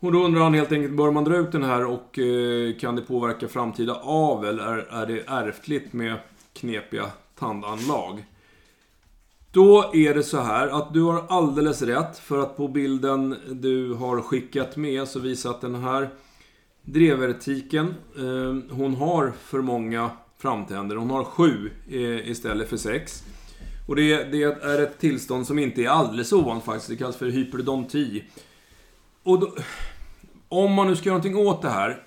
Och 0.00 0.12
då 0.12 0.24
undrar 0.24 0.42
han 0.42 0.54
helt 0.54 0.72
enkelt, 0.72 0.96
bör 0.96 1.10
man 1.10 1.24
dra 1.24 1.36
ut 1.36 1.52
den 1.52 1.62
här 1.62 1.84
och 1.84 2.18
eh, 2.18 2.74
kan 2.76 2.96
det 2.96 3.02
påverka 3.02 3.48
framtida 3.48 3.94
avel? 4.02 4.58
Är, 4.58 4.78
är 4.78 5.06
det 5.06 5.22
ärftligt 5.26 5.92
med 5.92 6.14
knepiga 6.56 7.10
tandanlag? 7.38 8.24
Då 9.50 9.90
är 9.94 10.14
det 10.14 10.22
så 10.22 10.40
här 10.40 10.68
att 10.68 10.94
du 10.94 11.02
har 11.02 11.24
alldeles 11.28 11.82
rätt 11.82 12.18
för 12.18 12.38
att 12.38 12.56
på 12.56 12.68
bilden 12.68 13.36
du 13.50 13.94
har 13.94 14.20
skickat 14.20 14.76
med 14.76 15.08
så 15.08 15.18
visar 15.18 15.50
att 15.50 15.60
den 15.60 15.74
här 15.74 16.10
drevertiken, 16.82 17.94
eh, 18.16 18.74
hon 18.76 18.94
har 18.94 19.32
för 19.40 19.60
många 19.60 20.10
framtänder. 20.38 20.96
Hon 20.96 21.10
har 21.10 21.24
sju 21.24 21.70
eh, 21.90 22.30
istället 22.30 22.68
för 22.68 22.76
sex. 22.76 23.24
Och 23.88 23.96
det, 23.96 24.24
det 24.24 24.42
är 24.42 24.82
ett 24.82 24.98
tillstånd 24.98 25.46
som 25.46 25.58
inte 25.58 25.82
är 25.82 25.88
alldeles 25.88 26.32
ovanligt 26.32 26.64
faktiskt. 26.64 26.88
Det 26.88 26.96
kallas 26.96 27.16
för 27.16 27.26
hyperdonti. 27.26 28.24
Och 29.22 29.40
då, 29.40 29.54
om 30.48 30.72
man 30.72 30.86
nu 30.86 30.96
ska 30.96 31.08
göra 31.08 31.18
någonting 31.18 31.46
åt 31.46 31.62
det 31.62 31.70
här. 31.70 32.02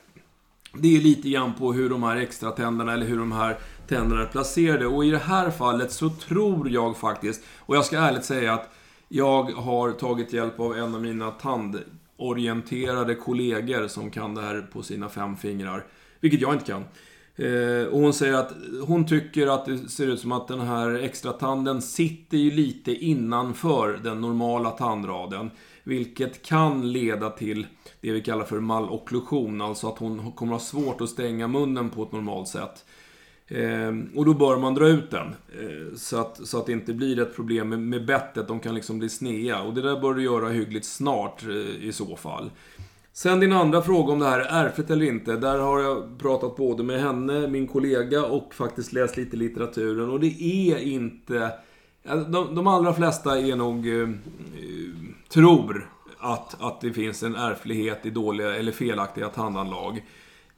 Det 0.73 0.97
är 0.97 1.01
lite 1.01 1.29
grann 1.29 1.53
på 1.53 1.73
hur 1.73 1.89
de 1.89 2.03
här 2.03 2.17
extra 2.17 2.51
tänderna 2.51 2.93
eller 2.93 3.05
hur 3.05 3.17
de 3.17 3.31
här 3.31 3.57
tänderna 3.89 4.21
är 4.21 4.25
placerade. 4.25 4.87
Och 4.87 5.05
i 5.05 5.11
det 5.11 5.17
här 5.17 5.51
fallet 5.51 5.91
så 5.91 6.09
tror 6.09 6.69
jag 6.69 6.97
faktiskt, 6.97 7.43
och 7.57 7.75
jag 7.75 7.85
ska 7.85 7.97
ärligt 7.97 8.25
säga 8.25 8.53
att 8.53 8.69
jag 9.07 9.43
har 9.43 9.91
tagit 9.91 10.33
hjälp 10.33 10.59
av 10.59 10.77
en 10.77 10.95
av 10.95 11.01
mina 11.01 11.31
tandorienterade 11.31 13.15
kollegor 13.15 13.87
som 13.87 14.11
kan 14.11 14.35
det 14.35 14.41
här 14.41 14.61
på 14.73 14.83
sina 14.83 15.09
fem 15.09 15.37
fingrar. 15.37 15.85
Vilket 16.19 16.41
jag 16.41 16.53
inte 16.53 16.65
kan. 16.65 16.83
Eh, 17.35 17.87
och 17.87 17.99
hon 17.99 18.13
säger 18.13 18.33
att 18.33 18.53
hon 18.87 19.07
tycker 19.07 19.47
att 19.47 19.65
det 19.65 19.77
ser 19.77 20.07
ut 20.07 20.19
som 20.19 20.31
att 20.31 20.47
den 20.47 20.59
här 20.59 20.93
extra 20.93 21.31
tanden 21.31 21.81
sitter 21.81 22.37
ju 22.37 22.51
lite 22.51 22.91
innanför 22.91 23.99
den 24.03 24.21
normala 24.21 24.69
tandraden. 24.69 25.51
Vilket 25.83 26.45
kan 26.45 26.91
leda 26.91 27.29
till 27.29 27.67
det 28.01 28.11
vi 28.11 28.21
kallar 28.21 28.45
för 28.45 28.59
malokklusion, 28.59 29.61
alltså 29.61 29.87
att 29.87 29.97
hon 29.97 30.31
kommer 30.31 30.51
ha 30.51 30.59
svårt 30.59 31.01
att 31.01 31.09
stänga 31.09 31.47
munnen 31.47 31.89
på 31.89 32.03
ett 32.03 32.11
normalt 32.11 32.47
sätt. 32.47 32.85
Eh, 33.51 33.93
och 34.15 34.25
då 34.25 34.33
bör 34.33 34.57
man 34.57 34.73
dra 34.73 34.87
ut 34.87 35.11
den. 35.11 35.27
Eh, 35.27 35.95
så, 35.95 36.17
att, 36.17 36.47
så 36.47 36.57
att 36.57 36.65
det 36.65 36.71
inte 36.71 36.93
blir 36.93 37.19
ett 37.19 37.35
problem 37.35 37.69
med, 37.69 37.79
med 37.79 38.05
bettet, 38.05 38.47
de 38.47 38.59
kan 38.59 38.75
liksom 38.75 38.99
bli 38.99 39.09
snea. 39.09 39.61
Och 39.61 39.73
det 39.73 39.81
där 39.81 39.99
bör 39.99 40.13
du 40.13 40.23
göra 40.23 40.49
hyggligt 40.49 40.85
snart 40.85 41.43
eh, 41.43 41.85
i 41.85 41.91
så 41.93 42.15
fall. 42.15 42.51
Sen 43.13 43.39
din 43.39 43.53
andra 43.53 43.81
fråga 43.81 44.13
om 44.13 44.19
det 44.19 44.25
här 44.25 44.39
är 44.39 44.65
ärftligt 44.65 44.89
eller 44.89 45.05
inte. 45.05 45.35
Där 45.35 45.59
har 45.59 45.79
jag 45.79 46.19
pratat 46.19 46.55
både 46.55 46.83
med 46.83 47.01
henne, 47.01 47.47
min 47.47 47.67
kollega 47.67 48.25
och 48.25 48.53
faktiskt 48.53 48.93
läst 48.93 49.17
lite 49.17 49.35
i 49.35 49.39
litteraturen. 49.39 50.09
Och 50.09 50.19
det 50.19 50.43
är 50.43 50.77
inte... 50.77 51.51
De, 52.03 52.55
de 52.55 52.67
allra 52.67 52.93
flesta 52.93 53.39
är 53.39 53.55
nog... 53.55 54.01
Eh, 54.01 54.09
tror 55.29 55.89
att, 56.19 56.61
att 56.61 56.81
det 56.81 56.93
finns 56.93 57.23
en 57.23 57.35
ärftlighet 57.35 58.05
i 58.05 58.09
dåliga 58.09 58.55
eller 58.55 58.71
felaktiga 58.71 59.29
tandanlag. 59.29 60.01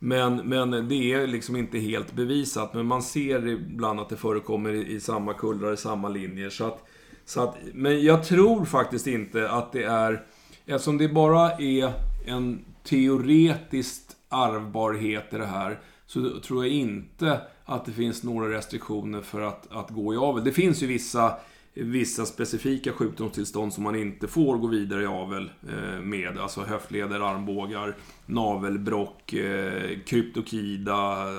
Men, 0.03 0.35
men 0.35 0.87
det 0.87 1.13
är 1.13 1.27
liksom 1.27 1.55
inte 1.55 1.79
helt 1.79 2.13
bevisat. 2.13 2.73
Men 2.73 2.85
man 2.85 3.03
ser 3.03 3.47
ibland 3.47 3.99
att 3.99 4.09
det 4.09 4.17
förekommer 4.17 4.69
i, 4.73 4.95
i 4.95 4.99
samma 4.99 5.33
kullar, 5.33 5.73
i 5.73 5.77
samma 5.77 6.09
linjer. 6.09 6.49
Så 6.49 6.65
att, 6.65 6.83
så 7.25 7.41
att, 7.41 7.55
men 7.73 8.03
jag 8.03 8.25
tror 8.25 8.65
faktiskt 8.65 9.07
inte 9.07 9.49
att 9.49 9.71
det 9.71 9.83
är... 9.83 10.25
Eftersom 10.65 10.97
det 10.97 11.07
bara 11.07 11.51
är 11.51 11.93
en 12.25 12.65
teoretiskt 12.83 14.15
arvbarhet 14.29 15.33
i 15.33 15.37
det 15.37 15.45
här, 15.45 15.79
så 16.05 16.39
tror 16.39 16.65
jag 16.65 16.73
inte 16.73 17.41
att 17.65 17.85
det 17.85 17.91
finns 17.91 18.23
några 18.23 18.57
restriktioner 18.57 19.21
för 19.21 19.41
att, 19.41 19.71
att 19.71 19.89
gå 19.89 20.13
i 20.13 20.17
avel. 20.17 20.43
Det 20.43 20.51
finns 20.51 20.83
ju 20.83 20.87
vissa, 20.87 21.33
vissa 21.73 22.25
specifika 22.25 22.91
sjukdomstillstånd 22.91 23.73
som 23.73 23.83
man 23.83 23.95
inte 23.95 24.27
får 24.27 24.57
gå 24.57 24.67
vidare 24.67 25.03
i 25.03 25.05
avel 25.05 25.51
eh, 25.69 26.01
med. 26.01 26.37
Alltså 26.37 26.61
höftleder, 26.61 27.19
armbågar, 27.19 27.95
navelbrock, 28.25 29.33
eh, 29.33 29.99
kryptokida, 30.05 30.93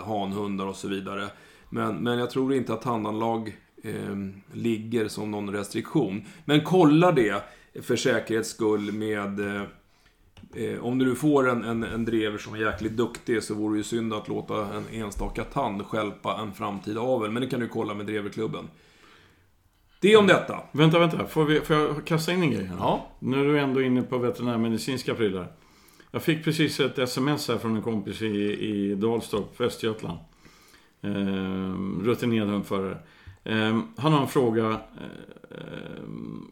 hanhundar 0.04 0.66
och 0.66 0.76
så 0.76 0.88
vidare. 0.88 1.28
Men, 1.68 1.96
men 1.96 2.18
jag 2.18 2.30
tror 2.30 2.54
inte 2.54 2.72
att 2.74 2.82
tandanlag 2.82 3.56
eh, 3.82 4.16
ligger 4.52 5.08
som 5.08 5.30
någon 5.30 5.50
restriktion. 5.50 6.24
Men 6.44 6.60
kolla 6.60 7.12
det 7.12 7.42
för 7.82 7.96
säkerhets 7.96 8.48
skull 8.48 8.92
med 8.92 9.40
eh, 9.40 9.62
eh, 10.54 10.84
om 10.84 10.98
du 10.98 11.04
nu 11.04 11.14
får 11.14 11.48
en, 11.48 11.64
en, 11.64 11.82
en 11.82 12.04
drever 12.04 12.38
som 12.38 12.54
är 12.54 12.58
jäkligt 12.58 12.96
duktig 12.96 13.42
så 13.42 13.54
vore 13.54 13.74
det 13.74 13.78
ju 13.78 13.84
synd 13.84 14.14
att 14.14 14.28
låta 14.28 14.66
en 14.74 15.02
enstaka 15.02 15.44
tand 15.44 15.86
skälpa 15.86 16.40
en 16.42 16.52
framtida 16.52 17.00
avel. 17.00 17.30
Men 17.30 17.42
det 17.42 17.48
kan 17.48 17.60
du 17.60 17.68
kolla 17.68 17.94
med 17.94 18.06
dreverklubben. 18.06 18.68
Det 20.02 20.16
om 20.16 20.26
detta. 20.26 20.60
Vänta, 20.72 20.98
vänta. 20.98 21.26
Får, 21.26 21.44
vi, 21.44 21.60
får 21.60 21.76
jag 21.76 22.04
kasta 22.04 22.32
in 22.32 22.42
en 22.42 22.50
grej 22.50 22.64
här? 22.64 22.76
Ja. 22.78 23.06
Nu 23.18 23.40
är 23.40 23.44
du 23.44 23.58
ändå 23.58 23.82
inne 23.82 24.02
på 24.02 24.18
veterinärmedicinska 24.18 25.14
prylar. 25.14 25.52
Jag 26.10 26.22
fick 26.22 26.44
precis 26.44 26.80
ett 26.80 26.98
sms 26.98 27.48
här 27.48 27.58
från 27.58 27.76
en 27.76 27.82
kompis 27.82 28.22
i, 28.22 28.26
i 28.68 28.94
Dalstorp, 28.94 29.60
Västergötland. 29.60 30.18
Ehm, 31.02 32.02
rutinerad 32.04 32.48
hundförare. 32.48 32.98
Ehm, 33.44 33.82
han 33.96 34.12
har 34.12 34.20
en 34.20 34.28
fråga. 34.28 34.80
Ehm, 35.50 36.50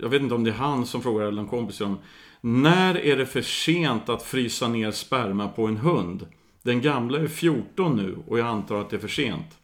jag 0.00 0.08
vet 0.08 0.22
inte 0.22 0.34
om 0.34 0.44
det 0.44 0.50
är 0.50 0.54
han 0.54 0.86
som 0.86 1.02
frågar 1.02 1.26
eller 1.26 1.42
en 1.42 1.48
kompis 1.48 1.80
om. 1.80 1.98
När 2.40 2.96
är 2.96 3.16
det 3.16 3.26
för 3.26 3.42
sent 3.42 4.08
att 4.08 4.22
frysa 4.22 4.68
ner 4.68 4.90
sperma 4.90 5.48
på 5.48 5.66
en 5.66 5.76
hund? 5.76 6.26
Den 6.62 6.80
gamla 6.80 7.18
är 7.18 7.28
14 7.28 7.96
nu 7.96 8.18
och 8.26 8.38
jag 8.38 8.46
antar 8.46 8.80
att 8.80 8.90
det 8.90 8.96
är 8.96 9.00
för 9.00 9.08
sent. 9.08 9.58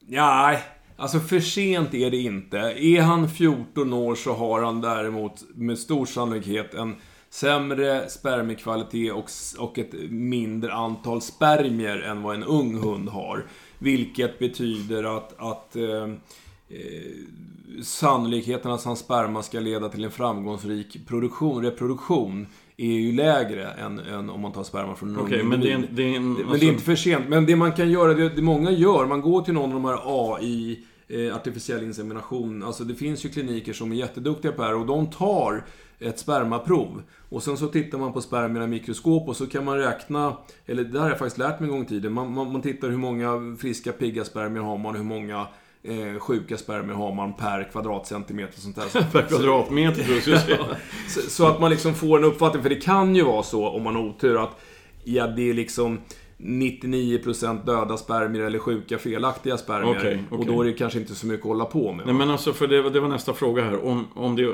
Nej, 0.00 0.62
alltså 1.00 1.20
för 1.20 1.40
sent 1.40 1.94
är 1.94 2.10
det 2.10 2.16
inte. 2.16 2.58
Är 2.58 3.00
han 3.00 3.28
14 3.28 3.92
år 3.92 4.14
så 4.14 4.32
har 4.32 4.62
han 4.62 4.80
däremot 4.80 5.44
med 5.54 5.78
stor 5.78 6.06
sannolikhet 6.06 6.74
en 6.74 6.94
sämre 7.30 8.08
spermiekvalitet 8.08 9.12
och, 9.12 9.30
och 9.58 9.78
ett 9.78 9.92
mindre 10.10 10.72
antal 10.72 11.20
spermier 11.22 11.98
än 11.98 12.22
vad 12.22 12.34
en 12.34 12.44
ung 12.44 12.74
hund 12.78 13.08
har. 13.08 13.46
Vilket 13.78 14.38
betyder 14.38 15.16
att, 15.16 15.34
att 15.40 15.76
eh, 15.76 16.02
eh, 16.68 17.82
sannolikheten 17.82 18.70
att 18.70 18.84
hans 18.84 18.98
sperma 18.98 19.42
ska 19.42 19.60
leda 19.60 19.88
till 19.88 20.04
en 20.04 20.10
framgångsrik 20.10 21.06
produktion, 21.06 21.62
reproduktion 21.62 22.46
är 22.76 22.92
ju 22.92 23.12
lägre 23.12 23.70
än, 23.70 23.98
än 23.98 24.30
om 24.30 24.40
man 24.40 24.52
tar 24.52 24.62
sperma 24.62 24.94
från 24.94 25.16
ung 25.16 25.26
Okej, 25.26 25.44
men 25.44 25.60
det 25.60 25.70
är, 25.70 25.74
en- 25.74 25.86
det 25.90 26.02
är 26.02 26.16
en... 26.16 26.32
Men 26.32 26.42
alltså- 26.42 26.58
det 26.60 26.66
är 26.66 26.72
inte 26.72 26.84
för 26.84 26.96
sent. 26.96 27.28
Men 27.28 27.46
det 27.46 27.56
man 27.56 27.72
kan 27.72 27.90
göra, 27.90 28.14
det, 28.14 28.28
det 28.28 28.42
många 28.42 28.70
gör, 28.70 29.06
man 29.06 29.20
går 29.20 29.42
till 29.42 29.54
någon 29.54 29.64
av 29.64 29.82
de 29.82 29.84
här 29.84 30.00
AI, 30.04 30.78
artificiell 31.34 31.82
insemination. 31.82 32.62
Alltså 32.62 32.84
det 32.84 32.94
finns 32.94 33.24
ju 33.24 33.28
kliniker 33.28 33.72
som 33.72 33.92
är 33.92 33.96
jätteduktiga 33.96 34.52
på 34.52 34.62
det 34.62 34.68
här 34.68 34.76
och 34.76 34.86
de 34.86 35.10
tar 35.10 35.64
ett 36.00 36.18
spermaprov. 36.18 37.02
Och 37.28 37.42
sen 37.42 37.56
så 37.56 37.66
tittar 37.66 37.98
man 37.98 38.12
på 38.12 38.20
spermierna 38.20 38.64
i 38.64 38.68
mikroskop 38.68 39.28
och 39.28 39.36
så 39.36 39.46
kan 39.46 39.64
man 39.64 39.78
räkna, 39.78 40.36
eller 40.66 40.84
det 40.84 40.98
här 40.98 41.00
har 41.00 41.08
jag 41.08 41.18
faktiskt 41.18 41.38
lärt 41.38 41.60
mig 41.60 41.68
en 41.68 41.74
gång 41.74 41.82
i 41.82 41.88
tiden. 41.88 42.12
Man, 42.12 42.34
man, 42.34 42.52
man 42.52 42.62
tittar 42.62 42.88
hur 42.88 42.96
många 42.96 43.56
friska 43.60 43.92
pigga 43.92 44.24
spermier 44.24 44.62
har 44.62 44.78
man, 44.78 44.96
hur 44.96 45.04
många 45.04 45.46
eh, 45.82 46.18
sjuka 46.18 46.56
spermier 46.56 46.94
har 46.94 47.14
man 47.14 47.32
per 47.32 47.70
kvadratcentimeter 47.72 48.54
och 48.56 48.62
sånt 48.62 48.76
där. 48.76 49.02
Per 49.12 49.22
kvadratmeter 49.22 50.20
säga. 50.20 50.58
Så, 51.08 51.20
så 51.20 51.46
att 51.46 51.60
man 51.60 51.70
liksom 51.70 51.94
får 51.94 52.18
en 52.18 52.24
uppfattning, 52.24 52.62
för 52.62 52.70
det 52.70 52.80
kan 52.80 53.16
ju 53.16 53.24
vara 53.24 53.42
så 53.42 53.68
om 53.68 53.82
man 53.82 53.96
har 53.96 54.02
otur 54.02 54.42
att 54.42 54.60
ja, 55.04 55.26
det 55.26 55.50
är 55.50 55.54
liksom 55.54 55.98
99% 56.42 57.64
döda 57.66 57.96
spermier 57.96 58.42
eller 58.42 58.58
sjuka 58.58 58.98
felaktiga 58.98 59.56
spermier. 59.58 59.96
Okej, 59.98 60.24
Och 60.30 60.38
okej. 60.40 60.54
då 60.54 60.60
är 60.62 60.66
det 60.66 60.72
kanske 60.72 60.98
inte 60.98 61.14
så 61.14 61.26
mycket 61.26 61.40
att 61.46 61.48
hålla 61.48 61.64
på 61.64 61.92
med. 61.92 62.06
Nej 62.06 62.14
men 62.14 62.30
alltså, 62.30 62.52
för 62.52 62.66
det, 62.66 62.82
var- 62.82 62.90
det 62.90 63.00
var 63.00 63.08
nästa 63.08 63.32
fråga 63.32 63.62
här. 63.64 63.84
Om, 63.86 64.06
om 64.14 64.36
det, 64.36 64.42
eh, 64.42 64.50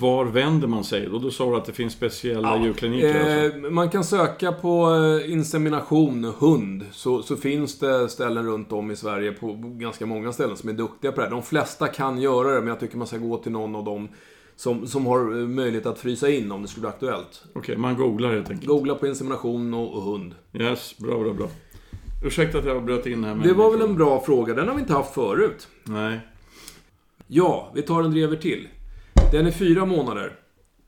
var 0.00 0.24
vänder 0.24 0.68
man 0.68 0.84
sig? 0.84 1.08
Och 1.08 1.20
då 1.20 1.30
sa 1.30 1.50
du 1.50 1.56
att 1.56 1.64
det 1.64 1.72
finns 1.72 1.92
speciella 1.92 2.56
Ja, 2.56 2.64
djurkliniker 2.64 3.08
alltså. 3.44 3.58
Eh, 3.66 3.70
man 3.70 3.90
kan 3.90 4.04
söka 4.04 4.52
på 4.52 4.94
eh, 5.24 5.32
insemination 5.32 6.32
hund. 6.38 6.84
Så, 6.92 7.22
så 7.22 7.36
finns 7.36 7.78
det 7.78 8.08
ställen 8.08 8.46
runt 8.46 8.72
om 8.72 8.90
i 8.90 8.96
Sverige, 8.96 9.32
på 9.32 9.58
ganska 9.62 10.06
många 10.06 10.32
ställen, 10.32 10.56
som 10.56 10.68
är 10.68 10.72
duktiga 10.72 11.12
på 11.12 11.20
det 11.20 11.26
här. 11.26 11.30
De 11.34 11.42
flesta 11.42 11.86
kan 11.86 12.20
göra 12.20 12.48
det, 12.54 12.58
men 12.60 12.68
jag 12.68 12.80
tycker 12.80 12.96
man 12.96 13.06
ska 13.06 13.16
gå 13.18 13.36
till 13.36 13.52
någon 13.52 13.74
av 13.76 13.84
de 13.84 14.08
som, 14.58 14.86
som 14.86 15.06
har 15.06 15.40
eh, 15.40 15.46
möjlighet 15.48 15.86
att 15.86 15.98
frysa 15.98 16.30
in 16.30 16.52
om 16.52 16.62
det 16.62 16.68
skulle 16.68 16.80
bli 16.80 16.88
aktuellt. 16.88 17.44
Okej, 17.54 17.76
man 17.76 17.96
googlar 17.96 18.32
helt 18.32 18.50
enkelt. 18.50 18.68
Googla 18.68 18.94
på 18.94 19.06
insemination 19.06 19.74
och, 19.74 19.94
och 19.94 20.02
hund. 20.02 20.34
Yes, 20.52 20.98
bra, 20.98 21.18
bra, 21.18 21.32
bra. 21.32 21.48
Ursäkta 22.24 22.58
att 22.58 22.64
jag 22.64 22.84
bröt 22.84 23.06
in 23.06 23.24
här. 23.24 23.34
Det 23.34 23.52
var 23.52 23.70
väl 23.70 23.82
en 23.82 23.94
bra 23.94 24.20
fråga. 24.20 24.54
Den 24.54 24.68
har 24.68 24.74
vi 24.74 24.80
inte 24.80 24.92
haft 24.92 25.14
förut. 25.14 25.68
Nej. 25.84 26.20
Ja, 27.26 27.72
vi 27.74 27.82
tar 27.82 28.02
en 28.02 28.10
drever 28.10 28.36
till. 28.36 28.68
Den 29.32 29.46
är 29.46 29.50
fyra 29.50 29.84
månader. 29.84 30.32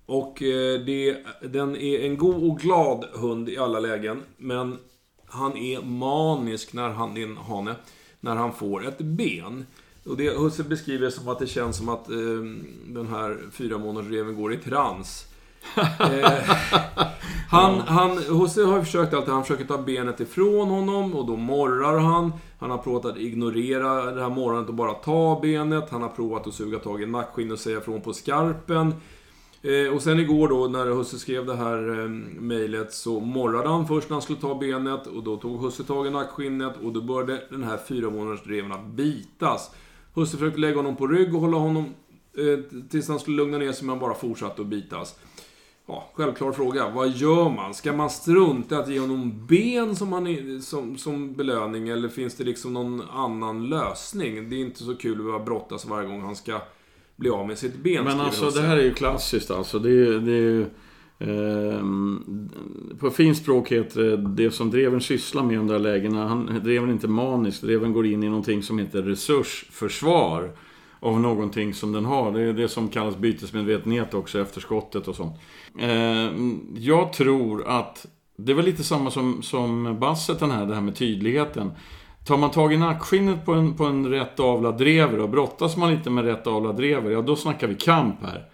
Och 0.06 0.42
eh, 0.42 0.80
det, 0.80 1.16
den 1.42 1.76
är 1.76 2.00
en 2.00 2.18
god 2.18 2.50
och 2.50 2.58
glad 2.58 3.04
hund 3.12 3.48
i 3.48 3.58
alla 3.58 3.80
lägen. 3.80 4.22
Men 4.36 4.78
han 5.26 5.56
är 5.56 5.82
manisk 5.82 6.72
när 6.72 6.88
han, 6.88 7.14
din 7.14 7.36
hane, 7.36 7.74
när 8.20 8.36
han 8.36 8.52
får 8.52 8.88
ett 8.88 8.98
ben. 8.98 9.66
Och 10.06 10.16
det 10.16 10.30
Husse 10.30 10.64
beskriver 10.64 11.10
som 11.10 11.28
att 11.28 11.38
det 11.38 11.46
känns 11.46 11.76
som 11.76 11.88
att 11.88 12.10
eh, 12.10 12.16
den 12.86 13.06
här 13.10 13.38
fyra 13.52 13.78
månaders 13.78 14.10
reven 14.10 14.36
går 14.36 14.52
i 14.52 14.56
trans. 14.56 15.26
eh, 16.00 16.56
han, 17.50 17.80
han, 17.80 18.18
Husse 18.18 18.62
har 18.62 18.82
försökt 18.82 19.14
alltid, 19.14 19.34
han 19.34 19.42
försöker 19.42 19.64
ta 19.64 19.78
benet 19.78 20.20
ifrån 20.20 20.68
honom 20.68 21.14
och 21.14 21.26
då 21.26 21.36
morrar 21.36 21.98
han. 21.98 22.32
Han 22.58 22.70
har 22.70 22.78
provat 22.78 23.04
att 23.04 23.16
ignorera 23.16 24.14
det 24.14 24.22
här 24.22 24.30
morrandet 24.30 24.68
och 24.68 24.74
bara 24.74 24.94
ta 24.94 25.38
benet. 25.42 25.90
Han 25.90 26.02
har 26.02 26.08
provat 26.08 26.46
att 26.46 26.54
suga 26.54 26.78
tag 26.78 27.02
i 27.02 27.06
nackskinnet 27.06 27.52
och 27.52 27.58
säga 27.58 27.78
ifrån 27.78 28.00
på 28.00 28.12
skarpen. 28.12 28.94
Eh, 29.62 29.94
och 29.94 30.02
sen 30.02 30.20
igår 30.20 30.48
då 30.48 30.68
när 30.68 30.86
Husse 30.86 31.18
skrev 31.18 31.46
det 31.46 31.56
här 31.56 32.00
eh, 32.00 32.08
mejlet 32.40 32.92
så 32.92 33.20
morrade 33.20 33.68
han 33.68 33.88
först 33.88 34.08
när 34.08 34.14
han 34.14 34.22
skulle 34.22 34.40
ta 34.40 34.54
benet 34.54 35.06
och 35.06 35.22
då 35.22 35.36
tog 35.36 35.60
Husse 35.60 35.84
tag 35.84 36.06
i 36.06 36.10
nackskinnet 36.10 36.74
och 36.82 36.92
då 36.92 37.00
började 37.00 37.42
den 37.50 37.64
här 37.64 37.78
fyra 37.88 38.10
månaders 38.10 38.44
dreven 38.44 38.72
att 38.72 38.86
bitas. 38.86 39.70
Husse 40.14 40.36
försökte 40.36 40.60
lägga 40.60 40.76
honom 40.76 40.96
på 40.96 41.06
rygg 41.06 41.34
och 41.34 41.40
hålla 41.40 41.56
honom 41.56 41.94
eh, 42.38 42.82
tills 42.90 43.08
han 43.08 43.18
skulle 43.20 43.36
lugna 43.36 43.58
ner 43.58 43.72
sig 43.72 43.86
men 43.86 43.90
han 43.90 43.98
bara 43.98 44.14
fortsatte 44.14 44.62
att 44.62 44.68
bitas. 44.68 45.14
Ja, 45.86 46.10
självklar 46.14 46.52
fråga. 46.52 46.88
Vad 46.88 47.10
gör 47.10 47.50
man? 47.50 47.74
Ska 47.74 47.92
man 47.92 48.10
strunta 48.10 48.78
att 48.78 48.88
ge 48.88 48.98
honom 49.00 49.46
ben 49.46 49.96
som, 49.96 50.12
han 50.12 50.62
som, 50.62 50.98
som 50.98 51.34
belöning 51.34 51.88
eller 51.88 52.08
finns 52.08 52.34
det 52.36 52.44
liksom 52.44 52.72
någon 52.72 53.00
annan 53.00 53.68
lösning? 53.68 54.50
Det 54.50 54.56
är 54.56 54.60
inte 54.60 54.84
så 54.84 54.94
kul 54.94 55.12
att 55.12 55.24
behöva 55.24 55.44
brottas 55.44 55.86
varje 55.86 56.08
gång 56.08 56.20
han 56.20 56.36
ska 56.36 56.60
bli 57.16 57.30
av 57.30 57.46
med 57.46 57.58
sitt 57.58 57.76
ben. 57.76 58.04
Men 58.04 58.20
alltså 58.20 58.50
det 58.50 58.60
här 58.60 58.76
är 58.76 58.82
ju 58.82 58.94
klassiskt 58.94 59.50
alltså. 59.50 59.78
Det 59.78 59.90
är, 59.90 60.12
det 60.12 60.32
är 60.32 60.50
ju... 60.50 60.66
Ehm, 61.20 62.50
på 63.00 63.10
fint 63.10 63.36
språk 63.36 63.72
heter 63.72 64.00
det 64.02 64.16
det 64.16 64.50
som 64.50 64.70
dreven 64.70 65.00
sysslar 65.00 65.42
med 65.42 65.54
i 65.54 65.56
de 65.56 65.66
där 65.66 65.78
lägena. 65.78 66.28
Han, 66.28 66.60
dreven 66.64 66.88
är 66.88 66.92
inte 66.92 67.08
manisk. 67.08 67.62
Dreven 67.62 67.92
går 67.92 68.06
in 68.06 68.22
i 68.22 68.28
någonting 68.28 68.62
som 68.62 68.78
heter 68.78 69.02
resursförsvar. 69.02 70.50
Av 71.02 71.20
någonting 71.20 71.74
som 71.74 71.92
den 71.92 72.04
har. 72.04 72.32
Det 72.32 72.42
är 72.42 72.52
det 72.52 72.68
som 72.68 72.88
kallas 72.88 73.16
bytesmedvetenhet 73.16 74.14
också, 74.14 74.40
efterskottet 74.40 75.08
och 75.08 75.16
sånt. 75.16 75.40
Ehm, 75.78 76.60
jag 76.76 77.12
tror 77.12 77.68
att... 77.68 78.06
Det 78.36 78.54
var 78.54 78.62
lite 78.62 78.84
samma 78.84 79.10
som, 79.10 79.42
som 79.42 79.98
Basseten 80.00 80.50
här, 80.50 80.66
det 80.66 80.74
här 80.74 80.80
med 80.80 80.96
tydligheten. 80.96 81.70
Tar 82.24 82.36
man 82.36 82.50
tag 82.50 82.72
i 82.72 82.76
nackskinnet 82.76 83.44
på 83.44 83.52
en, 83.52 83.76
på 83.76 83.84
en 83.84 84.06
rätt 84.08 84.40
avlad 84.40 84.78
drever 84.78 85.20
och 85.20 85.28
brottas 85.28 85.76
man 85.76 85.90
lite 85.90 86.10
med 86.10 86.24
rätt 86.24 86.46
avlad 86.46 86.76
drever, 86.76 87.10
ja 87.10 87.22
då 87.22 87.36
snackar 87.36 87.66
vi 87.66 87.74
kamp 87.74 88.22
här. 88.22 88.44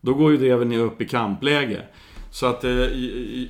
Då 0.00 0.14
går 0.14 0.30
ju 0.30 0.36
dreven 0.36 0.72
upp 0.72 1.00
i 1.00 1.08
kampläge. 1.08 1.82
Så 2.32 2.46
att 2.46 2.64
eh, 2.64 2.70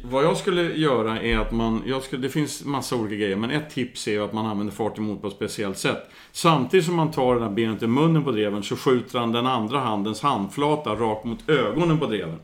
vad 0.03 0.25
jag 0.25 0.37
skulle 0.37 0.63
göra 0.63 1.21
är 1.21 1.39
att 1.39 1.53
man, 1.53 1.83
jag 1.87 2.03
skulle, 2.03 2.23
det 2.23 2.29
finns 2.29 2.65
massa 2.65 2.97
olika 2.97 3.15
grejer, 3.17 3.37
men 3.37 3.51
ett 3.51 3.71
tips 3.71 4.09
är 4.09 4.21
att 4.21 4.33
man 4.33 4.47
använder 4.47 4.73
fart 4.75 4.99
emot 4.99 5.23
på 5.23 5.29
ett 5.29 5.35
speciellt 5.35 5.79
sätt. 5.79 6.11
Samtidigt 6.33 6.87
som 6.87 6.95
man 6.95 7.11
tar 7.11 7.35
det 7.35 7.41
här 7.41 7.51
benet 7.51 7.83
i 7.83 7.87
munnen 7.87 8.25
på 8.25 8.31
dreven 8.33 8.63
så 8.63 8.77
skjuter 8.77 9.19
han 9.19 9.33
den 9.33 9.47
andra 9.47 9.81
handens 9.81 10.21
handflata 10.23 10.91
rakt 10.95 11.25
mot 11.25 11.49
ögonen 11.49 11.99
på 11.99 12.07
dreven. 12.07 12.39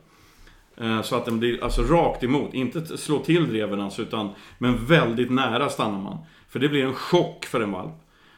Eh, 0.76 1.02
Så 1.02 1.16
att 1.16 1.24
den 1.24 1.38
blir 1.38 1.64
alltså 1.64 1.82
rakt 1.82 2.24
emot, 2.24 2.54
inte 2.54 2.98
slå 2.98 3.18
till 3.18 3.48
dreven 3.48 3.80
alltså, 3.80 4.02
utan, 4.02 4.30
men 4.58 4.86
väldigt 4.86 5.30
nära 5.30 5.68
stannar 5.68 6.02
man. 6.02 6.18
För 6.48 6.58
det 6.58 6.68
blir 6.68 6.84
en 6.84 6.94
chock 6.94 7.44
för 7.44 7.60
en 7.60 7.72
valp. 7.72 7.92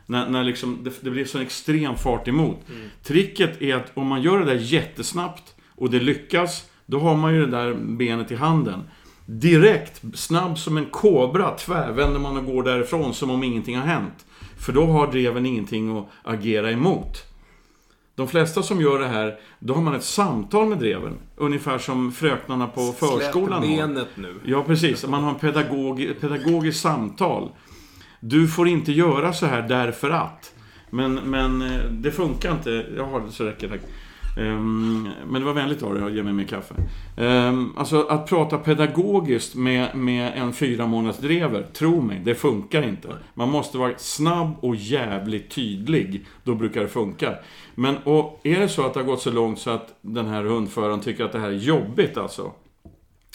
När, 0.07 0.29
när 0.29 0.45
liksom, 0.45 0.79
det, 0.83 0.93
det 1.01 1.11
blir 1.11 1.25
så 1.25 1.39
en 1.39 1.45
extrem 1.45 1.97
fart 1.97 2.29
emot. 2.29 2.59
Tricket 3.03 3.63
är 3.63 3.75
att 3.75 3.91
om 3.95 4.07
man 4.07 4.23
gör 4.23 4.39
det 4.39 4.45
där 4.45 4.59
jättesnabbt 4.61 5.55
och 5.77 5.91
det 5.91 6.01
lyckas, 6.01 6.68
då 6.89 6.99
har 6.99 7.17
man 7.17 7.35
ju 7.35 7.47
det 7.47 7.51
där 7.51 7.75
benet 7.75 8.31
i 8.31 8.35
handen. 8.35 8.83
Direkt, 9.27 10.03
snabb 10.15 10.59
som 10.59 10.77
en 10.77 10.87
kobra, 10.87 11.51
tvärvänder 11.51 12.21
man 12.21 12.37
och 12.37 12.45
går 12.45 12.63
därifrån 12.63 13.15
som 13.15 13.31
om 13.31 13.45
ingenting 13.45 13.77
har 13.77 13.87
hänt. 13.87 14.27
För 14.59 14.73
då 14.73 14.87
har 14.87 15.07
dreven 15.07 15.47
ingenting 15.47 15.99
att 15.99 16.07
agera 16.25 16.71
emot. 16.71 17.25
De 18.15 18.29
flesta 18.29 18.63
som 18.63 18.81
gör 18.81 18.99
det 18.99 19.07
här, 19.07 19.39
då 19.59 19.75
har 19.75 19.83
man 19.83 19.95
ett 19.95 20.05
samtal 20.05 20.67
med 20.67 20.79
dreven. 20.79 21.19
Ungefär 21.37 21.79
som 21.79 22.13
fröknarna 22.13 22.67
på 22.67 22.93
förskolan 22.93 23.63
Släpp 23.63 23.81
har. 23.81 23.87
benet 23.87 24.09
nu. 24.15 24.35
Ja, 24.45 24.65
precis. 24.65 25.07
Man 25.07 25.23
har 25.23 25.31
en 25.31 25.39
pedagog, 25.39 26.11
pedagogiskt 26.21 26.81
samtal. 26.81 27.51
Du 28.21 28.49
får 28.49 28.69
inte 28.69 28.93
göra 28.93 29.33
så 29.33 29.47
här 29.47 29.63
därför 29.63 30.11
att. 30.11 30.55
Men, 30.91 31.15
men 31.15 31.63
eh, 31.63 31.91
det 31.91 32.11
funkar 32.11 32.53
inte. 32.53 32.87
Jag 32.97 33.05
har 33.05 33.21
det 33.21 33.33
så 33.33 33.45
räcker 33.45 33.69
tack. 33.69 33.81
Ehm, 34.39 35.09
men 35.27 35.41
det 35.41 35.47
var 35.47 35.55
vänligt 35.55 35.83
av 35.83 35.95
dig 35.95 36.05
att 36.05 36.13
ge 36.13 36.23
mig 36.23 36.33
mer 36.33 36.45
kaffe. 36.45 36.75
Ehm, 37.17 37.73
alltså 37.77 38.03
att 38.03 38.29
prata 38.29 38.59
pedagogiskt 38.59 39.55
med, 39.55 39.97
med 39.97 40.33
en 40.37 40.53
fyra 40.53 40.87
månaders 40.87 41.19
drever, 41.19 41.63
tro 41.63 42.01
mig, 42.01 42.21
det 42.25 42.35
funkar 42.35 42.83
inte. 42.83 43.09
Man 43.35 43.49
måste 43.49 43.79
vara 43.79 43.93
snabb 43.97 44.55
och 44.61 44.77
jävligt 44.77 45.51
tydlig. 45.51 46.27
Då 46.45 46.55
brukar 46.55 46.81
det 46.81 46.89
funka. 46.89 47.35
Men 47.75 47.97
och 48.05 48.41
är 48.43 48.61
det 48.61 48.69
så 48.69 48.87
att 48.87 48.95
det 48.95 49.01
har 49.01 49.07
gått 49.07 49.23
så 49.23 49.31
långt 49.31 49.59
så 49.59 49.71
att 49.71 49.99
den 50.01 50.27
här 50.27 50.43
hundföraren 50.43 51.01
tycker 51.01 51.25
att 51.25 51.33
det 51.33 51.39
här 51.39 51.49
är 51.49 51.53
jobbigt 51.53 52.17
alltså 52.17 52.53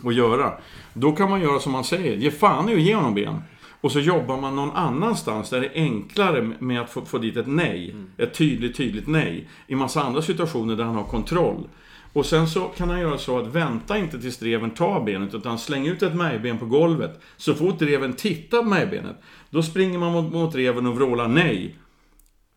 att 0.03 0.15
göra. 0.15 0.53
Då 0.93 1.11
kan 1.11 1.29
man 1.29 1.41
göra 1.41 1.59
som 1.59 1.71
man 1.71 1.83
säger. 1.83 2.17
Ge 2.17 2.31
fan 2.31 2.69
i 2.69 2.73
att 2.73 2.81
ge 2.81 2.95
honom 2.95 3.13
ben. 3.13 3.41
Och 3.83 3.91
så 3.91 3.99
jobbar 3.99 4.41
man 4.41 4.55
någon 4.55 4.71
annanstans 4.71 5.49
där 5.49 5.61
det 5.61 5.67
är 5.67 5.81
enklare 5.81 6.41
med 6.59 6.81
att 6.81 6.89
få, 6.89 7.05
få 7.05 7.17
dit 7.17 7.37
ett 7.37 7.47
nej. 7.47 7.95
Ett 8.17 8.33
tydligt, 8.33 8.77
tydligt 8.77 9.07
nej. 9.07 9.47
I 9.67 9.75
massa 9.75 10.03
andra 10.03 10.21
situationer 10.21 10.75
där 10.75 10.83
han 10.83 10.95
har 10.95 11.03
kontroll. 11.03 11.67
Och 12.13 12.25
sen 12.25 12.47
så 12.47 12.61
kan 12.61 12.89
han 12.89 12.99
göra 12.99 13.17
så 13.17 13.39
att 13.39 13.47
vänta 13.47 13.97
inte 13.97 14.21
tills 14.21 14.37
dreven 14.37 14.71
tar 14.71 15.03
benet 15.03 15.33
utan 15.33 15.59
släng 15.59 15.87
ut 15.87 16.03
ett 16.03 16.15
märgben 16.15 16.57
på 16.57 16.65
golvet. 16.65 17.21
Så 17.37 17.53
fort 17.53 17.79
dreven 17.79 18.13
tittar 18.13 18.57
på 18.57 18.69
märgbenet, 18.69 19.21
då 19.49 19.63
springer 19.63 19.99
man 19.99 20.11
mot, 20.11 20.33
mot 20.33 20.53
dreven 20.53 20.87
och 20.87 20.95
vrålar 20.95 21.27
nej. 21.27 21.75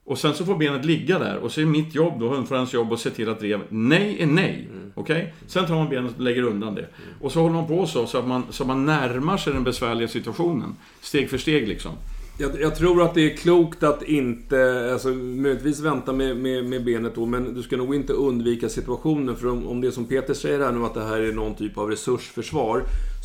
Och 0.07 0.19
sen 0.19 0.35
så 0.35 0.45
får 0.45 0.57
benet 0.57 0.85
ligga 0.85 1.19
där 1.19 1.37
och 1.37 1.53
så 1.53 1.61
är 1.61 1.65
mitt 1.65 1.95
jobb 1.95 2.21
då, 2.21 2.29
hundförarens 2.29 2.75
jobb, 2.75 2.93
att 2.93 3.01
se 3.01 3.11
till 3.11 3.29
att 3.29 3.41
drev 3.41 3.61
nej 3.69 4.23
är 4.23 4.27
nej. 4.27 4.69
Okej? 4.95 5.35
Sen 5.47 5.67
tar 5.67 5.75
man 5.75 5.89
benet 5.89 6.15
och 6.17 6.23
lägger 6.23 6.43
undan 6.43 6.75
det. 6.75 6.89
Och 7.21 7.33
så 7.33 7.41
håller 7.41 7.55
man 7.55 7.67
på 7.67 7.87
så, 7.87 8.07
så 8.07 8.19
att 8.19 8.27
man, 8.27 8.43
så 8.51 8.63
att 8.63 8.67
man 8.67 8.87
närmar 8.87 9.37
sig 9.37 9.53
den 9.53 9.65
besvärliga 9.65 10.09
situationen. 10.09 10.77
Steg 11.01 11.31
för 11.31 11.39
steg 11.39 11.69
liksom. 11.69 11.93
Jag, 12.39 12.61
jag 12.61 12.76
tror 12.76 13.03
att 13.03 13.14
det 13.14 13.32
är 13.32 13.37
klokt 13.37 13.82
att 13.82 14.03
inte, 14.03 14.91
alltså 14.93 15.09
möjligtvis 15.09 15.80
vänta 15.80 16.12
med, 16.12 16.37
med, 16.37 16.64
med 16.64 16.84
benet 16.84 17.14
då, 17.14 17.26
men 17.26 17.55
du 17.55 17.62
ska 17.62 17.76
nog 17.76 17.95
inte 17.95 18.12
undvika 18.12 18.68
situationen. 18.68 19.37
För 19.37 19.49
om, 19.49 19.66
om 19.66 19.80
det 19.80 19.87
är 19.87 19.91
som 19.91 20.05
Peter 20.05 20.34
säger 20.34 20.61
här 20.61 20.72
nu, 20.72 20.84
att 20.84 20.95
det 20.95 21.05
här 21.05 21.20
är 21.20 21.32
någon 21.32 21.55
typ 21.55 21.78
av 21.78 21.91
resursförsvar, 21.91 22.82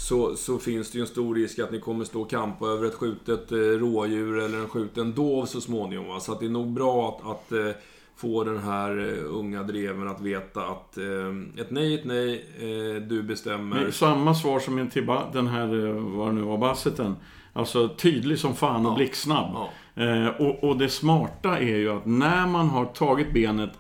så, 0.08 0.36
så 0.36 0.58
finns 0.58 0.92
det 0.92 0.98
ju 0.98 1.02
en 1.02 1.08
stor 1.08 1.36
risk 1.36 1.60
att 1.60 1.72
ni 1.72 1.80
kommer 1.80 2.06
stå 2.06 2.22
och 2.22 2.30
kampa 2.30 2.68
över 2.68 2.88
ett 2.88 2.94
skjutet 2.94 3.52
eh, 3.52 3.58
rådjur 3.58 4.40
eller 4.40 4.58
en 4.58 4.70
skjuten 4.70 5.14
dov 5.14 5.46
så 5.46 5.62
småningom. 5.62 6.08
Va? 6.08 6.20
Så 6.20 6.32
att 6.32 6.40
det 6.40 6.46
är 6.46 6.50
nog 6.50 6.74
bra 6.74 7.10
att, 7.10 7.32
att 7.32 7.52
eh, 7.52 7.76
få 8.16 8.44
den 8.44 8.58
här 8.58 8.98
eh, 8.98 9.36
unga 9.36 9.64
dreven 9.64 10.08
att 10.08 10.22
veta 10.22 10.62
att 10.62 10.98
eh, 10.98 11.62
ett 11.62 11.72
nej 11.72 11.96
ett 11.96 12.06
nej, 12.06 12.46
eh, 12.60 13.02
du 13.02 13.24
bestämmer. 13.24 13.84
Men 13.84 13.92
samma 13.92 14.36
svar 14.36 14.60
som 14.60 14.90
till 14.90 15.06
den 15.34 15.48
här, 15.48 15.68
vad 16.18 16.28
det 16.28 16.34
nu 16.34 16.42
var, 16.42 16.58
basseten. 16.58 17.16
Alltså 17.54 17.88
tydlig 17.88 18.40
som 18.40 18.56
fan 18.56 18.86
och 18.86 18.92
Ja. 18.92 18.96
blixtsnabb. 18.96 19.54
Ja. 19.54 19.70
Eh, 20.04 20.28
och, 20.28 20.64
och 20.64 20.78
det 20.78 20.90
smarta 20.90 21.58
är 21.60 21.78
ju 21.78 21.92
att 21.92 22.06
när 22.06 22.48
man 22.48 22.70
har 22.70 22.86
tagit 22.86 23.34
benet 23.34 23.72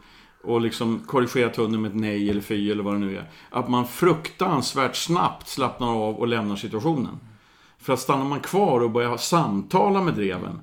och 0.43 0.61
liksom 0.61 1.03
korrigerat 1.07 1.55
hunden 1.55 1.82
med 1.82 1.89
ett 1.91 1.97
nej 1.97 2.30
eller 2.30 2.41
fy 2.41 2.72
eller 2.72 2.84
vad 2.84 2.93
det 2.93 2.99
nu 2.99 3.17
är. 3.17 3.30
Att 3.49 3.69
man 3.69 3.88
fruktansvärt 3.88 4.95
snabbt 4.95 5.47
slappnar 5.47 5.88
av 5.88 6.15
och 6.15 6.28
lämnar 6.28 6.55
situationen. 6.55 7.19
För 7.80 7.93
att 7.93 7.99
stannar 7.99 8.26
man 8.26 8.39
kvar 8.39 8.80
och 8.84 8.91
börjar 8.91 9.17
samtala 9.17 10.01
med 10.01 10.13
dreven. 10.13 10.59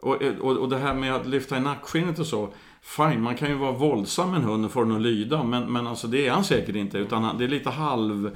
Och, 0.00 0.22
och, 0.40 0.56
och 0.56 0.68
det 0.68 0.78
här 0.78 0.94
med 0.94 1.14
att 1.14 1.26
lyfta 1.26 1.56
i 1.56 1.60
nackskinnet 1.60 2.18
och 2.18 2.26
så. 2.26 2.48
Fine, 2.82 3.22
man 3.22 3.36
kan 3.36 3.48
ju 3.48 3.54
vara 3.54 3.72
våldsam 3.72 4.30
med 4.30 4.40
en 4.40 4.44
hund 4.46 4.64
och 4.64 4.72
få 4.72 4.82
den 4.82 4.96
att 4.96 5.02
lyda. 5.02 5.44
Men, 5.44 5.72
men 5.72 5.86
alltså 5.86 6.06
det 6.06 6.26
är 6.26 6.32
han 6.32 6.44
säkert 6.44 6.76
inte. 6.76 6.98
Utan 6.98 7.38
det 7.38 7.44
är 7.44 7.48
lite 7.48 7.70
halv, 7.70 8.26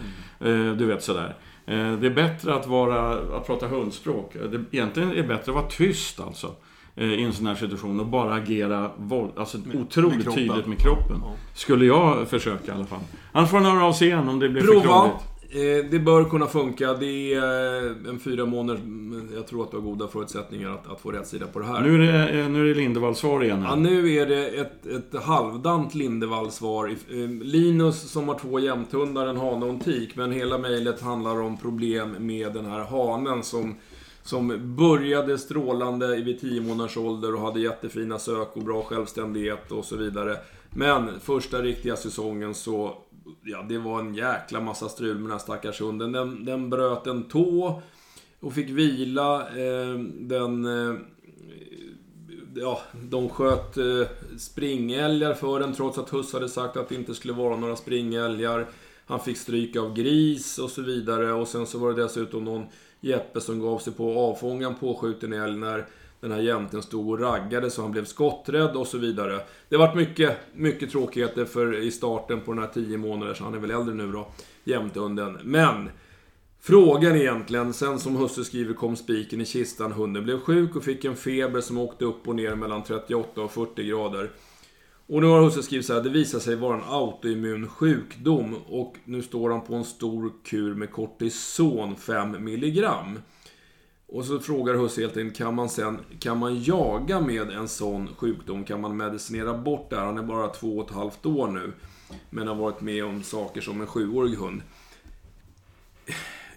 eh, 0.40 0.72
du 0.72 0.86
vet 0.86 1.02
sådär. 1.02 1.36
Eh, 1.66 1.92
det 1.92 2.06
är 2.06 2.14
bättre 2.14 2.54
att, 2.54 2.66
vara, 2.66 3.18
att 3.36 3.46
prata 3.46 3.66
hundspråk. 3.68 4.32
Det, 4.34 4.64
egentligen 4.76 5.10
är 5.10 5.14
det 5.16 5.22
bättre 5.22 5.52
att 5.52 5.56
vara 5.56 5.68
tyst 5.68 6.20
alltså. 6.20 6.54
eh, 6.96 7.04
I 7.12 7.22
en 7.22 7.32
sån 7.32 7.46
här 7.46 7.54
situation 7.54 8.00
och 8.00 8.06
bara 8.06 8.34
agera 8.34 8.90
våld, 8.96 9.32
alltså 9.36 9.58
otroligt 9.74 10.26
med 10.26 10.34
tydligt 10.34 10.66
med 10.66 10.78
kroppen. 10.78 11.22
Skulle 11.54 11.84
jag 11.84 12.28
försöka 12.28 12.72
i 12.72 12.74
alla 12.74 12.86
fall. 12.86 13.00
Annars 13.32 13.50
får 13.50 13.58
han 13.58 13.66
höra 13.66 13.84
av 13.84 13.92
sig 13.92 14.08
igen 14.08 14.28
om 14.28 14.38
det 14.38 14.48
blir 14.48 14.62
för 14.62 14.68
Prova. 14.68 14.82
krångligt. 14.82 15.31
Eh, 15.54 15.84
det 15.90 15.98
bör 15.98 16.24
kunna 16.24 16.46
funka. 16.46 16.94
Det 16.94 17.34
är 17.34 17.84
eh, 17.84 18.10
en 18.10 18.18
fyra 18.18 18.46
månader. 18.46 18.80
Jag 19.34 19.46
tror 19.46 19.62
att 19.62 19.70
du 19.70 19.76
har 19.76 19.84
goda 19.84 20.08
förutsättningar 20.08 20.70
att, 20.70 20.92
att 20.92 21.00
få 21.00 21.10
rätt 21.10 21.26
sida 21.26 21.46
på 21.46 21.58
det 21.58 21.64
här. 21.64 21.80
Nu 21.80 21.94
är 21.94 21.98
det, 21.98 22.40
eh, 22.40 22.48
nu 22.48 22.60
är 22.60 22.74
det 22.74 22.74
Lindevall-svar 22.74 23.44
igen. 23.44 23.62
Ja, 23.68 23.74
nu 23.74 24.12
är 24.12 24.26
det 24.26 24.48
ett, 24.48 24.86
ett 24.86 25.22
halvdant 25.22 25.94
Lindevall-svar. 25.94 26.88
Eh, 26.88 27.16
Linus 27.42 28.10
som 28.10 28.28
har 28.28 28.38
två 28.38 28.60
jämthundar, 28.60 29.26
en 29.26 29.36
hane 29.36 29.66
och 29.66 29.72
en 29.72 29.80
tik. 29.80 30.16
Men 30.16 30.32
hela 30.32 30.58
mejlet 30.58 31.00
handlar 31.00 31.40
om 31.40 31.56
problem 31.56 32.16
med 32.18 32.52
den 32.52 32.66
här 32.66 32.84
hanen 32.84 33.42
som 33.42 33.74
som 34.24 34.74
började 34.76 35.38
strålande 35.38 36.16
vid 36.16 36.40
10 36.40 36.60
månaders 36.60 36.96
ålder 36.96 37.34
och 37.34 37.40
hade 37.40 37.60
jättefina 37.60 38.18
sök 38.18 38.56
och 38.56 38.62
bra 38.62 38.82
självständighet 38.82 39.72
och 39.72 39.84
så 39.84 39.96
vidare. 39.96 40.36
Men 40.70 41.20
första 41.20 41.62
riktiga 41.62 41.96
säsongen 41.96 42.54
så, 42.54 42.96
ja 43.42 43.66
det 43.68 43.78
var 43.78 44.00
en 44.00 44.14
jäkla 44.14 44.60
massa 44.60 44.88
strul 44.88 45.14
med 45.14 45.22
den 45.22 45.30
här 45.30 45.38
stackars 45.38 45.80
hunden. 45.80 46.12
Den, 46.12 46.44
den 46.44 46.70
bröt 46.70 47.06
en 47.06 47.22
tå 47.22 47.82
och 48.40 48.52
fick 48.52 48.70
vila. 48.70 49.40
Eh, 49.40 49.98
den... 50.20 50.64
Eh, 50.64 50.94
ja, 52.54 52.80
de 53.02 53.28
sköt 53.28 53.76
eh, 53.76 54.08
springälgar 54.38 55.34
för 55.34 55.60
den 55.60 55.74
trots 55.74 55.98
att 55.98 56.10
Huss 56.10 56.32
hade 56.32 56.48
sagt 56.48 56.76
att 56.76 56.88
det 56.88 56.94
inte 56.94 57.14
skulle 57.14 57.32
vara 57.32 57.56
några 57.56 57.76
springälgar. 57.76 58.66
Han 59.06 59.20
fick 59.20 59.36
stryk 59.36 59.76
av 59.76 59.94
gris 59.94 60.58
och 60.58 60.70
så 60.70 60.82
vidare. 60.82 61.32
Och 61.32 61.48
sen 61.48 61.66
så 61.66 61.78
var 61.78 61.92
det 61.92 62.02
dessutom 62.02 62.44
någon 62.44 62.66
Jeppe 63.00 63.40
som 63.40 63.60
gav 63.60 63.78
sig 63.78 63.92
på 63.92 64.10
att 64.10 64.16
avfånga 64.16 64.66
en 64.66 64.74
påskjuten 64.74 65.32
älg 65.32 65.56
när 65.56 65.86
den 66.22 66.32
här 66.32 66.40
jämten 66.40 66.82
stod 66.82 67.10
och 67.10 67.20
raggade 67.20 67.70
så 67.70 67.82
han 67.82 67.92
blev 67.92 68.04
skotträdd 68.04 68.76
och 68.76 68.86
så 68.86 68.98
vidare. 68.98 69.40
Det 69.68 69.76
har 69.76 69.86
varit 69.86 69.96
mycket, 69.96 70.38
mycket 70.54 70.90
tråkigheter 70.90 71.44
för 71.44 71.74
i 71.74 71.90
starten 71.90 72.40
på 72.40 72.52
den 72.52 72.62
här 72.62 72.70
10 72.74 72.98
månader, 72.98 73.34
så 73.34 73.44
han 73.44 73.54
är 73.54 73.58
väl 73.58 73.70
äldre 73.70 73.94
nu 73.94 74.12
då, 74.12 74.28
jämthunden. 74.64 75.38
Men 75.42 75.90
Frågan 76.64 77.16
egentligen, 77.16 77.72
sen 77.72 77.98
som 77.98 78.16
husse 78.16 78.44
skriver 78.44 78.74
kom 78.74 78.96
spiken 78.96 79.40
i 79.40 79.44
kistan. 79.44 79.92
Hunden 79.92 80.24
blev 80.24 80.40
sjuk 80.40 80.76
och 80.76 80.84
fick 80.84 81.04
en 81.04 81.16
feber 81.16 81.60
som 81.60 81.78
åkte 81.78 82.04
upp 82.04 82.28
och 82.28 82.36
ner 82.36 82.54
mellan 82.54 82.82
38 82.82 83.40
och 83.42 83.52
40 83.52 83.84
grader. 83.84 84.30
Och 85.06 85.20
nu 85.20 85.26
har 85.26 85.42
husse 85.42 85.62
skrivit 85.62 85.86
så 85.86 85.94
här, 85.94 86.00
det 86.00 86.10
visar 86.10 86.38
sig 86.38 86.56
vara 86.56 86.76
en 86.76 86.84
autoimmun 86.88 87.68
sjukdom 87.68 88.56
och 88.68 88.96
nu 89.04 89.22
står 89.22 89.50
han 89.50 89.60
på 89.60 89.74
en 89.74 89.84
stor 89.84 90.32
kur 90.44 90.74
med 90.74 90.90
kortison 90.90 91.96
5 91.96 92.44
milligram. 92.44 93.18
Och 94.12 94.24
så 94.24 94.38
frågar 94.38 94.74
husse 94.74 95.00
helt 95.00 95.16
enkelt, 95.16 95.36
kan 95.36 95.54
man 95.54 95.68
sen, 95.68 95.98
kan 96.18 96.38
man 96.38 96.62
jaga 96.62 97.20
med 97.20 97.50
en 97.50 97.68
sån 97.68 98.08
sjukdom? 98.16 98.64
Kan 98.64 98.80
man 98.80 98.96
medicinera 98.96 99.58
bort 99.58 99.90
det 99.90 99.96
här? 99.96 100.06
Han 100.06 100.18
är 100.18 100.22
bara 100.22 100.48
två 100.48 100.78
och 100.78 100.90
ett 100.90 100.94
halvt 100.94 101.26
år 101.26 101.48
nu. 101.48 101.72
Men 102.30 102.48
har 102.48 102.54
varit 102.54 102.80
med 102.80 103.04
om 103.04 103.22
saker 103.22 103.60
som 103.60 103.80
en 103.80 103.86
sjuårig 103.86 104.34
hund. 104.34 104.62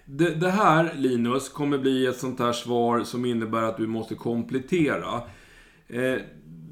Det, 0.06 0.30
det 0.30 0.50
här, 0.50 0.94
Linus, 0.96 1.50
kommer 1.50 1.78
bli 1.78 2.06
ett 2.06 2.18
sånt 2.18 2.40
här 2.40 2.54
svar 2.54 3.04
som 3.04 3.26
innebär 3.26 3.64
att 3.64 3.78
du 3.78 3.88
måste 3.88 4.16
komplettera. 4.16 5.22
Eh, 5.88 6.16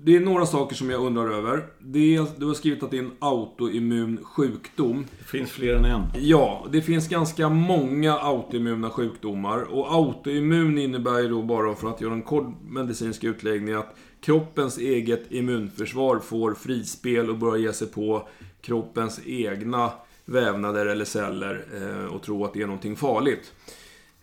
det 0.05 0.15
är 0.15 0.19
några 0.19 0.45
saker 0.45 0.75
som 0.75 0.89
jag 0.89 1.01
undrar 1.05 1.29
över. 1.29 1.65
Dels, 1.79 2.29
du 2.37 2.45
har 2.45 2.53
skrivit 2.53 2.83
att 2.83 2.91
det 2.91 2.97
är 2.97 3.03
en 3.03 3.11
autoimmun 3.19 4.19
sjukdom. 4.23 5.05
Det 5.19 5.25
finns 5.25 5.51
fler 5.51 5.75
än 5.75 5.85
en. 5.85 6.01
Ja, 6.19 6.67
det 6.71 6.81
finns 6.81 7.07
ganska 7.07 7.49
många 7.49 8.13
autoimmuna 8.13 8.89
sjukdomar. 8.89 9.61
Och 9.61 9.93
autoimmun 9.93 10.77
innebär 10.77 11.19
ju 11.19 11.29
då 11.29 11.41
bara, 11.41 11.75
för 11.75 11.89
att 11.89 12.01
göra 12.01 12.13
en 12.13 12.21
kort 12.21 12.45
medicinsk 12.67 13.23
utläggning, 13.23 13.73
att 13.73 13.95
kroppens 14.21 14.77
eget 14.77 15.31
immunförsvar 15.31 16.19
får 16.19 16.53
frispel 16.53 17.29
och 17.29 17.37
börjar 17.37 17.57
ge 17.57 17.73
sig 17.73 17.87
på 17.87 18.27
kroppens 18.61 19.19
egna 19.25 19.91
vävnader 20.25 20.85
eller 20.85 21.05
celler 21.05 21.65
eh, 21.73 22.15
och 22.15 22.23
tro 22.23 22.45
att 22.45 22.53
det 22.53 22.61
är 22.61 22.67
någonting 22.67 22.95
farligt. 22.95 23.53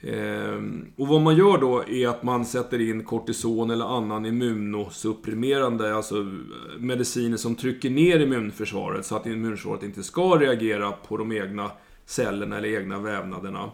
Ehm, 0.03 0.87
och 0.97 1.09
vad 1.09 1.21
man 1.21 1.37
gör 1.37 1.59
då 1.59 1.85
är 1.89 2.09
att 2.09 2.23
man 2.23 2.45
sätter 2.45 2.91
in 2.91 3.05
kortison 3.05 3.71
eller 3.71 3.97
annan 3.97 4.27
immunosupprimerande, 4.27 5.95
alltså 5.95 6.19
eh, 6.19 6.25
mediciner 6.79 7.37
som 7.37 7.55
trycker 7.55 7.91
ner 7.91 8.21
immunförsvaret 8.21 9.07
så 9.07 9.17
att 9.17 9.27
immunförsvaret 9.27 9.83
inte 9.83 10.03
ska 10.03 10.39
reagera 10.39 10.93
på 10.93 11.17
de 11.17 11.33
egna 11.33 11.71
cellerna 12.07 12.59
eller 12.59 12.79
egna 12.81 12.99
vävnaderna. 12.99 13.71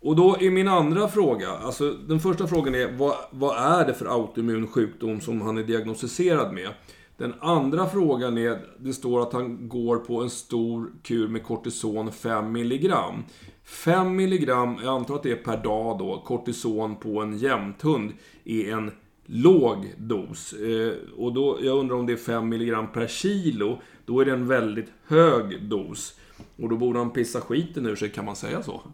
Och 0.00 0.16
då 0.16 0.36
är 0.40 0.50
min 0.50 0.68
andra 0.68 1.08
fråga, 1.08 1.48
alltså 1.50 1.90
den 1.90 2.20
första 2.20 2.46
frågan 2.46 2.74
är 2.74 2.92
vad, 2.92 3.14
vad 3.30 3.80
är 3.80 3.86
det 3.86 3.94
för 3.94 4.06
autoimmun 4.06 4.66
sjukdom 4.66 5.20
som 5.20 5.40
han 5.40 5.58
är 5.58 5.62
diagnostiserad 5.62 6.54
med? 6.54 6.68
Den 7.16 7.34
andra 7.40 7.86
frågan 7.86 8.38
är, 8.38 8.58
det 8.78 8.92
står 8.92 9.22
att 9.22 9.32
han 9.32 9.68
går 9.68 9.96
på 9.96 10.22
en 10.22 10.30
stor 10.30 10.92
kur 11.02 11.28
med 11.28 11.44
kortison 11.44 12.12
5 12.12 12.52
milligram. 12.52 13.24
5 13.64 14.16
milligram, 14.16 14.76
jag 14.82 14.94
antar 14.94 15.14
att 15.14 15.22
det 15.22 15.32
är 15.32 15.36
per 15.36 15.62
dag 15.62 15.98
då, 15.98 16.22
kortison 16.26 16.96
på 16.96 17.20
en 17.20 17.38
jämthund 17.38 18.12
är 18.44 18.72
en 18.72 18.90
låg 19.26 19.94
dos. 19.98 20.52
Eh, 20.52 20.92
och 21.16 21.34
då, 21.34 21.58
jag 21.62 21.78
undrar 21.78 21.96
om 21.96 22.06
det 22.06 22.12
är 22.12 22.16
5 22.16 22.48
milligram 22.48 22.92
per 22.92 23.06
kilo. 23.06 23.78
Då 24.06 24.20
är 24.20 24.24
det 24.24 24.32
en 24.32 24.48
väldigt 24.48 24.92
hög 25.06 25.68
dos. 25.68 26.20
Och 26.62 26.68
då 26.68 26.76
borde 26.76 26.98
han 26.98 27.10
pissa 27.10 27.40
skiten 27.40 27.86
ur 27.86 27.96
sig, 27.96 28.10
kan 28.10 28.24
man 28.24 28.36
säga 28.36 28.62
så? 28.62 28.82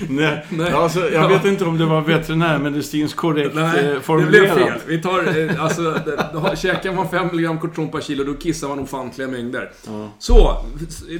Nej, 0.08 0.46
Nej. 0.48 0.72
Alltså, 0.72 1.10
jag 1.10 1.28
vet 1.28 1.44
inte 1.44 1.64
om 1.64 1.78
det 1.78 1.86
var 1.86 2.00
veterinärmedicinskt 2.00 3.16
korrekt 3.16 3.54
Nej, 3.54 4.00
formulerat. 4.02 4.32
det 4.32 4.54
blev 4.54 4.66
fel. 4.66 4.80
Vi 4.86 5.02
tar, 5.02 5.38
eh, 5.38 5.64
alltså, 5.64 6.02
käkar 6.56 6.92
man 6.92 7.08
5 7.08 7.28
mg 7.32 7.60
kortison 7.60 7.90
per 7.90 8.00
kilo, 8.00 8.24
då 8.24 8.34
kissar 8.34 8.68
man 8.68 8.78
ofantliga 8.78 9.28
mängder. 9.28 9.70
Ja. 9.86 10.10
Så, 10.18 10.56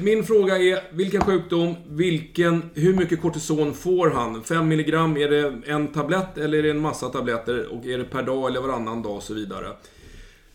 min 0.01 0.25
fråga 0.25 0.59
är, 0.59 0.97
vilken 0.97 1.21
sjukdom, 1.21 1.75
vilken, 1.89 2.63
hur 2.75 2.95
mycket 2.95 3.23
kortison 3.23 3.75
får 3.75 4.11
han? 4.11 4.43
5 4.43 4.73
mg, 4.73 4.95
är 4.95 5.29
det 5.31 5.73
en 5.73 5.89
tablett 5.89 6.39
eller 6.39 6.59
är 6.59 6.63
det 6.63 6.71
en 6.71 6.81
massa 6.81 7.09
tabletter? 7.09 7.67
Och 7.73 7.87
är 7.87 7.99
det 7.99 8.05
per 8.05 8.23
dag 8.23 8.51
eller 8.51 8.61
varannan 8.61 9.03
dag 9.03 9.17
och 9.17 9.23
så 9.23 9.35
vidare? 9.35 9.67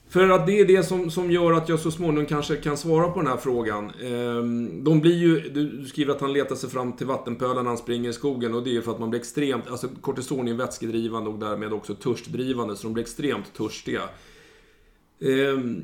För 0.09 0.29
att 0.29 0.47
det 0.47 0.59
är 0.59 0.65
det 0.65 0.83
som, 0.83 1.11
som 1.11 1.31
gör 1.31 1.53
att 1.53 1.69
jag 1.69 1.79
så 1.79 1.91
småningom 1.91 2.25
kanske 2.25 2.55
kan 2.55 2.77
svara 2.77 3.09
på 3.09 3.19
den 3.19 3.27
här 3.27 3.37
frågan. 3.37 3.91
Ehm, 4.03 4.83
de 4.83 4.99
blir 5.01 5.15
ju, 5.15 5.49
du 5.49 5.85
skriver 5.85 6.13
att 6.13 6.21
han 6.21 6.33
letar 6.33 6.55
sig 6.55 6.69
fram 6.69 6.93
till 6.93 7.07
vattenpölen 7.07 7.63
när 7.63 7.69
han 7.69 7.77
springer 7.77 8.09
i 8.09 8.13
skogen 8.13 8.53
och 8.53 8.63
det 8.63 8.69
är 8.69 8.73
ju 8.73 8.81
för 8.81 8.91
att 8.91 8.99
man 8.99 9.09
blir 9.09 9.19
extremt, 9.19 9.67
alltså 9.67 9.87
kortison 10.01 10.47
är 10.47 10.53
vätskedrivande 10.53 11.29
och 11.29 11.39
därmed 11.39 11.73
också 11.73 11.95
törstdrivande, 11.95 12.75
så 12.75 12.83
de 12.83 12.93
blir 12.93 13.03
extremt 13.03 13.53
törstiga. 13.53 14.01
Ehm, 15.21 15.83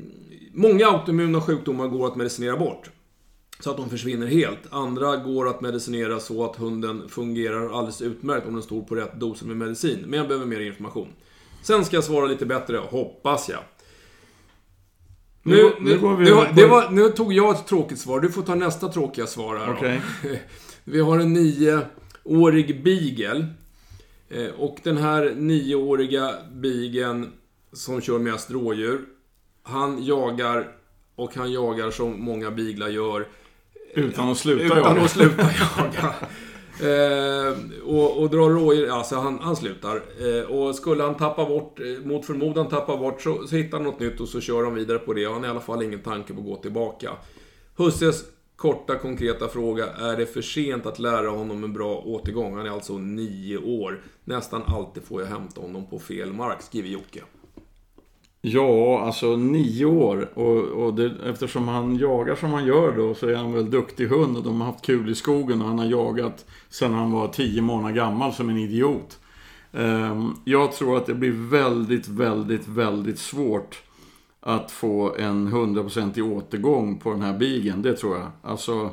många 0.52 0.86
autoimmuna 0.86 1.40
sjukdomar 1.40 1.88
går 1.88 2.06
att 2.06 2.16
medicinera 2.16 2.56
bort. 2.56 2.90
Så 3.60 3.70
att 3.70 3.76
de 3.76 3.90
försvinner 3.90 4.26
helt. 4.26 4.58
Andra 4.70 5.16
går 5.16 5.48
att 5.48 5.60
medicinera 5.60 6.20
så 6.20 6.44
att 6.44 6.56
hunden 6.56 7.08
fungerar 7.08 7.78
alldeles 7.78 8.02
utmärkt 8.02 8.46
om 8.46 8.52
den 8.52 8.62
står 8.62 8.82
på 8.82 8.94
rätt 8.94 9.20
doser 9.20 9.46
med 9.46 9.56
medicin. 9.56 10.04
Men 10.06 10.18
jag 10.18 10.28
behöver 10.28 10.46
mer 10.46 10.60
information. 10.60 11.08
Sen 11.62 11.84
ska 11.84 11.96
jag 11.96 12.04
svara 12.04 12.26
lite 12.26 12.46
bättre, 12.46 12.76
hoppas 12.76 13.48
jag. 13.48 13.60
Nu, 15.42 15.72
nu, 15.80 16.00
nu, 16.00 16.16
nu, 16.18 16.46
det 16.54 16.66
var, 16.66 16.90
nu 16.90 17.08
tog 17.08 17.32
jag 17.32 17.54
ett 17.54 17.66
tråkigt 17.66 17.98
svar. 17.98 18.20
Du 18.20 18.32
får 18.32 18.42
ta 18.42 18.54
nästa 18.54 18.88
tråkiga 18.88 19.26
svar 19.26 19.56
här 19.56 19.72
okay. 19.72 19.98
Vi 20.84 21.00
har 21.00 21.18
en 21.18 21.32
nioårig 21.32 22.82
beagle. 22.82 23.46
Eh, 24.28 24.46
och 24.58 24.78
den 24.82 24.96
här 24.96 25.34
nioåriga 25.36 26.34
bigen 26.52 27.32
som 27.72 28.00
kör 28.00 28.18
mest 28.18 28.50
rådjur. 28.50 29.00
Han 29.62 30.04
jagar 30.04 30.68
och 31.16 31.36
han 31.36 31.52
jagar 31.52 31.90
som 31.90 32.24
många 32.24 32.50
biglar 32.50 32.88
gör. 32.88 33.26
Utan 33.94 34.28
att 34.28 34.38
sluta 34.38 34.64
utan 34.64 34.78
jaga. 34.78 34.90
Utan 34.90 35.04
att 35.04 35.10
sluta 35.10 35.42
jaga. 35.76 36.14
Eh, 36.80 37.56
och, 37.84 38.22
och 38.22 38.30
drar 38.30 38.50
rådjur, 38.50 38.88
alltså 38.90 39.16
han, 39.16 39.38
han 39.38 39.56
slutar. 39.56 39.96
Eh, 39.96 40.50
och 40.50 40.74
skulle 40.74 41.02
han 41.02 41.14
tappa 41.14 41.44
bort, 41.44 41.80
eh, 41.80 42.06
mot 42.06 42.26
förmodan 42.26 42.68
tappa 42.68 42.96
bort, 42.96 43.22
så, 43.22 43.46
så 43.46 43.56
hittar 43.56 43.78
han 43.78 43.86
något 43.86 44.00
nytt 44.00 44.20
och 44.20 44.28
så 44.28 44.40
kör 44.40 44.64
han 44.64 44.74
vidare 44.74 44.98
på 44.98 45.12
det. 45.12 45.26
Och 45.26 45.32
han 45.32 45.42
har 45.42 45.48
i 45.48 45.50
alla 45.50 45.60
fall 45.60 45.82
ingen 45.82 46.00
tanke 46.00 46.34
på 46.34 46.40
att 46.40 46.46
gå 46.46 46.56
tillbaka. 46.56 47.10
Husses 47.76 48.24
korta 48.56 48.98
konkreta 48.98 49.48
fråga, 49.48 49.86
är 49.86 50.16
det 50.16 50.26
för 50.26 50.42
sent 50.42 50.86
att 50.86 50.98
lära 50.98 51.28
honom 51.28 51.64
en 51.64 51.72
bra 51.72 51.96
återgång? 51.98 52.56
Han 52.56 52.66
är 52.66 52.70
alltså 52.70 52.98
nio 52.98 53.58
år. 53.58 54.02
Nästan 54.24 54.62
alltid 54.66 55.02
får 55.02 55.20
jag 55.20 55.28
hämta 55.28 55.60
honom 55.60 55.86
på 55.86 55.98
fel 55.98 56.32
mark, 56.32 56.62
skriver 56.62 56.88
Jocke. 56.88 57.22
Ja, 58.44 59.00
alltså 59.00 59.36
nio 59.36 59.84
år. 59.84 60.38
Och, 60.38 60.84
och 60.86 60.94
det, 60.94 61.12
eftersom 61.26 61.68
han 61.68 61.96
jagar 61.96 62.34
som 62.34 62.52
han 62.52 62.66
gör 62.66 62.96
då 62.96 63.14
så 63.14 63.28
är 63.28 63.34
han 63.34 63.52
väl 63.52 63.70
duktig 63.70 64.06
hund 64.06 64.36
och 64.36 64.42
de 64.42 64.60
har 64.60 64.66
haft 64.66 64.84
kul 64.84 65.10
i 65.10 65.14
skogen 65.14 65.62
och 65.62 65.68
han 65.68 65.78
har 65.78 65.86
jagat 65.86 66.44
sedan 66.68 66.94
han 66.94 67.12
var 67.12 67.28
tio 67.28 67.62
månader 67.62 67.94
gammal 67.94 68.32
som 68.32 68.48
en 68.48 68.58
idiot. 68.58 69.18
Ehm, 69.72 70.34
jag 70.44 70.72
tror 70.72 70.96
att 70.96 71.06
det 71.06 71.14
blir 71.14 71.50
väldigt, 71.50 72.08
väldigt, 72.08 72.68
väldigt 72.68 73.18
svårt 73.18 73.82
att 74.40 74.70
få 74.70 75.14
en 75.16 75.46
hundraprocentig 75.46 76.24
återgång 76.24 76.98
på 76.98 77.10
den 77.10 77.22
här 77.22 77.38
bigen. 77.38 77.82
Det 77.82 77.94
tror 77.94 78.16
jag. 78.16 78.30
Alltså, 78.42 78.90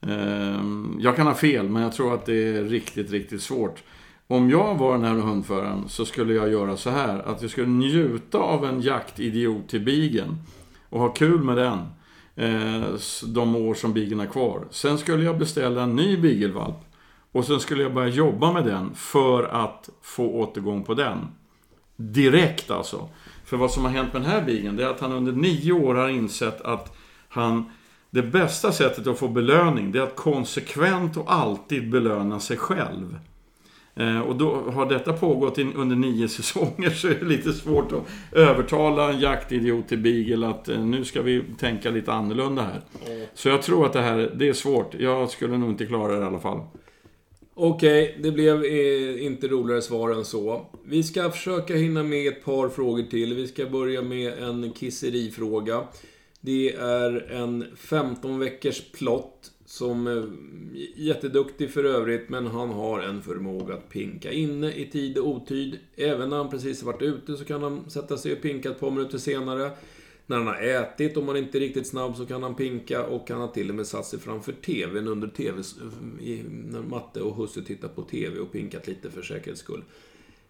ehm, 0.00 0.96
jag 1.00 1.16
kan 1.16 1.26
ha 1.26 1.34
fel, 1.34 1.68
men 1.68 1.82
jag 1.82 1.92
tror 1.92 2.14
att 2.14 2.26
det 2.26 2.56
är 2.56 2.64
riktigt, 2.64 3.10
riktigt 3.10 3.42
svårt. 3.42 3.82
Om 4.28 4.50
jag 4.50 4.74
var 4.74 4.92
den 4.92 5.04
här 5.04 5.14
hundföraren 5.14 5.88
så 5.88 6.04
skulle 6.04 6.34
jag 6.34 6.50
göra 6.50 6.76
så 6.76 6.90
här. 6.90 7.18
Att 7.18 7.42
jag 7.42 7.50
skulle 7.50 7.66
njuta 7.66 8.38
av 8.38 8.64
en 8.64 8.80
jaktidiot 8.80 9.68
till 9.68 9.84
bigen. 9.84 10.38
Och 10.88 11.00
ha 11.00 11.08
kul 11.08 11.42
med 11.42 11.56
den. 11.56 11.78
eh, 12.34 12.88
de 13.26 13.56
år 13.56 13.74
som 13.74 13.92
bigeln 13.92 14.20
är 14.20 14.26
kvar. 14.26 14.64
Sen 14.70 14.98
skulle 14.98 15.24
jag 15.24 15.38
beställa 15.38 15.82
en 15.82 15.96
ny 15.96 16.16
bigelvalp. 16.16 16.76
Och 17.32 17.44
sen 17.44 17.60
skulle 17.60 17.82
jag 17.82 17.94
börja 17.94 18.08
jobba 18.08 18.52
med 18.52 18.64
den 18.64 18.94
för 18.94 19.42
att 19.42 19.88
få 20.02 20.28
återgång 20.28 20.84
på 20.84 20.94
den. 20.94 21.18
Direkt 21.96 22.70
alltså. 22.70 23.08
För 23.44 23.56
vad 23.56 23.70
som 23.70 23.84
har 23.84 23.90
hänt 23.90 24.12
med 24.12 24.22
den 24.22 24.30
här 24.30 24.42
bigeln, 24.42 24.76
det 24.76 24.84
är 24.84 24.88
att 24.88 25.00
han 25.00 25.12
under 25.12 25.32
nio 25.32 25.72
år 25.72 25.94
har 25.94 26.08
insett 26.08 26.60
att 26.60 26.96
han... 27.28 27.70
Det 28.10 28.22
bästa 28.22 28.72
sättet 28.72 29.06
att 29.06 29.18
få 29.18 29.28
belöning, 29.28 29.92
det 29.92 29.98
är 29.98 30.02
att 30.02 30.16
konsekvent 30.16 31.16
och 31.16 31.32
alltid 31.32 31.90
belöna 31.90 32.40
sig 32.40 32.56
själv. 32.56 33.18
Eh, 33.96 34.20
och 34.20 34.36
då 34.36 34.54
har 34.54 34.86
detta 34.86 35.12
pågått 35.12 35.58
under 35.58 35.96
nio 35.96 36.28
säsonger 36.28 36.90
så 36.90 37.08
är 37.08 37.14
det 37.14 37.24
lite 37.24 37.52
svårt 37.52 37.92
att 37.92 38.02
övertala 38.32 39.12
en 39.12 39.20
jaktidiot 39.20 39.88
till 39.88 39.98
Beagle 39.98 40.46
att 40.46 40.68
eh, 40.68 40.84
nu 40.84 41.04
ska 41.04 41.22
vi 41.22 41.42
tänka 41.58 41.90
lite 41.90 42.12
annorlunda 42.12 42.62
här. 42.62 42.80
Så 43.34 43.48
jag 43.48 43.62
tror 43.62 43.86
att 43.86 43.92
det 43.92 44.00
här, 44.00 44.32
det 44.34 44.48
är 44.48 44.52
svårt. 44.52 44.94
Jag 44.98 45.30
skulle 45.30 45.58
nog 45.58 45.70
inte 45.70 45.86
klara 45.86 46.12
det 46.12 46.22
i 46.22 46.24
alla 46.24 46.40
fall. 46.40 46.60
Okej, 47.54 48.18
det 48.22 48.32
blev 48.32 48.64
eh, 48.64 49.24
inte 49.26 49.48
roligare 49.48 49.82
svar 49.82 50.10
än 50.10 50.24
så. 50.24 50.66
Vi 50.84 51.02
ska 51.02 51.30
försöka 51.30 51.74
hinna 51.74 52.02
med 52.02 52.28
ett 52.28 52.44
par 52.44 52.68
frågor 52.68 53.02
till. 53.02 53.34
Vi 53.34 53.46
ska 53.46 53.66
börja 53.66 54.02
med 54.02 54.32
en 54.42 54.72
kisserifråga. 54.72 55.84
Det 56.40 56.74
är 56.74 57.32
en 57.32 57.64
15 57.76 58.38
veckors 58.38 58.92
plott 58.92 59.50
som 59.66 60.06
är 60.06 60.30
jätteduktig 60.96 61.70
för 61.70 61.84
övrigt, 61.84 62.28
men 62.28 62.46
han 62.46 62.70
har 62.70 63.00
en 63.00 63.22
förmåga 63.22 63.74
att 63.74 63.88
pinka 63.88 64.32
inne 64.32 64.72
i 64.72 64.90
tid 64.90 65.18
och 65.18 65.28
otid. 65.28 65.78
Även 65.96 66.30
när 66.30 66.36
han 66.36 66.50
precis 66.50 66.82
har 66.82 66.92
varit 66.92 67.02
ute 67.02 67.36
så 67.36 67.44
kan 67.44 67.62
han 67.62 67.90
sätta 67.90 68.16
sig 68.16 68.32
och 68.32 68.42
pinka 68.42 68.70
ett 68.70 68.80
par 68.80 68.90
minuter 68.90 69.18
senare. 69.18 69.70
När 70.26 70.36
han 70.36 70.46
har 70.46 70.60
ätit, 70.60 71.16
om 71.16 71.28
han 71.28 71.36
inte 71.36 71.58
är 71.58 71.60
riktigt 71.60 71.86
snabb, 71.86 72.16
så 72.16 72.26
kan 72.26 72.42
han 72.42 72.54
pinka 72.54 73.06
och 73.06 73.30
han 73.30 73.40
har 73.40 73.48
till 73.48 73.68
och 73.70 73.74
med 73.74 73.86
satt 73.86 74.06
sig 74.06 74.18
framför 74.18 74.52
TVn 74.52 75.08
under 75.08 75.28
TV, 75.28 75.58
eh, 75.58 76.44
när 76.70 76.82
Matte 76.82 77.20
och 77.20 77.36
husse 77.36 77.62
tittar 77.62 77.88
på 77.88 78.02
TV 78.02 78.38
och 78.38 78.52
pinkat 78.52 78.86
lite 78.86 79.10
för 79.10 79.22
säkerhets 79.22 79.60
skull. 79.60 79.82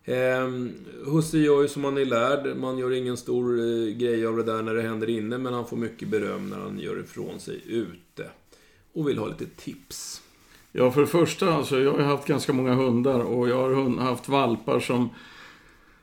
Eh, 0.04 0.48
husse 1.04 1.38
gör 1.38 1.62
ju 1.62 1.68
som 1.68 1.84
han 1.84 1.98
är 1.98 2.04
lärd. 2.04 2.56
Man 2.56 2.78
gör 2.78 2.92
ingen 2.92 3.16
stor 3.16 3.58
eh, 3.58 3.96
grej 3.96 4.26
av 4.26 4.36
det 4.36 4.42
där 4.42 4.62
när 4.62 4.74
det 4.74 4.82
händer 4.82 5.10
inne, 5.10 5.38
men 5.38 5.54
han 5.54 5.66
får 5.66 5.76
mycket 5.76 6.08
beröm 6.08 6.50
när 6.50 6.58
han 6.58 6.78
gör 6.78 7.00
ifrån 7.00 7.40
sig 7.40 7.62
ute. 7.66 8.30
Och 8.96 9.08
vill 9.08 9.18
ha 9.18 9.26
lite 9.26 9.46
tips. 9.46 10.22
Ja, 10.72 10.90
för 10.90 11.00
det 11.00 11.06
första, 11.06 11.54
alltså, 11.54 11.80
jag 11.80 11.92
har 11.92 11.98
ju 11.98 12.04
haft 12.04 12.26
ganska 12.26 12.52
många 12.52 12.74
hundar 12.74 13.20
och 13.20 13.48
jag 13.48 13.56
har 13.56 14.00
haft 14.00 14.28
valpar 14.28 14.80
som, 14.80 15.10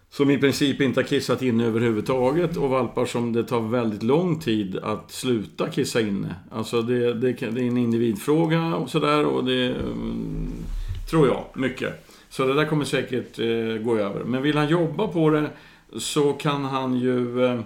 som 0.10 0.30
i 0.30 0.38
princip 0.38 0.82
inte 0.82 1.00
har 1.00 1.06
kissat 1.06 1.41
inne 1.41 1.66
överhuvudtaget 1.66 2.58
och 2.58 2.70
valpar 2.70 3.06
som 3.06 3.34
det 3.34 3.44
tar 3.44 3.62
väldigt 3.62 4.04
lång 4.04 4.39
tid 4.39 4.78
att 4.78 5.12
sluta 5.12 5.70
kissa 5.70 6.02
inne. 6.02 6.36
Alltså 6.52 6.82
det, 6.82 7.14
det, 7.14 7.34
det 7.34 7.46
är 7.46 7.68
en 7.68 7.78
individfråga 7.78 8.76
och 8.76 8.89
sådär 8.89 9.26
och 9.26 9.46
det 9.46 9.66
mm, 9.66 10.52
tror 11.10 11.28
jag 11.28 11.44
mycket. 11.54 12.10
Så 12.30 12.46
det 12.46 12.54
där 12.54 12.66
kommer 12.66 12.86
säkert 12.86 13.39
eh, 13.39 13.84
gå 13.84 13.98
över. 13.98 14.24
Men 14.24 14.41
vill 14.41 14.58
han 14.58 14.70
jobba 14.70 15.08
på 15.08 15.30
det 15.30 15.50
så 15.98 16.34
kan 16.34 16.66
han 16.66 16.96
ju... 16.96 17.46
Eh, 17.46 17.60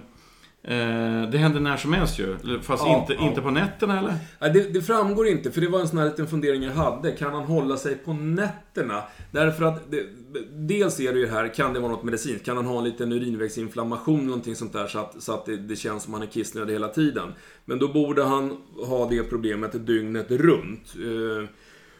det 1.30 1.38
händer 1.38 1.60
när 1.60 1.76
som 1.76 1.92
helst 1.92 2.18
ju. 2.18 2.36
Fast 2.62 2.84
Ja, 2.86 3.00
inte, 3.00 3.12
ja. 3.12 3.28
inte 3.28 3.40
på 3.40 3.50
nätterna 3.50 3.98
eller? 3.98 4.14
Nej, 4.38 4.50
det, 4.50 4.72
det 4.72 4.82
framgår 4.82 5.26
inte, 5.26 5.50
för 5.50 5.60
det 5.60 5.68
var 5.68 5.80
en 5.80 5.88
sån 5.88 5.98
här 5.98 6.06
liten 6.06 6.26
fundering 6.26 6.62
jag 6.62 6.72
hade. 6.72 7.12
Kan 7.12 7.34
han 7.34 7.44
hålla 7.44 7.76
sig 7.76 7.94
på 7.94 8.12
nätterna? 8.12 9.02
Därför 9.30 9.64
att, 9.64 9.90
det, 9.90 10.06
dels 10.52 11.00
är 11.00 11.12
det 11.12 11.18
ju 11.18 11.26
här, 11.26 11.54
kan 11.54 11.72
det 11.72 11.80
vara 11.80 11.92
något 11.92 12.04
medicinskt? 12.04 12.44
Kan 12.44 12.56
han 12.56 12.66
ha 12.66 12.78
en 12.78 12.84
liten 12.84 13.12
urinvägsinflammation, 13.12 14.26
någonting 14.26 14.56
sånt 14.56 14.72
där, 14.72 14.86
så 14.86 14.98
att, 14.98 15.22
så 15.22 15.34
att 15.34 15.46
det, 15.46 15.56
det 15.56 15.76
känns 15.76 16.02
som 16.02 16.12
han 16.12 16.22
är 16.22 16.26
kissnödig 16.26 16.72
hela 16.72 16.88
tiden? 16.88 17.32
Men 17.64 17.78
då 17.78 17.88
borde 17.88 18.24
han 18.24 18.56
ha 18.86 19.08
det 19.08 19.22
problemet 19.22 19.86
dygnet 19.86 20.30
runt. 20.30 20.94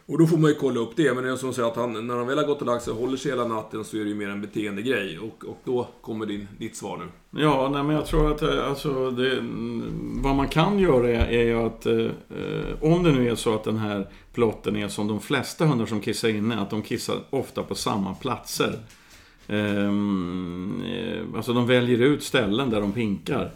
Och 0.09 0.17
då 0.17 0.27
får 0.27 0.37
man 0.37 0.49
ju 0.49 0.55
kolla 0.55 0.79
upp 0.79 0.95
det, 0.95 1.13
men 1.13 1.23
det 1.23 1.29
är 1.29 1.35
som 1.35 1.53
säger 1.53 1.67
att 1.67 1.75
han, 1.75 2.07
när 2.07 2.15
han 2.15 2.27
väl 2.27 2.37
har 2.37 2.45
gått 2.45 2.61
och 2.61 2.67
lagt 2.67 2.83
sig 2.83 2.93
och 2.93 2.99
håller 2.99 3.17
sig 3.17 3.31
hela 3.31 3.47
natten 3.47 3.83
så 3.83 3.97
är 3.97 4.01
det 4.01 4.09
ju 4.09 4.15
mer 4.15 4.29
en 4.29 4.41
beteendegrej. 4.41 5.19
Och, 5.19 5.45
och 5.45 5.57
då 5.63 5.87
kommer 6.01 6.25
din, 6.25 6.47
ditt 6.57 6.75
svar 6.77 6.97
nu. 6.97 7.41
Ja, 7.41 7.69
nej, 7.73 7.83
men 7.83 7.95
jag 7.95 8.05
tror 8.05 8.31
att 8.31 8.41
eh, 8.41 8.69
alltså, 8.69 9.11
det, 9.11 9.31
mm, 9.31 10.19
vad 10.21 10.35
man 10.35 10.47
kan 10.47 10.79
göra 10.79 11.09
är, 11.09 11.27
är 11.27 11.43
ju 11.43 11.59
att 11.59 11.85
eh, 11.85 11.95
eh, 11.97 12.75
om 12.81 13.03
det 13.03 13.11
nu 13.11 13.29
är 13.29 13.35
så 13.35 13.55
att 13.55 13.63
den 13.63 13.77
här 13.77 14.07
plotten 14.33 14.75
är 14.75 14.87
som 14.87 15.07
de 15.07 15.19
flesta 15.19 15.65
hundar 15.65 15.85
som 15.85 16.01
kissar 16.01 16.29
inne, 16.29 16.61
att 16.61 16.69
de 16.69 16.81
kissar 16.81 17.15
ofta 17.29 17.63
på 17.63 17.75
samma 17.75 18.13
platser. 18.13 18.79
Ehm, 19.47 20.83
eh, 20.85 21.37
alltså 21.37 21.53
de 21.53 21.67
väljer 21.67 21.99
ut 21.99 22.23
ställen 22.23 22.69
där 22.69 22.81
de 22.81 22.91
pinkar. 22.91 23.51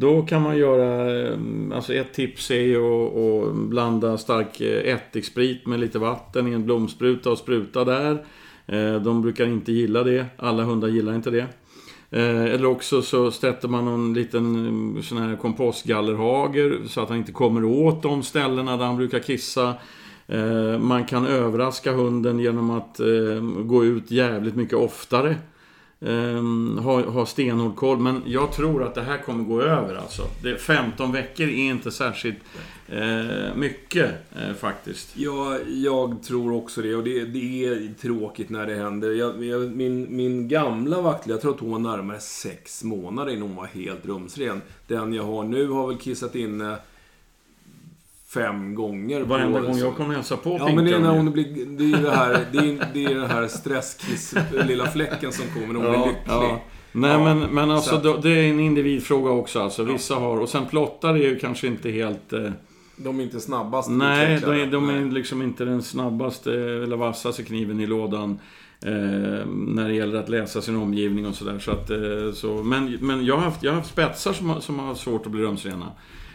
Då 0.00 0.22
kan 0.22 0.42
man 0.42 0.56
göra, 0.56 1.20
eh, 1.20 1.38
alltså 1.74 1.94
ett 1.94 2.14
tips 2.14 2.50
är 2.50 2.60
ju 2.60 2.76
att, 2.76 3.16
att 3.16 3.54
blanda 3.56 4.18
stark 4.18 4.60
eh, 4.60 4.94
ättiksprit 4.94 5.66
med 5.66 5.80
lite 5.80 5.98
vatten 5.98 6.48
i 6.48 6.52
en 6.52 6.64
blomspruta 6.64 7.30
och 7.30 7.38
spruta 7.38 7.84
där. 7.84 8.24
Eh, 8.66 8.94
de 8.94 9.22
brukar 9.22 9.46
inte 9.46 9.72
gilla 9.72 10.02
det, 10.02 10.26
alla 10.36 10.62
hundar 10.62 10.88
gillar 10.88 11.14
inte 11.14 11.30
det. 11.30 11.46
Eller 12.12 12.66
också 12.66 13.02
så 13.02 13.30
sätter 13.30 13.68
man 13.68 13.84
någon 13.84 14.14
liten 14.14 14.54
mm, 14.54 15.02
sån 15.02 15.18
här 15.18 15.36
kompostgallerhager 15.36 16.78
så 16.86 17.00
att 17.00 17.08
han 17.08 17.18
inte 17.18 17.32
kommer 17.32 17.64
åt 17.64 18.02
de 18.02 18.22
ställena 18.22 18.76
där 18.76 18.84
han 18.84 18.96
brukar 18.96 19.18
kissa. 19.18 19.74
Man 20.80 21.04
kan 21.04 21.26
överraska 21.26 21.92
hunden 21.92 22.38
genom 22.38 22.70
att 22.70 23.00
gå 23.64 23.84
ut 23.84 24.10
jävligt 24.10 24.56
mycket 24.56 24.78
oftare. 24.78 25.36
Eh, 26.02 26.82
har, 26.82 27.02
har 27.02 27.24
stenhård 27.24 27.76
koll. 27.76 27.98
Men 27.98 28.22
jag 28.26 28.52
tror 28.52 28.84
att 28.84 28.94
det 28.94 29.02
här 29.02 29.18
kommer 29.18 29.44
gå 29.44 29.62
över 29.62 29.94
alltså. 29.94 30.22
Det, 30.42 30.56
15 30.56 31.12
veckor 31.12 31.46
är 31.46 31.70
inte 31.70 31.90
särskilt 31.90 32.38
eh, 32.88 33.54
mycket 33.56 34.10
eh, 34.36 34.54
faktiskt. 34.54 35.08
Ja, 35.14 35.58
jag 35.66 36.22
tror 36.22 36.52
också 36.52 36.82
det. 36.82 36.94
Och 36.94 37.04
det, 37.04 37.24
det 37.24 37.64
är 37.64 37.94
tråkigt 38.00 38.50
när 38.50 38.66
det 38.66 38.74
händer. 38.74 39.10
Jag, 39.10 39.44
jag, 39.44 39.76
min, 39.76 40.16
min 40.16 40.48
gamla 40.48 41.00
vaktel, 41.00 41.30
jag 41.30 41.40
tror 41.40 41.54
att 41.54 41.60
hon 41.60 41.70
var 41.70 41.96
närmare 41.96 42.20
sex 42.20 42.84
månader 42.84 43.32
innan 43.32 43.48
hon 43.48 43.56
var 43.56 43.66
helt 43.66 44.06
rumsren. 44.06 44.62
Den 44.86 45.12
jag 45.12 45.24
har 45.24 45.44
nu 45.44 45.68
har 45.68 45.86
väl 45.86 45.98
kissat 45.98 46.34
inne 46.34 46.76
fem 48.34 48.74
gånger. 48.74 49.20
Varenda 49.20 49.60
gång 49.60 49.78
jag 49.78 49.96
kommer 49.96 50.14
hälsa 50.14 50.36
på 50.36 50.56
Ja, 50.58 50.74
men 50.74 50.84
det 50.84 50.94
är 50.94 50.98
när 50.98 51.10
hon 51.10 51.32
blir... 51.32 51.66
Det 51.66 51.84
är 51.84 51.88
ju 51.88 52.04
det 52.04 52.10
här, 52.10 52.46
det 52.52 52.58
är, 52.58 52.88
det 52.94 53.04
är 53.04 53.14
den 53.14 53.30
här 53.30 53.46
stresskiss, 53.46 54.34
lilla 54.66 54.86
fläcken 54.86 55.32
som 55.32 55.44
kommer 55.54 55.80
när 55.80 55.88
hon 55.88 56.02
blir 56.02 56.12
lycklig. 56.12 56.60
Nej 56.92 57.10
Ja, 57.10 57.24
men, 57.24 57.38
men 57.38 57.70
alltså 57.70 57.96
då, 57.96 58.16
det 58.16 58.30
är 58.30 58.50
en 58.50 58.60
individfråga 58.60 59.30
också 59.30 59.60
alltså. 59.60 59.84
Vissa 59.84 60.14
har, 60.14 60.40
och 60.40 60.48
sen 60.48 60.66
plottar 60.66 61.14
är 61.14 61.18
ju 61.18 61.38
kanske 61.38 61.66
inte 61.66 61.90
helt... 61.90 62.32
Eh, 62.32 62.50
De 62.96 63.18
är 63.20 63.22
inte 63.22 63.40
snabbast 63.40 63.90
nej, 63.90 64.40
de, 64.40 64.70
de 64.70 64.88
är 64.88 65.00
Nej. 65.00 65.10
liksom 65.10 65.42
inte 65.42 65.64
den 65.64 65.82
snabbaste 65.82 66.52
eller 66.52 66.96
vassaste 66.96 67.42
kniven 67.42 67.80
i 67.80 67.86
lådan. 67.86 68.38
Eh, 68.84 69.46
när 69.46 69.88
det 69.88 69.94
gäller 69.94 70.18
att 70.18 70.28
läsa 70.28 70.62
sin 70.62 70.76
omgivning 70.76 71.26
och 71.26 71.34
sådär. 71.34 71.58
Så 71.58 71.70
att, 71.70 71.90
eh, 71.90 72.32
så, 72.34 72.48
men 72.48 72.98
men 73.00 73.24
jag, 73.24 73.36
har 73.36 73.42
haft, 73.42 73.62
jag 73.62 73.72
har 73.72 73.76
haft 73.76 73.90
spetsar 73.90 74.32
som 74.32 74.50
har, 74.50 74.60
som 74.60 74.78
har 74.78 74.94
svårt 74.94 75.26
att 75.26 75.32
bli 75.32 75.42
rumsrena. 75.42 75.86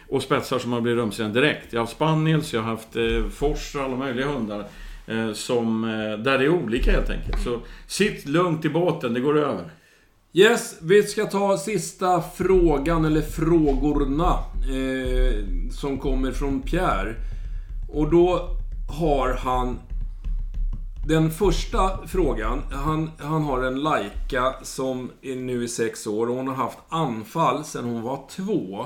Och 0.09 0.21
spetsar 0.21 0.59
som 0.59 0.71
har 0.73 0.81
blivit 0.81 0.99
rumsren 0.99 1.33
direkt. 1.33 1.73
Jag 1.73 1.79
har 1.79 1.85
haft 1.85 1.95
spaniels, 1.95 2.53
jag 2.53 2.61
har 2.61 2.71
haft 2.71 2.95
eh, 2.95 3.29
fors 3.31 3.75
och 3.75 3.81
alla 3.81 3.95
möjliga 3.95 4.27
hundar. 4.27 4.65
Eh, 5.07 5.33
som, 5.33 5.83
eh, 5.83 6.23
där 6.23 6.37
det 6.37 6.45
är 6.45 6.49
olika 6.49 6.91
helt 6.91 7.09
enkelt. 7.09 7.43
Så 7.43 7.59
sitt 7.87 8.25
lugnt 8.25 8.65
i 8.65 8.69
båten, 8.69 9.13
det 9.13 9.19
går 9.19 9.37
över. 9.37 9.71
Yes, 10.33 10.77
vi 10.81 11.03
ska 11.03 11.25
ta 11.25 11.57
sista 11.57 12.21
frågan, 12.21 13.05
eller 13.05 13.21
frågorna, 13.21 14.33
eh, 14.69 15.45
som 15.71 15.99
kommer 15.99 16.31
från 16.31 16.61
Pierre. 16.61 17.15
Och 17.93 18.11
då 18.11 18.49
har 18.99 19.33
han... 19.33 19.79
Den 21.07 21.31
första 21.31 22.07
frågan, 22.07 22.61
han, 22.71 23.11
han 23.19 23.43
har 23.43 23.63
en 23.63 23.79
Laika 23.79 24.55
som 24.63 25.11
är 25.21 25.35
nu 25.35 25.63
är 25.63 25.67
sex 25.67 26.07
år 26.07 26.29
och 26.29 26.35
hon 26.35 26.47
har 26.47 26.55
haft 26.55 26.77
anfall 26.89 27.63
sedan 27.63 27.85
hon 27.85 28.01
var 28.01 28.19
två. 28.29 28.85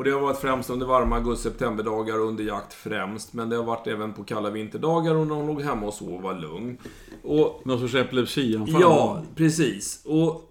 Och 0.00 0.04
det 0.04 0.10
har 0.10 0.20
varit 0.20 0.38
främst 0.38 0.70
under 0.70 0.86
varma 0.86 1.16
augusti-septemberdagar 1.16 2.18
under 2.18 2.44
jakt 2.44 2.72
främst. 2.72 3.32
Men 3.32 3.48
det 3.48 3.56
har 3.56 3.64
varit 3.64 3.86
även 3.86 4.12
på 4.12 4.24
kalla 4.24 4.50
vinterdagar 4.50 5.14
och 5.14 5.26
när 5.26 5.34
hon 5.34 5.46
låg 5.46 5.62
hemma 5.62 5.86
och 5.86 5.94
sov 5.94 6.14
och 6.14 6.22
var 6.22 6.34
lugn. 6.34 6.78
Och 7.22 7.62
Någon 7.64 7.80
sorts 7.80 7.94
epilepsianfall? 7.94 8.80
Ja, 8.80 9.22
precis. 9.36 10.02
Och 10.04 10.50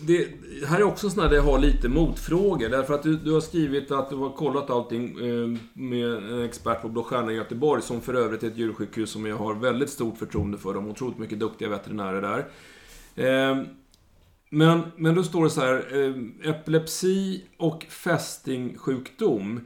det 0.00 0.28
här 0.66 0.78
är 0.78 0.82
också 0.82 1.10
sådana 1.10 1.30
där 1.30 1.36
jag 1.36 1.42
har 1.42 1.58
lite 1.58 1.88
motfrågor. 1.88 2.68
Därför 2.68 2.94
att 2.94 3.02
du, 3.02 3.16
du 3.16 3.32
har 3.32 3.40
skrivit 3.40 3.90
att 3.90 4.10
du 4.10 4.16
har 4.16 4.30
kollat 4.30 4.70
allting 4.70 5.04
eh, 5.04 5.58
med 5.72 6.14
en 6.14 6.44
expert 6.44 6.82
på 6.82 6.88
Blå 6.88 7.02
Stjärnan 7.02 7.30
i 7.30 7.34
Göteborg, 7.34 7.82
som 7.82 8.00
för 8.00 8.14
övrigt 8.14 8.42
är 8.42 8.46
ett 8.46 8.56
djursjukhus 8.58 9.10
som 9.10 9.26
jag 9.26 9.36
har 9.36 9.54
väldigt 9.54 9.90
stort 9.90 10.18
förtroende 10.18 10.58
för. 10.58 10.74
De 10.74 10.84
har 10.84 10.90
otroligt 10.90 11.18
mycket 11.18 11.40
duktiga 11.40 11.68
veterinärer 11.68 12.22
där. 12.22 12.44
Men, 14.50 14.82
men 14.96 15.14
då 15.14 15.22
står 15.22 15.44
det 15.44 15.50
så 15.50 15.60
här, 15.60 16.04
eh, 16.04 16.50
epilepsi 16.50 17.44
och 17.56 17.84
fästingsjukdom 17.88 19.60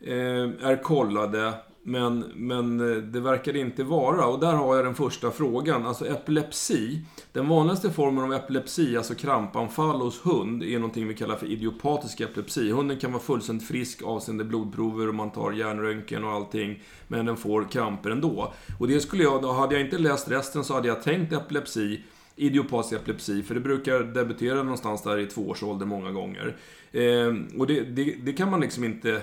eh, 0.00 0.68
är 0.68 0.82
kollade 0.82 1.54
Men, 1.84 2.24
men 2.34 2.80
eh, 2.80 2.96
det 2.96 3.20
verkar 3.20 3.52
det 3.52 3.58
inte 3.58 3.84
vara. 3.84 4.26
Och 4.26 4.40
där 4.40 4.52
har 4.52 4.76
jag 4.76 4.84
den 4.84 4.94
första 4.94 5.30
frågan. 5.30 5.86
Alltså 5.86 6.06
epilepsi. 6.06 7.00
Den 7.32 7.48
vanligaste 7.48 7.90
formen 7.90 8.24
av 8.24 8.32
epilepsi, 8.32 8.96
alltså 8.96 9.14
krampanfall 9.14 10.00
hos 10.00 10.26
hund, 10.26 10.62
är 10.62 10.78
någonting 10.78 11.08
vi 11.08 11.14
kallar 11.14 11.36
för 11.36 11.46
idiopatisk 11.46 12.20
epilepsi. 12.20 12.70
Hunden 12.70 12.98
kan 12.98 13.12
vara 13.12 13.22
fullständigt 13.22 13.68
frisk 13.68 14.02
avseende 14.02 14.44
blodprover 14.44 15.08
och 15.08 15.14
man 15.14 15.30
tar 15.30 15.52
hjärnröntgen 15.52 16.24
och 16.24 16.30
allting. 16.30 16.82
Men 17.08 17.26
den 17.26 17.36
får 17.36 17.64
kramper 17.64 18.10
ändå. 18.10 18.52
Och 18.80 18.88
det 18.88 19.00
skulle 19.00 19.22
jag, 19.22 19.42
då 19.42 19.52
hade 19.52 19.74
jag 19.74 19.84
inte 19.84 19.98
läst 19.98 20.30
resten 20.30 20.64
så 20.64 20.74
hade 20.74 20.88
jag 20.88 21.02
tänkt 21.02 21.32
epilepsi 21.32 22.00
idiopatisk 22.46 23.00
epilepsi, 23.00 23.42
för 23.42 23.54
det 23.54 23.60
brukar 23.60 23.98
debutera 23.98 24.62
någonstans 24.62 25.02
där 25.02 25.18
i 25.18 25.26
tvåårsåldern 25.26 25.88
många 25.88 26.10
gånger. 26.10 26.56
Eh, 26.92 27.58
och 27.58 27.66
det, 27.66 27.80
det, 27.80 28.14
det, 28.22 28.32
kan 28.32 28.50
man 28.50 28.60
liksom 28.60 28.84
inte... 28.84 29.20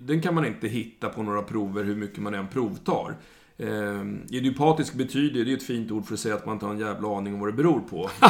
Den 0.00 0.20
kan 0.20 0.34
man 0.34 0.46
inte 0.46 0.68
hitta 0.68 1.08
på 1.08 1.22
några 1.22 1.42
prover 1.42 1.84
hur 1.84 1.96
mycket 1.96 2.18
man 2.18 2.34
än 2.34 2.48
provtar. 2.48 3.14
Eh, 3.58 4.36
idiopatisk 4.36 4.94
betyder, 4.94 5.44
det 5.44 5.52
är 5.52 5.56
ett 5.56 5.62
fint 5.62 5.90
ord 5.90 6.06
för 6.06 6.14
att 6.14 6.20
säga 6.20 6.34
att 6.34 6.46
man 6.46 6.52
inte 6.52 6.66
har 6.66 6.72
en 6.72 6.78
jävla 6.78 7.16
aning 7.16 7.34
om 7.34 7.40
vad 7.40 7.48
det 7.48 7.52
beror 7.52 7.80
på. 7.80 8.10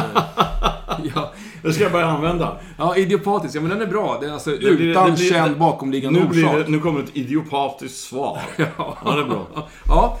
Eh, 0.89 1.05
ja. 1.15 1.33
Det 1.63 1.73
ska 1.73 1.83
jag 1.83 1.91
börja 1.91 2.05
använda. 2.05 2.59
Ja, 2.77 2.95
idiopatisk, 2.95 3.55
ja 3.55 3.61
men 3.61 3.69
den 3.69 3.81
är 3.81 3.85
bra. 3.85 4.17
Det 4.21 4.27
är 4.27 4.31
alltså 4.31 4.49
det 4.49 4.55
utan 4.55 4.75
blir, 4.75 4.93
det 4.93 5.11
blir, 5.11 5.29
känd 5.29 5.57
bakomliggande 5.57 6.19
nu 6.19 6.25
orsak. 6.25 6.65
Det, 6.65 6.71
nu 6.71 6.79
kommer 6.79 6.99
ett 7.03 7.17
idiopatiskt 7.17 7.97
svar. 7.97 8.39
ja. 8.57 8.97
ja, 9.05 9.15
det 9.15 9.21
är 9.21 9.25
bra. 9.25 9.67
Ja, 9.87 10.19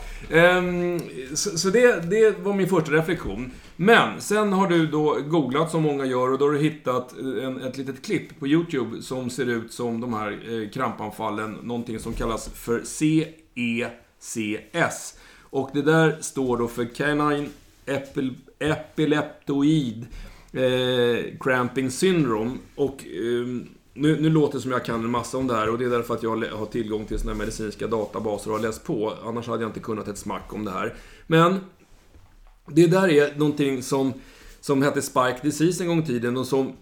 um, 0.57 0.99
så, 1.35 1.57
så 1.57 1.69
det, 1.69 2.09
det 2.09 2.39
var 2.39 2.53
min 2.53 2.69
första 2.69 2.91
reflektion. 2.91 3.51
Men, 3.79 4.21
sen 4.21 4.53
har 4.53 4.67
du 4.67 4.87
då 4.87 5.17
googlat 5.27 5.71
som 5.71 5.83
många 5.83 6.05
gör 6.05 6.31
och 6.31 6.37
då 6.37 6.45
har 6.45 6.51
du 6.51 6.59
hittat 6.59 7.19
eh, 7.19 7.45
en, 7.45 7.61
ett 7.61 7.77
litet 7.77 8.05
klipp 8.05 8.39
på 8.39 8.47
YouTube 8.47 9.01
som 9.01 9.29
ser 9.29 9.45
ut 9.45 9.73
som 9.73 10.01
de 10.01 10.13
här 10.13 10.31
eh, 10.31 10.69
krampanfallen, 10.69 11.53
någonting 11.63 11.99
som 11.99 12.13
kallas 12.13 12.49
för 12.49 12.81
CECS. 14.19 15.19
Och 15.41 15.69
det 15.73 15.81
där 15.81 16.17
står 16.21 16.57
då 16.57 16.67
för 16.67 16.85
Canine 16.95 17.49
Epil 17.85 18.35
Epileptoid 18.59 20.07
eh, 20.53 21.37
Cramping 21.39 21.91
Syndrome. 21.91 22.51
Och 22.75 23.05
eh, 23.05 23.47
nu, 23.93 24.21
nu 24.21 24.29
låter 24.29 24.57
det 24.57 24.61
som 24.61 24.71
jag 24.71 24.85
kan 24.85 25.03
en 25.03 25.11
massa 25.11 25.37
om 25.37 25.47
det 25.47 25.55
här 25.55 25.69
och 25.69 25.77
det 25.77 25.85
är 25.85 25.89
därför 25.89 26.13
att 26.13 26.23
jag 26.23 26.45
har 26.45 26.65
tillgång 26.65 27.05
till 27.05 27.19
såna 27.19 27.31
här 27.31 27.39
medicinska 27.39 27.87
databaser 27.87 28.49
och 28.49 28.57
har 28.57 28.63
läst 28.63 28.83
på. 28.83 29.13
Annars 29.25 29.47
hade 29.47 29.63
jag 29.63 29.69
inte 29.69 29.79
kunnat 29.79 30.07
ett 30.07 30.17
smack 30.17 30.53
om 30.53 30.65
det 30.65 30.71
här. 30.71 30.93
Men 31.27 31.59
det 32.71 32.87
där 32.87 33.07
är 33.07 33.35
någonting 33.37 33.83
som, 33.83 34.13
som 34.61 34.81
hette 34.81 35.01
Spike 35.01 35.39
Disease 35.41 35.83
en 35.83 35.87
gång 35.87 35.99
i 35.99 36.05
tiden 36.05 36.37
och 36.37 36.47
som 36.47 36.73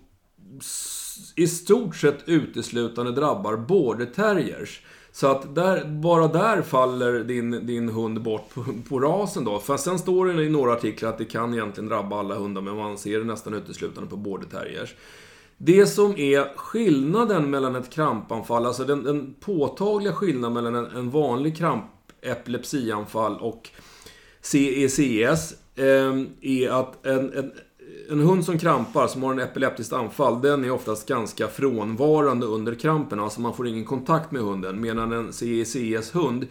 i 1.36 1.48
stort 1.48 1.96
sett 1.96 2.30
uteslutande 2.30 3.12
drabbar 3.12 3.58
både 3.58 4.06
terriers. 4.06 4.82
Så 5.12 5.28
att 5.28 5.56
där, 5.56 5.86
bara 5.86 6.28
där 6.28 6.62
faller 6.62 7.24
din, 7.24 7.68
din 7.68 7.90
hund 7.90 8.22
bort 8.22 8.54
på, 8.54 8.66
på 8.90 9.00
rasen 9.00 9.44
då. 9.44 9.60
För 9.60 9.78
sen 9.78 10.00
står 10.00 10.26
det 10.26 10.44
i 10.44 10.50
några 10.50 10.74
artiklar 10.74 11.10
att 11.10 11.18
det 11.18 11.26
kan 11.26 11.54
egentligen 11.54 11.90
drabba 11.90 12.20
alla 12.20 12.36
hundar, 12.36 12.62
men 12.62 12.76
man 12.76 12.98
ser 12.98 13.20
det 13.20 13.26
nästan 13.26 13.54
uteslutande 13.54 14.10
på 14.10 14.16
border 14.16 14.48
terriers. 14.48 14.96
Det 15.58 15.86
som 15.86 16.18
är 16.18 16.58
skillnaden 16.58 17.50
mellan 17.50 17.76
ett 17.76 17.90
krampanfall, 17.90 18.66
alltså 18.66 18.84
den, 18.84 19.04
den 19.04 19.36
påtagliga 19.40 20.14
skillnaden 20.14 20.54
mellan 20.54 20.76
en, 20.76 20.98
en 20.98 21.10
vanlig 21.10 21.58
krampepilepsianfall 21.58 23.38
och 23.38 23.70
CECS 24.42 25.54
Ehm, 25.76 26.30
är 26.42 26.70
att 26.70 27.06
en, 27.06 27.34
en, 27.34 27.52
en 28.10 28.20
hund 28.20 28.46
som 28.46 28.60
krampar, 28.60 29.08
som 29.08 29.24
har 29.24 29.32
en 29.32 29.40
epileptiskt 29.40 29.94
anfall, 29.94 30.42
den 30.42 30.66
är 30.66 30.72
oftast 30.72 31.08
ganska 31.08 31.48
frånvarande 31.48 32.46
under 32.46 32.76
krampen. 32.76 33.20
Alltså 33.20 33.42
man 33.42 33.54
får 33.54 33.68
ingen 33.68 33.86
kontakt 33.86 34.32
med 34.32 34.42
hunden. 34.42 34.82
Medan 34.82 35.12
en 35.12 35.34
CECS-hund, 35.34 36.48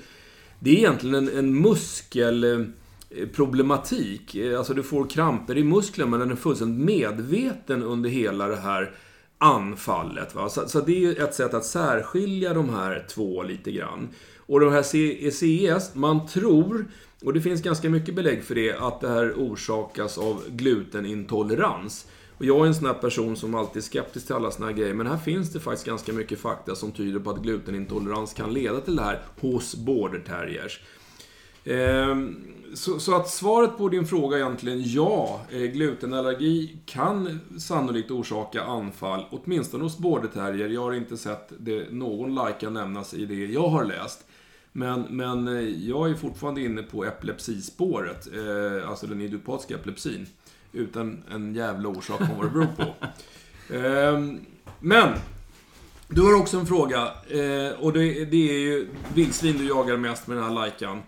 det 0.58 0.70
är 0.70 0.74
egentligen 0.74 1.14
en, 1.14 1.38
en 1.38 1.60
muskelproblematik. 1.60 4.34
Eh, 4.34 4.58
alltså 4.58 4.74
du 4.74 4.82
får 4.82 5.06
kramper 5.06 5.58
i 5.58 5.64
musklerna, 5.64 6.10
men 6.10 6.20
den 6.20 6.30
är 6.30 6.36
fullständigt 6.36 6.86
medveten 6.86 7.82
under 7.82 8.10
hela 8.10 8.46
det 8.46 8.56
här 8.56 8.90
anfallet. 9.38 10.34
Va? 10.34 10.48
Så, 10.48 10.68
så 10.68 10.80
det 10.80 11.04
är 11.04 11.24
ett 11.24 11.34
sätt 11.34 11.54
att 11.54 11.64
särskilja 11.64 12.54
de 12.54 12.68
här 12.68 13.06
två 13.08 13.42
lite 13.42 13.72
grann. 13.72 14.08
Och 14.46 14.60
de 14.60 14.72
här 14.72 14.82
CECS, 14.82 15.94
man 15.94 16.26
tror 16.26 16.86
och 17.24 17.32
det 17.32 17.40
finns 17.40 17.62
ganska 17.62 17.90
mycket 17.90 18.14
belägg 18.14 18.44
för 18.44 18.54
det, 18.54 18.72
att 18.72 19.00
det 19.00 19.08
här 19.08 19.34
orsakas 19.36 20.18
av 20.18 20.42
glutenintolerans. 20.48 22.06
Och 22.38 22.44
jag 22.44 22.60
är 22.60 22.66
en 22.66 22.74
sån 22.74 22.86
här 22.86 22.94
person 22.94 23.36
som 23.36 23.54
alltid 23.54 23.76
är 23.76 23.84
skeptisk 23.84 24.26
till 24.26 24.34
alla 24.34 24.50
såna 24.50 24.66
här 24.66 24.74
grejer, 24.74 24.94
men 24.94 25.06
här 25.06 25.16
finns 25.16 25.52
det 25.52 25.60
faktiskt 25.60 25.86
ganska 25.86 26.12
mycket 26.12 26.38
fakta 26.38 26.74
som 26.74 26.92
tyder 26.92 27.20
på 27.20 27.30
att 27.30 27.42
glutenintolerans 27.42 28.32
kan 28.32 28.52
leda 28.52 28.80
till 28.80 28.96
det 28.96 29.02
här 29.02 29.22
hos 29.40 29.74
border 29.74 30.18
terriers. 30.18 30.80
Ehm, 31.64 32.36
så, 32.74 33.00
så, 33.00 33.16
att 33.16 33.28
svaret 33.28 33.78
på 33.78 33.88
din 33.88 34.06
fråga 34.06 34.36
är 34.36 34.40
egentligen 34.40 34.82
ja. 34.84 35.40
Eh, 35.50 35.60
glutenallergi 35.60 36.76
kan 36.86 37.40
sannolikt 37.58 38.10
orsaka 38.10 38.62
anfall, 38.62 39.24
åtminstone 39.30 39.84
hos 39.84 39.98
border 39.98 40.28
terrier. 40.28 40.68
Jag 40.68 40.80
har 40.80 40.92
inte 40.92 41.16
sett 41.16 41.52
det, 41.58 41.92
någon 41.92 42.34
lajka 42.34 42.70
nämnas 42.70 43.14
i 43.14 43.26
det 43.26 43.34
jag 43.34 43.68
har 43.68 43.84
läst. 43.84 44.26
Men, 44.76 45.02
men 45.10 45.48
eh, 45.48 45.88
jag 45.88 46.10
är 46.10 46.14
fortfarande 46.14 46.60
inne 46.60 46.82
på 46.82 47.04
epilepsispåret, 47.04 48.28
eh, 48.34 48.90
alltså 48.90 49.06
den 49.06 49.20
idiopatiska 49.20 49.74
epilepsin. 49.74 50.26
Utan 50.72 51.22
en 51.30 51.54
jävla 51.54 51.88
orsak 51.88 52.20
om 52.20 52.28
vad 52.36 52.46
det 52.46 52.50
beror 52.50 52.66
på. 52.76 52.94
Eh, 53.70 54.22
men, 54.80 55.18
du 56.08 56.22
har 56.22 56.34
också 56.34 56.58
en 56.58 56.66
fråga. 56.66 56.98
Eh, 57.28 57.80
och 57.80 57.92
det, 57.92 58.24
det, 58.24 58.50
är 58.50 58.58
ju 58.58 58.88
vildsvin 59.14 59.58
du 59.58 59.68
jagar 59.68 59.96
mest 59.96 60.26
med 60.26 60.36
den 60.36 60.44
här 60.44 60.52
lajkan. 60.52 61.02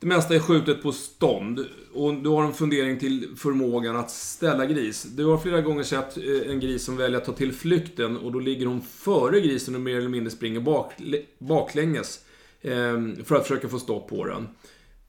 Det 0.00 0.06
mesta 0.06 0.34
är 0.34 0.38
skjutet 0.38 0.82
på 0.82 0.92
stånd. 0.92 1.66
Och 1.94 2.14
du 2.14 2.28
har 2.28 2.44
en 2.44 2.52
fundering 2.52 2.98
till 2.98 3.28
förmågan 3.36 3.96
att 3.96 4.10
ställa 4.10 4.66
gris. 4.66 5.02
Du 5.02 5.24
har 5.24 5.38
flera 5.38 5.60
gånger 5.60 5.82
sett 5.82 6.16
eh, 6.16 6.50
en 6.50 6.60
gris 6.60 6.84
som 6.84 6.96
väljer 6.96 7.18
att 7.18 7.24
ta 7.24 7.32
till 7.32 7.52
flykten 7.52 8.16
och 8.16 8.32
då 8.32 8.38
ligger 8.38 8.66
hon 8.66 8.82
före 8.82 9.40
grisen 9.40 9.74
och 9.74 9.80
mer 9.80 9.96
eller 9.96 10.08
mindre 10.08 10.30
springer 10.30 10.60
bak, 10.60 10.92
baklänges. 11.38 12.20
Ehm, 12.62 13.24
för 13.24 13.36
att 13.36 13.42
försöka 13.42 13.68
få 13.68 13.78
stopp 13.78 14.08
på 14.08 14.24
den. 14.24 14.48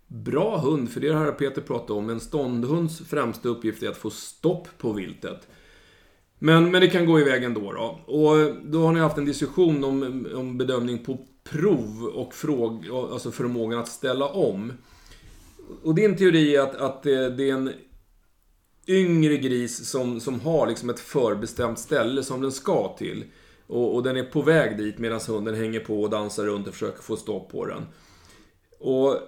Bra 0.08 0.58
hund, 0.58 0.91
för 0.91 1.02
det 1.02 1.10
har 1.10 1.32
Peter 1.32 1.62
pratat 1.62 1.89
om. 1.89 2.10
En 2.10 2.20
ståndhunds 2.20 3.00
främsta 3.00 3.50
uppgift 3.50 3.84
är 3.84 3.89
att 3.89 3.98
få 3.98 4.10
stopp 4.10 4.68
på 4.78 4.93
viltet. 4.93 5.48
Men, 6.39 6.72
men 6.72 6.82
det 6.82 6.88
kan 6.88 7.06
gå 7.06 7.20
iväg 7.20 7.43
ändå 7.43 7.72
då. 7.72 8.00
Och 8.06 8.56
då 8.66 8.86
har 8.86 8.93
ni 8.93 9.00
haft 9.00 9.18
en 9.18 9.26
diskussion 9.26 9.84
om, 9.84 10.28
om 10.36 10.58
bedömning 10.58 11.06
på 11.06 11.18
prov 11.43 12.04
och 12.04 12.34
fråg, 12.34 12.88
alltså 12.89 13.32
förmågan 13.32 13.80
att 13.80 13.88
ställa 13.88 14.26
om. 14.26 14.74
Och 15.84 15.95
din 15.95 16.18
teori 16.18 16.56
är 16.56 16.62
att, 16.62 16.76
att 16.76 17.04
det, 17.04 17.30
det 17.30 17.50
är 17.50 17.54
en 17.54 17.72
yngre 18.88 19.38
gris 19.38 19.89
som, 19.89 20.20
som 20.20 20.39
har 20.39 20.68
liksom 20.68 20.89
ett 20.89 21.00
förbestämt 21.00 21.80
ställe 21.80 22.24
som 22.24 22.41
den 22.41 22.52
ska 22.52 22.95
till. 22.98 23.26
Och, 23.68 23.95
och, 23.95 24.03
den 24.03 24.18
är 24.18 24.24
på 24.24 24.41
väg 24.41 24.78
dit 24.78 24.97
medan 24.97 25.20
hunden 25.28 25.55
hänger 25.55 25.80
på 25.80 26.01
och 26.01 26.09
dansar 26.09 26.45
runt 26.45 26.68
och 26.68 26.74
försöker 26.74 27.01
få 27.01 27.18
stopp 27.18 27.51
på 27.51 27.65
den. 27.65 27.86
Och 28.80 29.20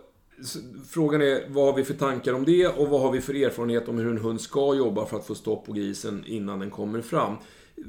Frågan 0.89 1.21
är 1.21 1.49
vad 1.49 1.65
har 1.65 1.73
vi 1.73 1.83
för 1.83 1.93
tankar 1.93 2.33
om 2.33 2.45
det 2.45 2.67
och 2.67 2.87
vad 2.87 3.01
har 3.01 3.11
vi 3.11 3.21
för 3.21 3.35
erfarenhet 3.35 3.87
om 3.87 3.97
hur 3.97 4.11
en 4.11 4.17
hund 4.17 4.41
ska 4.41 4.73
jobba 4.73 5.05
för 5.05 5.17
att 5.17 5.27
få 5.27 5.35
stopp 5.35 5.65
på 5.65 5.73
grisen 5.73 6.23
innan 6.27 6.59
den 6.59 6.69
kommer 6.69 7.01
fram. 7.01 7.35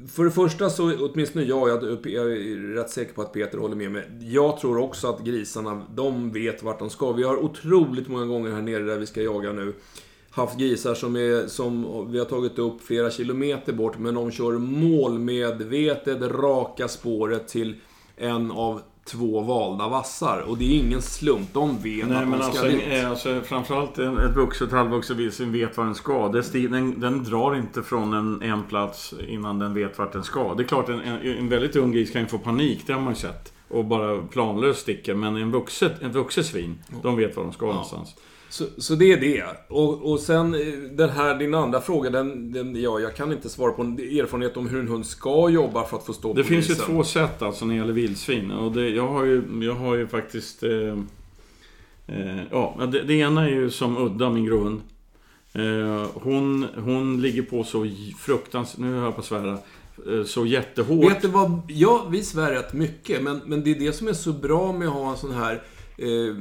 För 0.07 0.25
det 0.25 0.31
första 0.31 0.69
så, 0.69 1.07
åtminstone 1.07 1.45
jag, 1.45 1.69
jag 2.03 2.31
är 2.31 2.73
rätt 2.75 2.89
säker 2.89 3.13
på 3.13 3.21
att 3.21 3.33
Peter 3.33 3.57
håller 3.57 3.75
med 3.75 3.91
mig. 3.91 4.03
Jag 4.19 4.59
tror 4.59 4.77
också 4.77 5.07
att 5.07 5.23
grisarna, 5.23 5.87
de 5.95 6.31
vet 6.31 6.63
vart 6.63 6.79
de 6.79 6.89
ska. 6.89 7.11
Vi 7.11 7.23
har 7.23 7.37
otroligt 7.37 8.07
många 8.07 8.25
gånger 8.25 8.51
här 8.51 8.61
nere 8.61 8.83
där 8.83 8.97
vi 8.97 9.05
ska 9.05 9.21
jaga 9.21 9.53
nu 9.53 9.73
haft 10.31 10.57
grisar 10.57 10.93
som, 10.93 11.15
är, 11.15 11.47
som 11.47 12.07
vi 12.11 12.19
har 12.19 12.25
tagit 12.25 12.59
upp 12.59 12.81
flera 12.81 13.11
kilometer 13.11 13.73
bort, 13.73 13.97
men 13.99 14.13
de 14.13 14.31
kör 14.31 14.51
målmedvetet 14.57 16.21
raka 16.21 16.87
spåret 16.87 17.47
till 17.47 17.75
en 18.17 18.51
av 18.51 18.81
två 19.05 19.41
valda 19.41 19.87
vassar. 19.87 20.39
Och 20.47 20.57
det 20.57 20.65
är 20.65 20.79
ingen 20.79 21.01
slump. 21.01 21.53
De 21.53 21.77
vet 21.77 22.07
Nej, 22.07 22.17
att 22.17 22.31
de 22.31 22.37
ska 22.37 22.45
alltså, 22.45 22.65
dit. 22.65 22.81
Eh, 22.89 23.09
alltså, 23.09 23.41
framförallt 23.41 23.99
ett 23.99 24.35
vuxet, 24.35 24.71
halvvuxet 24.71 25.17
vildsvin 25.17 25.51
vet 25.51 25.77
vad 25.77 25.85
den 25.85 25.95
ska. 25.95 26.27
Den, 26.27 26.99
den 26.99 27.23
drar 27.23 27.55
inte 27.55 27.83
från 27.83 28.13
en, 28.13 28.41
en 28.41 28.63
plats 28.63 29.13
innan 29.27 29.59
den 29.59 29.73
vet 29.73 29.97
vart 29.97 30.13
den 30.13 30.23
ska. 30.23 30.53
Det 30.53 30.63
är 30.63 30.67
klart, 30.67 30.89
en, 30.89 31.01
en, 31.01 31.37
en 31.37 31.49
väldigt 31.49 31.75
ung 31.75 31.91
gris 31.91 32.11
kan 32.11 32.21
ju 32.21 32.27
få 32.27 32.37
panik. 32.37 32.83
Det 32.87 32.93
har 32.93 33.01
man 33.01 33.13
ju 33.13 33.19
sett. 33.19 33.53
Och 33.67 33.85
bara 33.85 34.21
planlöst 34.21 34.81
sticker. 34.81 35.15
Men 35.15 35.35
en 35.35 35.51
vuxet, 35.51 36.01
en 36.01 36.11
vuxet 36.11 36.45
svin, 36.45 36.79
de 37.03 37.15
vet 37.15 37.35
var 37.35 37.43
de 37.43 37.53
ska 37.53 37.65
ja. 37.65 37.71
någonstans. 37.71 38.15
Så, 38.51 38.65
så 38.77 38.95
det 38.95 39.11
är 39.13 39.17
det. 39.17 39.43
Och, 39.67 40.11
och 40.11 40.19
sen 40.19 40.53
eh, 40.53 40.73
den 40.91 41.09
här, 41.09 41.39
din 41.39 41.53
andra 41.53 41.81
fråga, 41.81 42.09
den, 42.09 42.51
den, 42.51 42.81
ja, 42.81 42.99
jag 42.99 43.15
kan 43.15 43.31
inte 43.31 43.49
svara 43.49 43.71
på 43.71 43.81
en 43.81 43.99
erfarenhet 43.99 44.57
om 44.57 44.69
hur 44.69 44.79
en 44.79 44.87
hund 44.87 45.05
ska 45.05 45.49
jobba 45.49 45.83
för 45.83 45.97
att 45.97 46.05
få 46.05 46.13
stå 46.13 46.33
det 46.33 46.41
Det 46.41 46.47
finns 46.47 46.69
ju 46.69 46.75
två 46.75 47.03
sätt 47.03 47.41
alltså 47.41 47.65
när 47.65 47.73
det 47.73 47.79
gäller 47.79 47.93
vildsvin. 47.93 48.51
Och 48.51 48.71
det, 48.71 48.89
jag, 48.89 49.07
har 49.07 49.23
ju, 49.23 49.43
jag 49.61 49.75
har 49.75 49.95
ju 49.95 50.07
faktiskt... 50.07 50.63
Eh, 50.63 50.97
eh, 52.07 52.41
ja, 52.51 52.87
det, 52.91 53.03
det, 53.03 53.13
ena 53.13 53.45
är 53.45 53.49
ju 53.49 53.69
som 53.69 53.97
Udda, 53.97 54.29
min 54.29 54.45
grund. 54.45 54.81
Eh, 55.53 56.05
hon, 56.13 56.67
hon 56.75 57.21
ligger 57.21 57.41
på 57.41 57.63
så 57.63 57.87
fruktansvärt... 58.19 58.79
Nu 58.79 58.95
hör 58.95 59.03
jag 59.03 59.15
på 59.15 59.21
att 59.21 59.25
svära. 59.27 59.57
Eh, 60.11 60.23
så 60.25 60.45
jättehårt. 60.45 61.11
Vet 61.11 61.21
du 61.21 61.27
vad? 61.27 61.61
Ja, 61.67 62.07
vi 62.11 62.23
svär 62.23 62.51
rätt 62.51 62.73
mycket. 62.73 63.23
Men, 63.23 63.41
men 63.45 63.63
det 63.63 63.71
är 63.71 63.79
det 63.79 63.93
som 63.93 64.07
är 64.07 64.13
så 64.13 64.33
bra 64.33 64.71
med 64.71 64.87
att 64.87 64.93
ha 64.93 65.11
en 65.11 65.17
sån 65.17 65.33
här 65.33 65.61
eh, 65.97 66.35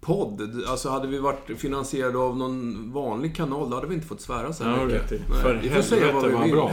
podd. 0.00 0.62
Alltså 0.68 0.88
hade 0.88 1.06
vi 1.08 1.18
varit 1.18 1.50
finansierade 1.58 2.18
av 2.18 2.36
någon 2.36 2.92
vanlig 2.92 3.36
kanal, 3.36 3.70
då 3.70 3.76
hade 3.76 3.88
vi 3.88 3.94
inte 3.94 4.06
fått 4.06 4.20
svära 4.20 4.52
så 4.52 4.64
här 4.64 4.78
Ja, 4.78 4.84
mycket. 4.84 5.10
Nej, 5.10 5.42
För 5.42 5.60
vi 5.62 5.70
får 5.70 5.82
säga 5.82 6.12
vad 6.12 6.24
vi 6.30 6.36
vill. 6.42 6.52
bra. 6.52 6.70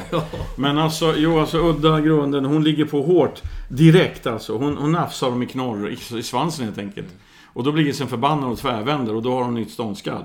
Men 0.58 0.78
alltså, 0.78 1.14
jo 1.18 1.40
alltså 1.40 1.58
udda 1.58 2.02
grunden, 2.02 2.46
hon 2.46 2.64
ligger 2.64 2.86
på 2.86 3.02
hårt 3.02 3.42
direkt 3.70 4.28
alltså. 4.28 4.58
Hon, 4.58 4.78
hon 4.78 4.92
nafsar 4.92 5.30
dem 5.30 5.44
i 5.44 5.46
knorr, 5.46 5.90
i, 5.90 6.18
i 6.18 6.24
svansen 6.24 6.66
helt 6.66 6.78
enkelt. 6.78 7.08
Och 7.54 7.64
då 7.64 7.72
blir 7.72 7.84
grisen 7.84 8.08
förbannad 8.08 8.52
och 8.52 8.58
tvärvänder 8.58 9.16
och 9.16 9.22
då 9.22 9.34
har 9.34 9.44
hon 9.44 9.54
nytt 9.54 9.72
ståndskall. 9.72 10.24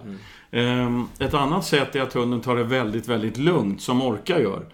Ehm, 0.50 1.04
ett 1.18 1.34
annat 1.34 1.64
sätt 1.64 1.96
är 1.96 2.00
att 2.00 2.12
hunden 2.12 2.40
tar 2.40 2.56
det 2.56 2.64
väldigt, 2.64 3.08
väldigt 3.08 3.38
lugnt, 3.38 3.82
som 3.82 4.02
Orka 4.02 4.40
gör. 4.40 4.64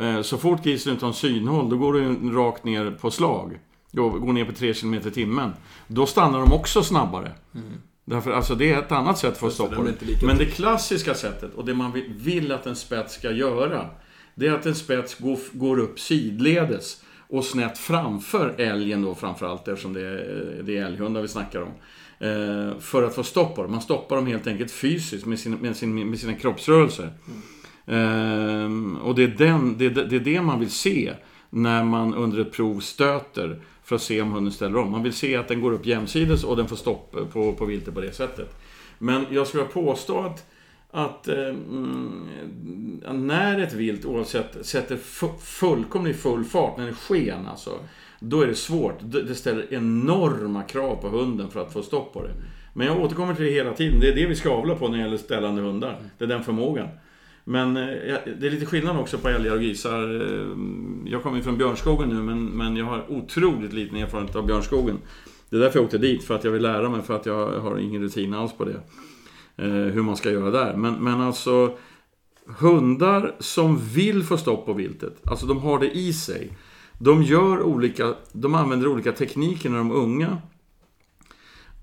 Ehm, 0.00 0.24
så 0.24 0.38
fort 0.38 0.64
grisen 0.64 0.92
utan 0.96 1.14
synhåll, 1.14 1.68
då 1.70 1.76
går 1.76 1.92
den 1.92 2.34
rakt 2.34 2.64
ner 2.64 2.90
på 2.90 3.10
slag. 3.10 3.58
Går, 3.92 4.10
går 4.18 4.32
ner 4.32 4.44
på 4.44 4.52
3 4.52 4.74
km 4.74 4.94
i 4.94 5.00
timmen. 5.00 5.50
Då 5.86 6.06
stannar 6.06 6.40
de 6.40 6.52
också 6.52 6.82
snabbare. 6.82 7.32
Därför, 8.04 8.30
alltså 8.32 8.54
det 8.54 8.72
är 8.72 8.78
ett 8.78 8.92
annat 8.92 9.18
sätt 9.18 9.38
för 9.38 9.46
att 9.46 9.52
stoppa 9.52 9.82
det. 9.82 10.06
lika 10.06 10.26
Men 10.26 10.38
det 10.38 10.46
klassiska 10.46 11.14
sättet, 11.14 11.54
och 11.54 11.64
det 11.64 11.74
man 11.74 11.92
vill- 12.18 12.52
att 12.52 12.66
en 12.66 12.76
spets 12.76 13.14
ska 13.14 13.30
göra, 13.30 13.86
det 14.34 14.46
är 14.46 14.52
att 14.52 14.66
en 14.66 14.74
spets 14.74 15.14
går, 15.18 15.38
går 15.52 15.78
upp 15.78 16.00
sidledes 16.00 17.02
och 17.28 17.44
snett 17.44 17.78
framför 17.78 18.54
älgen 18.58 19.02
då 19.02 19.14
framförallt, 19.14 19.68
eftersom 19.68 19.92
det 19.92 20.00
är, 20.00 20.62
det 20.64 20.78
är 20.78 20.84
älghundar 20.86 21.22
vi 21.22 21.28
snackar 21.28 21.60
om. 21.62 21.72
Eh, 22.28 22.78
för 22.78 23.02
att 23.02 23.14
få 23.14 23.22
stopp 23.22 23.56
på 23.56 23.62
dem. 23.62 23.70
Man 23.70 23.80
stoppar 23.82 24.16
dem 24.16 24.26
helt 24.26 24.46
enkelt 24.46 24.70
fysiskt 24.72 25.26
med, 25.26 25.38
sin, 25.38 25.52
med, 25.54 25.76
sin, 25.76 26.10
med 26.10 26.18
sina 26.18 26.34
kroppsrörelser. 26.34 27.12
Ehm, 27.86 28.96
och 28.96 29.14
det 29.14 29.22
är, 29.22 29.28
den, 29.28 29.78
det- 29.78 29.88
det 29.90 30.16
är 30.16 30.20
det 30.20 30.40
man 30.42 30.60
vill 30.60 30.70
se 30.70 31.12
när 31.50 31.84
man 31.84 32.14
under 32.14 32.38
ett 32.40 32.52
prov 32.52 32.80
stöter 32.80 33.60
för 33.92 33.96
att 33.96 34.02
se 34.02 34.22
om 34.22 34.32
hunden 34.32 34.52
ställer 34.52 34.78
om. 34.78 34.90
Man 34.90 35.02
vill 35.02 35.12
se 35.12 35.36
att 35.36 35.48
den 35.48 35.60
går 35.60 35.72
upp 35.72 35.86
jämsides 35.86 36.44
och 36.44 36.56
den 36.56 36.68
får 36.68 36.76
stopp 36.76 37.16
på, 37.32 37.52
på 37.52 37.64
viltet 37.64 37.94
på 37.94 38.00
det 38.00 38.12
sättet. 38.12 38.54
Men 38.98 39.26
jag 39.30 39.46
skulle 39.46 39.64
påstå 39.64 40.20
att, 40.20 40.46
att 40.90 41.28
eh, 41.28 41.48
mm, 41.48 43.02
när 43.12 43.60
ett 43.60 43.72
vilt 43.72 44.04
oavsett 44.04 44.66
sätter 44.66 44.96
fullkomligt 45.40 46.16
full 46.16 46.44
fart, 46.44 46.78
när 46.78 46.86
det 46.86 46.94
sken 46.94 47.46
alltså, 47.46 47.70
då 48.20 48.40
är 48.40 48.46
det 48.46 48.54
svårt. 48.54 48.98
Det 49.00 49.34
ställer 49.34 49.74
enorma 49.74 50.62
krav 50.62 50.96
på 50.96 51.08
hunden 51.08 51.50
för 51.50 51.60
att 51.60 51.72
få 51.72 51.82
stopp 51.82 52.12
på 52.12 52.22
det. 52.22 52.32
Men 52.74 52.86
jag 52.86 53.00
återkommer 53.00 53.34
till 53.34 53.44
det 53.44 53.50
hela 53.50 53.72
tiden. 53.72 54.00
Det 54.00 54.08
är 54.08 54.14
det 54.14 54.26
vi 54.26 54.36
ska 54.36 54.50
avla 54.50 54.74
på 54.74 54.88
när 54.88 54.98
det 54.98 55.04
gäller 55.04 55.16
ställande 55.16 55.62
hundar. 55.62 55.98
Det 56.18 56.24
är 56.24 56.28
den 56.28 56.44
förmågan. 56.44 56.88
Men 57.44 57.76
eh, 57.76 58.18
det 58.38 58.46
är 58.46 58.50
lite 58.50 58.66
skillnad 58.66 58.96
också 58.96 59.18
på 59.18 59.28
älgar 59.28 59.54
och 59.54 59.60
grisar. 59.60 60.02
Eh, 60.02 61.12
jag 61.12 61.22
kommer 61.22 61.36
ju 61.36 61.42
från 61.42 61.58
Björnskogen 61.58 62.08
nu, 62.08 62.14
men, 62.14 62.44
men 62.44 62.76
jag 62.76 62.84
har 62.84 63.04
otroligt 63.08 63.72
liten 63.72 63.96
erfarenhet 63.96 64.36
av 64.36 64.46
Björnskogen. 64.46 64.98
Det 65.50 65.56
är 65.56 65.60
därför 65.60 65.78
jag 65.78 65.84
åkte 65.84 65.98
dit, 65.98 66.24
för 66.24 66.34
att 66.34 66.44
jag 66.44 66.50
vill 66.52 66.62
lära 66.62 66.88
mig, 66.88 67.02
för 67.02 67.16
att 67.16 67.26
jag 67.26 67.60
har 67.60 67.78
ingen 67.78 68.02
rutin 68.02 68.34
alls 68.34 68.52
på 68.52 68.64
det. 68.64 68.80
Eh, 69.56 69.70
hur 69.70 70.02
man 70.02 70.16
ska 70.16 70.30
göra 70.30 70.50
där. 70.50 70.76
Men, 70.76 70.94
men 70.94 71.20
alltså, 71.20 71.76
hundar 72.46 73.34
som 73.38 73.78
vill 73.78 74.22
få 74.22 74.36
stopp 74.36 74.66
på 74.66 74.72
viltet, 74.72 75.20
alltså 75.24 75.46
de 75.46 75.58
har 75.58 75.78
det 75.78 75.90
i 75.90 76.12
sig. 76.12 76.50
De 76.98 77.22
gör 77.22 77.62
olika, 77.62 78.14
de 78.32 78.54
använder 78.54 78.88
olika 78.88 79.12
tekniker 79.12 79.70
när 79.70 79.78
de 79.78 79.90
är 79.90 79.94
unga. 79.94 80.38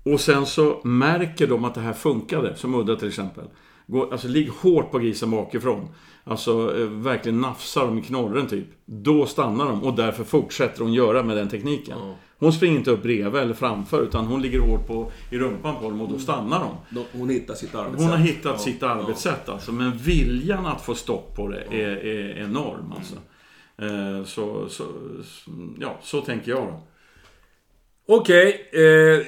Och 0.02 0.20
sen 0.20 0.46
så 0.46 0.80
märker 0.84 1.46
de 1.46 1.64
att 1.64 1.74
det 1.74 1.80
här 1.80 1.92
funkade, 1.92 2.56
som 2.56 2.74
Udda 2.74 2.96
till 2.96 3.08
exempel. 3.08 3.44
Går, 3.90 4.12
alltså 4.12 4.28
ligg 4.28 4.48
hårt 4.50 4.90
på 4.90 4.98
grisen 4.98 5.30
bakifrån. 5.30 5.88
Alltså 6.24 6.80
eh, 6.80 6.86
verkligen 6.86 7.40
nafsar 7.40 7.86
dem 7.86 7.98
i 7.98 8.02
knorren 8.02 8.46
typ. 8.46 8.66
Då 8.86 9.26
stannar 9.26 9.66
de 9.66 9.82
och 9.82 9.94
därför 9.94 10.24
fortsätter 10.24 10.82
hon 10.82 10.92
göra 10.92 11.22
med 11.22 11.36
den 11.36 11.48
tekniken. 11.48 11.98
Ja. 11.98 12.14
Hon 12.38 12.52
springer 12.52 12.76
inte 12.78 12.90
upp 12.90 13.02
bredvid 13.02 13.42
eller 13.42 13.54
framför 13.54 14.02
utan 14.02 14.26
hon 14.26 14.42
ligger 14.42 14.58
hårt 14.60 14.86
på, 14.86 15.10
i 15.30 15.38
rumpan 15.38 15.74
på 15.80 15.90
dem 15.90 16.00
och 16.00 16.08
då 16.08 16.18
stannar 16.18 16.60
de. 16.90 17.00
Hon 17.12 17.28
hittar 17.28 17.54
sitt 17.54 17.74
arbetssätt. 17.74 18.00
Hon 18.02 18.10
har 18.10 18.26
hittat 18.26 18.44
Ja, 18.44 18.58
sitt 18.58 18.82
arbetssätt 18.82 19.48
alltså. 19.48 19.72
Men 19.72 19.96
viljan 19.98 20.66
att 20.66 20.80
få 20.82 20.94
stopp 20.94 21.36
på 21.36 21.48
det 21.48 21.64
är, 21.70 21.96
är 22.06 22.42
enorm 22.44 22.92
alltså. 22.96 23.14
Eh, 23.82 24.24
Så, 24.24 24.68
så, 24.68 24.84
ja, 25.80 25.98
så 26.02 26.20
tänker 26.20 26.50
jag 26.50 26.62
då. 26.62 26.82
Okej, 28.12 28.68
eh, 28.72 28.82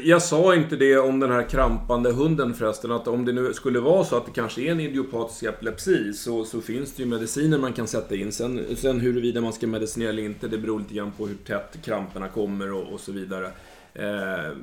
jag 0.08 0.22
sa 0.22 0.54
inte 0.54 0.76
det 0.76 0.98
om 0.98 1.20
den 1.20 1.30
här 1.30 1.48
krampande 1.48 2.12
hunden 2.12 2.54
förresten. 2.54 2.92
Att 2.92 3.08
om 3.08 3.24
det 3.24 3.32
nu 3.32 3.54
skulle 3.54 3.80
vara 3.80 4.04
så 4.04 4.16
att 4.16 4.26
det 4.26 4.32
kanske 4.32 4.62
är 4.62 4.70
en 4.70 4.80
idiopatisk 4.80 5.42
epilepsi 5.42 6.12
så, 6.12 6.44
så 6.44 6.60
finns 6.60 6.94
det 6.94 7.02
ju 7.02 7.08
mediciner 7.08 7.58
man 7.58 7.72
kan 7.72 7.86
sätta 7.86 8.14
in. 8.14 8.32
Sen, 8.32 8.76
sen 8.76 9.00
huruvida 9.00 9.40
man 9.40 9.52
ska 9.52 9.66
medicinera 9.66 10.10
eller 10.10 10.22
inte, 10.22 10.48
det 10.48 10.58
beror 10.58 10.78
lite 10.78 10.94
grann 10.94 11.12
på 11.12 11.26
hur 11.26 11.34
tätt 11.34 11.78
kramperna 11.84 12.28
kommer 12.28 12.72
och, 12.72 12.92
och 12.92 13.00
så 13.00 13.12
vidare. 13.12 13.50
Eh, 13.94 14.56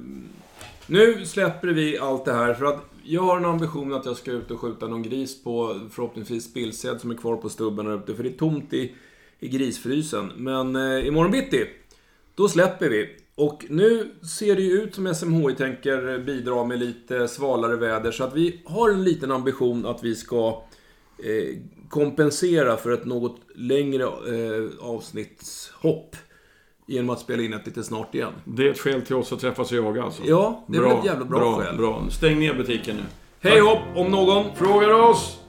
nu 0.87 1.25
släpper 1.25 1.67
vi 1.67 1.97
allt 1.97 2.25
det 2.25 2.33
här 2.33 2.53
för 2.53 2.65
att 2.65 2.83
jag 3.03 3.21
har 3.21 3.37
en 3.37 3.45
ambition 3.45 3.93
att 3.93 4.05
jag 4.05 4.17
ska 4.17 4.31
ut 4.31 4.51
och 4.51 4.59
skjuta 4.59 4.87
någon 4.87 5.03
gris 5.03 5.43
på 5.43 5.79
förhoppningsvis 5.91 6.45
spillsäd 6.45 7.01
som 7.01 7.11
är 7.11 7.15
kvar 7.15 7.35
på 7.35 7.49
stubben 7.49 7.87
här 7.87 7.95
ute. 7.95 8.15
För 8.15 8.23
det 8.23 8.29
är 8.29 8.37
tomt 8.37 8.73
i, 8.73 8.95
i 9.39 9.47
grisfrysen. 9.47 10.31
Men 10.35 10.75
eh, 10.75 11.07
imorgon 11.07 11.31
bitti, 11.31 11.65
då 12.35 12.49
släpper 12.49 12.89
vi. 12.89 13.15
Och 13.39 13.65
nu 13.69 14.11
ser 14.21 14.55
det 14.55 14.61
ju 14.61 14.71
ut 14.71 14.95
som 14.95 15.15
SMHI 15.15 15.55
tänker 15.55 16.19
bidra 16.19 16.63
med 16.63 16.79
lite 16.79 17.27
svalare 17.27 17.75
väder. 17.75 18.11
Så 18.11 18.23
att 18.23 18.35
vi 18.35 18.61
har 18.65 18.89
en 18.89 19.03
liten 19.03 19.31
ambition 19.31 19.85
att 19.85 20.03
vi 20.03 20.15
ska 20.15 20.63
eh, 21.17 21.57
kompensera 21.89 22.77
för 22.77 22.91
ett 22.91 23.05
något 23.05 23.37
längre 23.55 24.03
eh, 24.03 24.87
avsnittshopp. 24.87 26.15
Genom 26.85 27.09
att 27.09 27.19
spela 27.19 27.43
in 27.43 27.53
ett 27.53 27.65
lite 27.65 27.83
snart 27.83 28.15
igen. 28.15 28.33
Det 28.45 28.67
är 28.67 28.71
ett 28.71 28.79
skäl 28.79 29.01
till 29.01 29.15
oss 29.15 29.33
att 29.33 29.39
träffas 29.39 29.71
och 29.71 29.77
jaga 29.77 30.03
alltså. 30.03 30.23
Ja, 30.25 30.65
det 30.67 30.77
är 30.77 30.81
väl 30.81 30.97
ett 30.97 31.05
jävla 31.05 31.25
bra 31.25 31.55
skäl. 31.55 31.77
Bra. 31.77 32.05
Stäng 32.11 32.39
ner 32.39 32.53
butiken 32.53 32.95
nu. 32.95 33.03
Hej 33.49 33.59
hopp 33.59 33.79
om 33.95 34.11
någon! 34.11 34.45
Frågar 34.55 35.09
oss! 35.09 35.39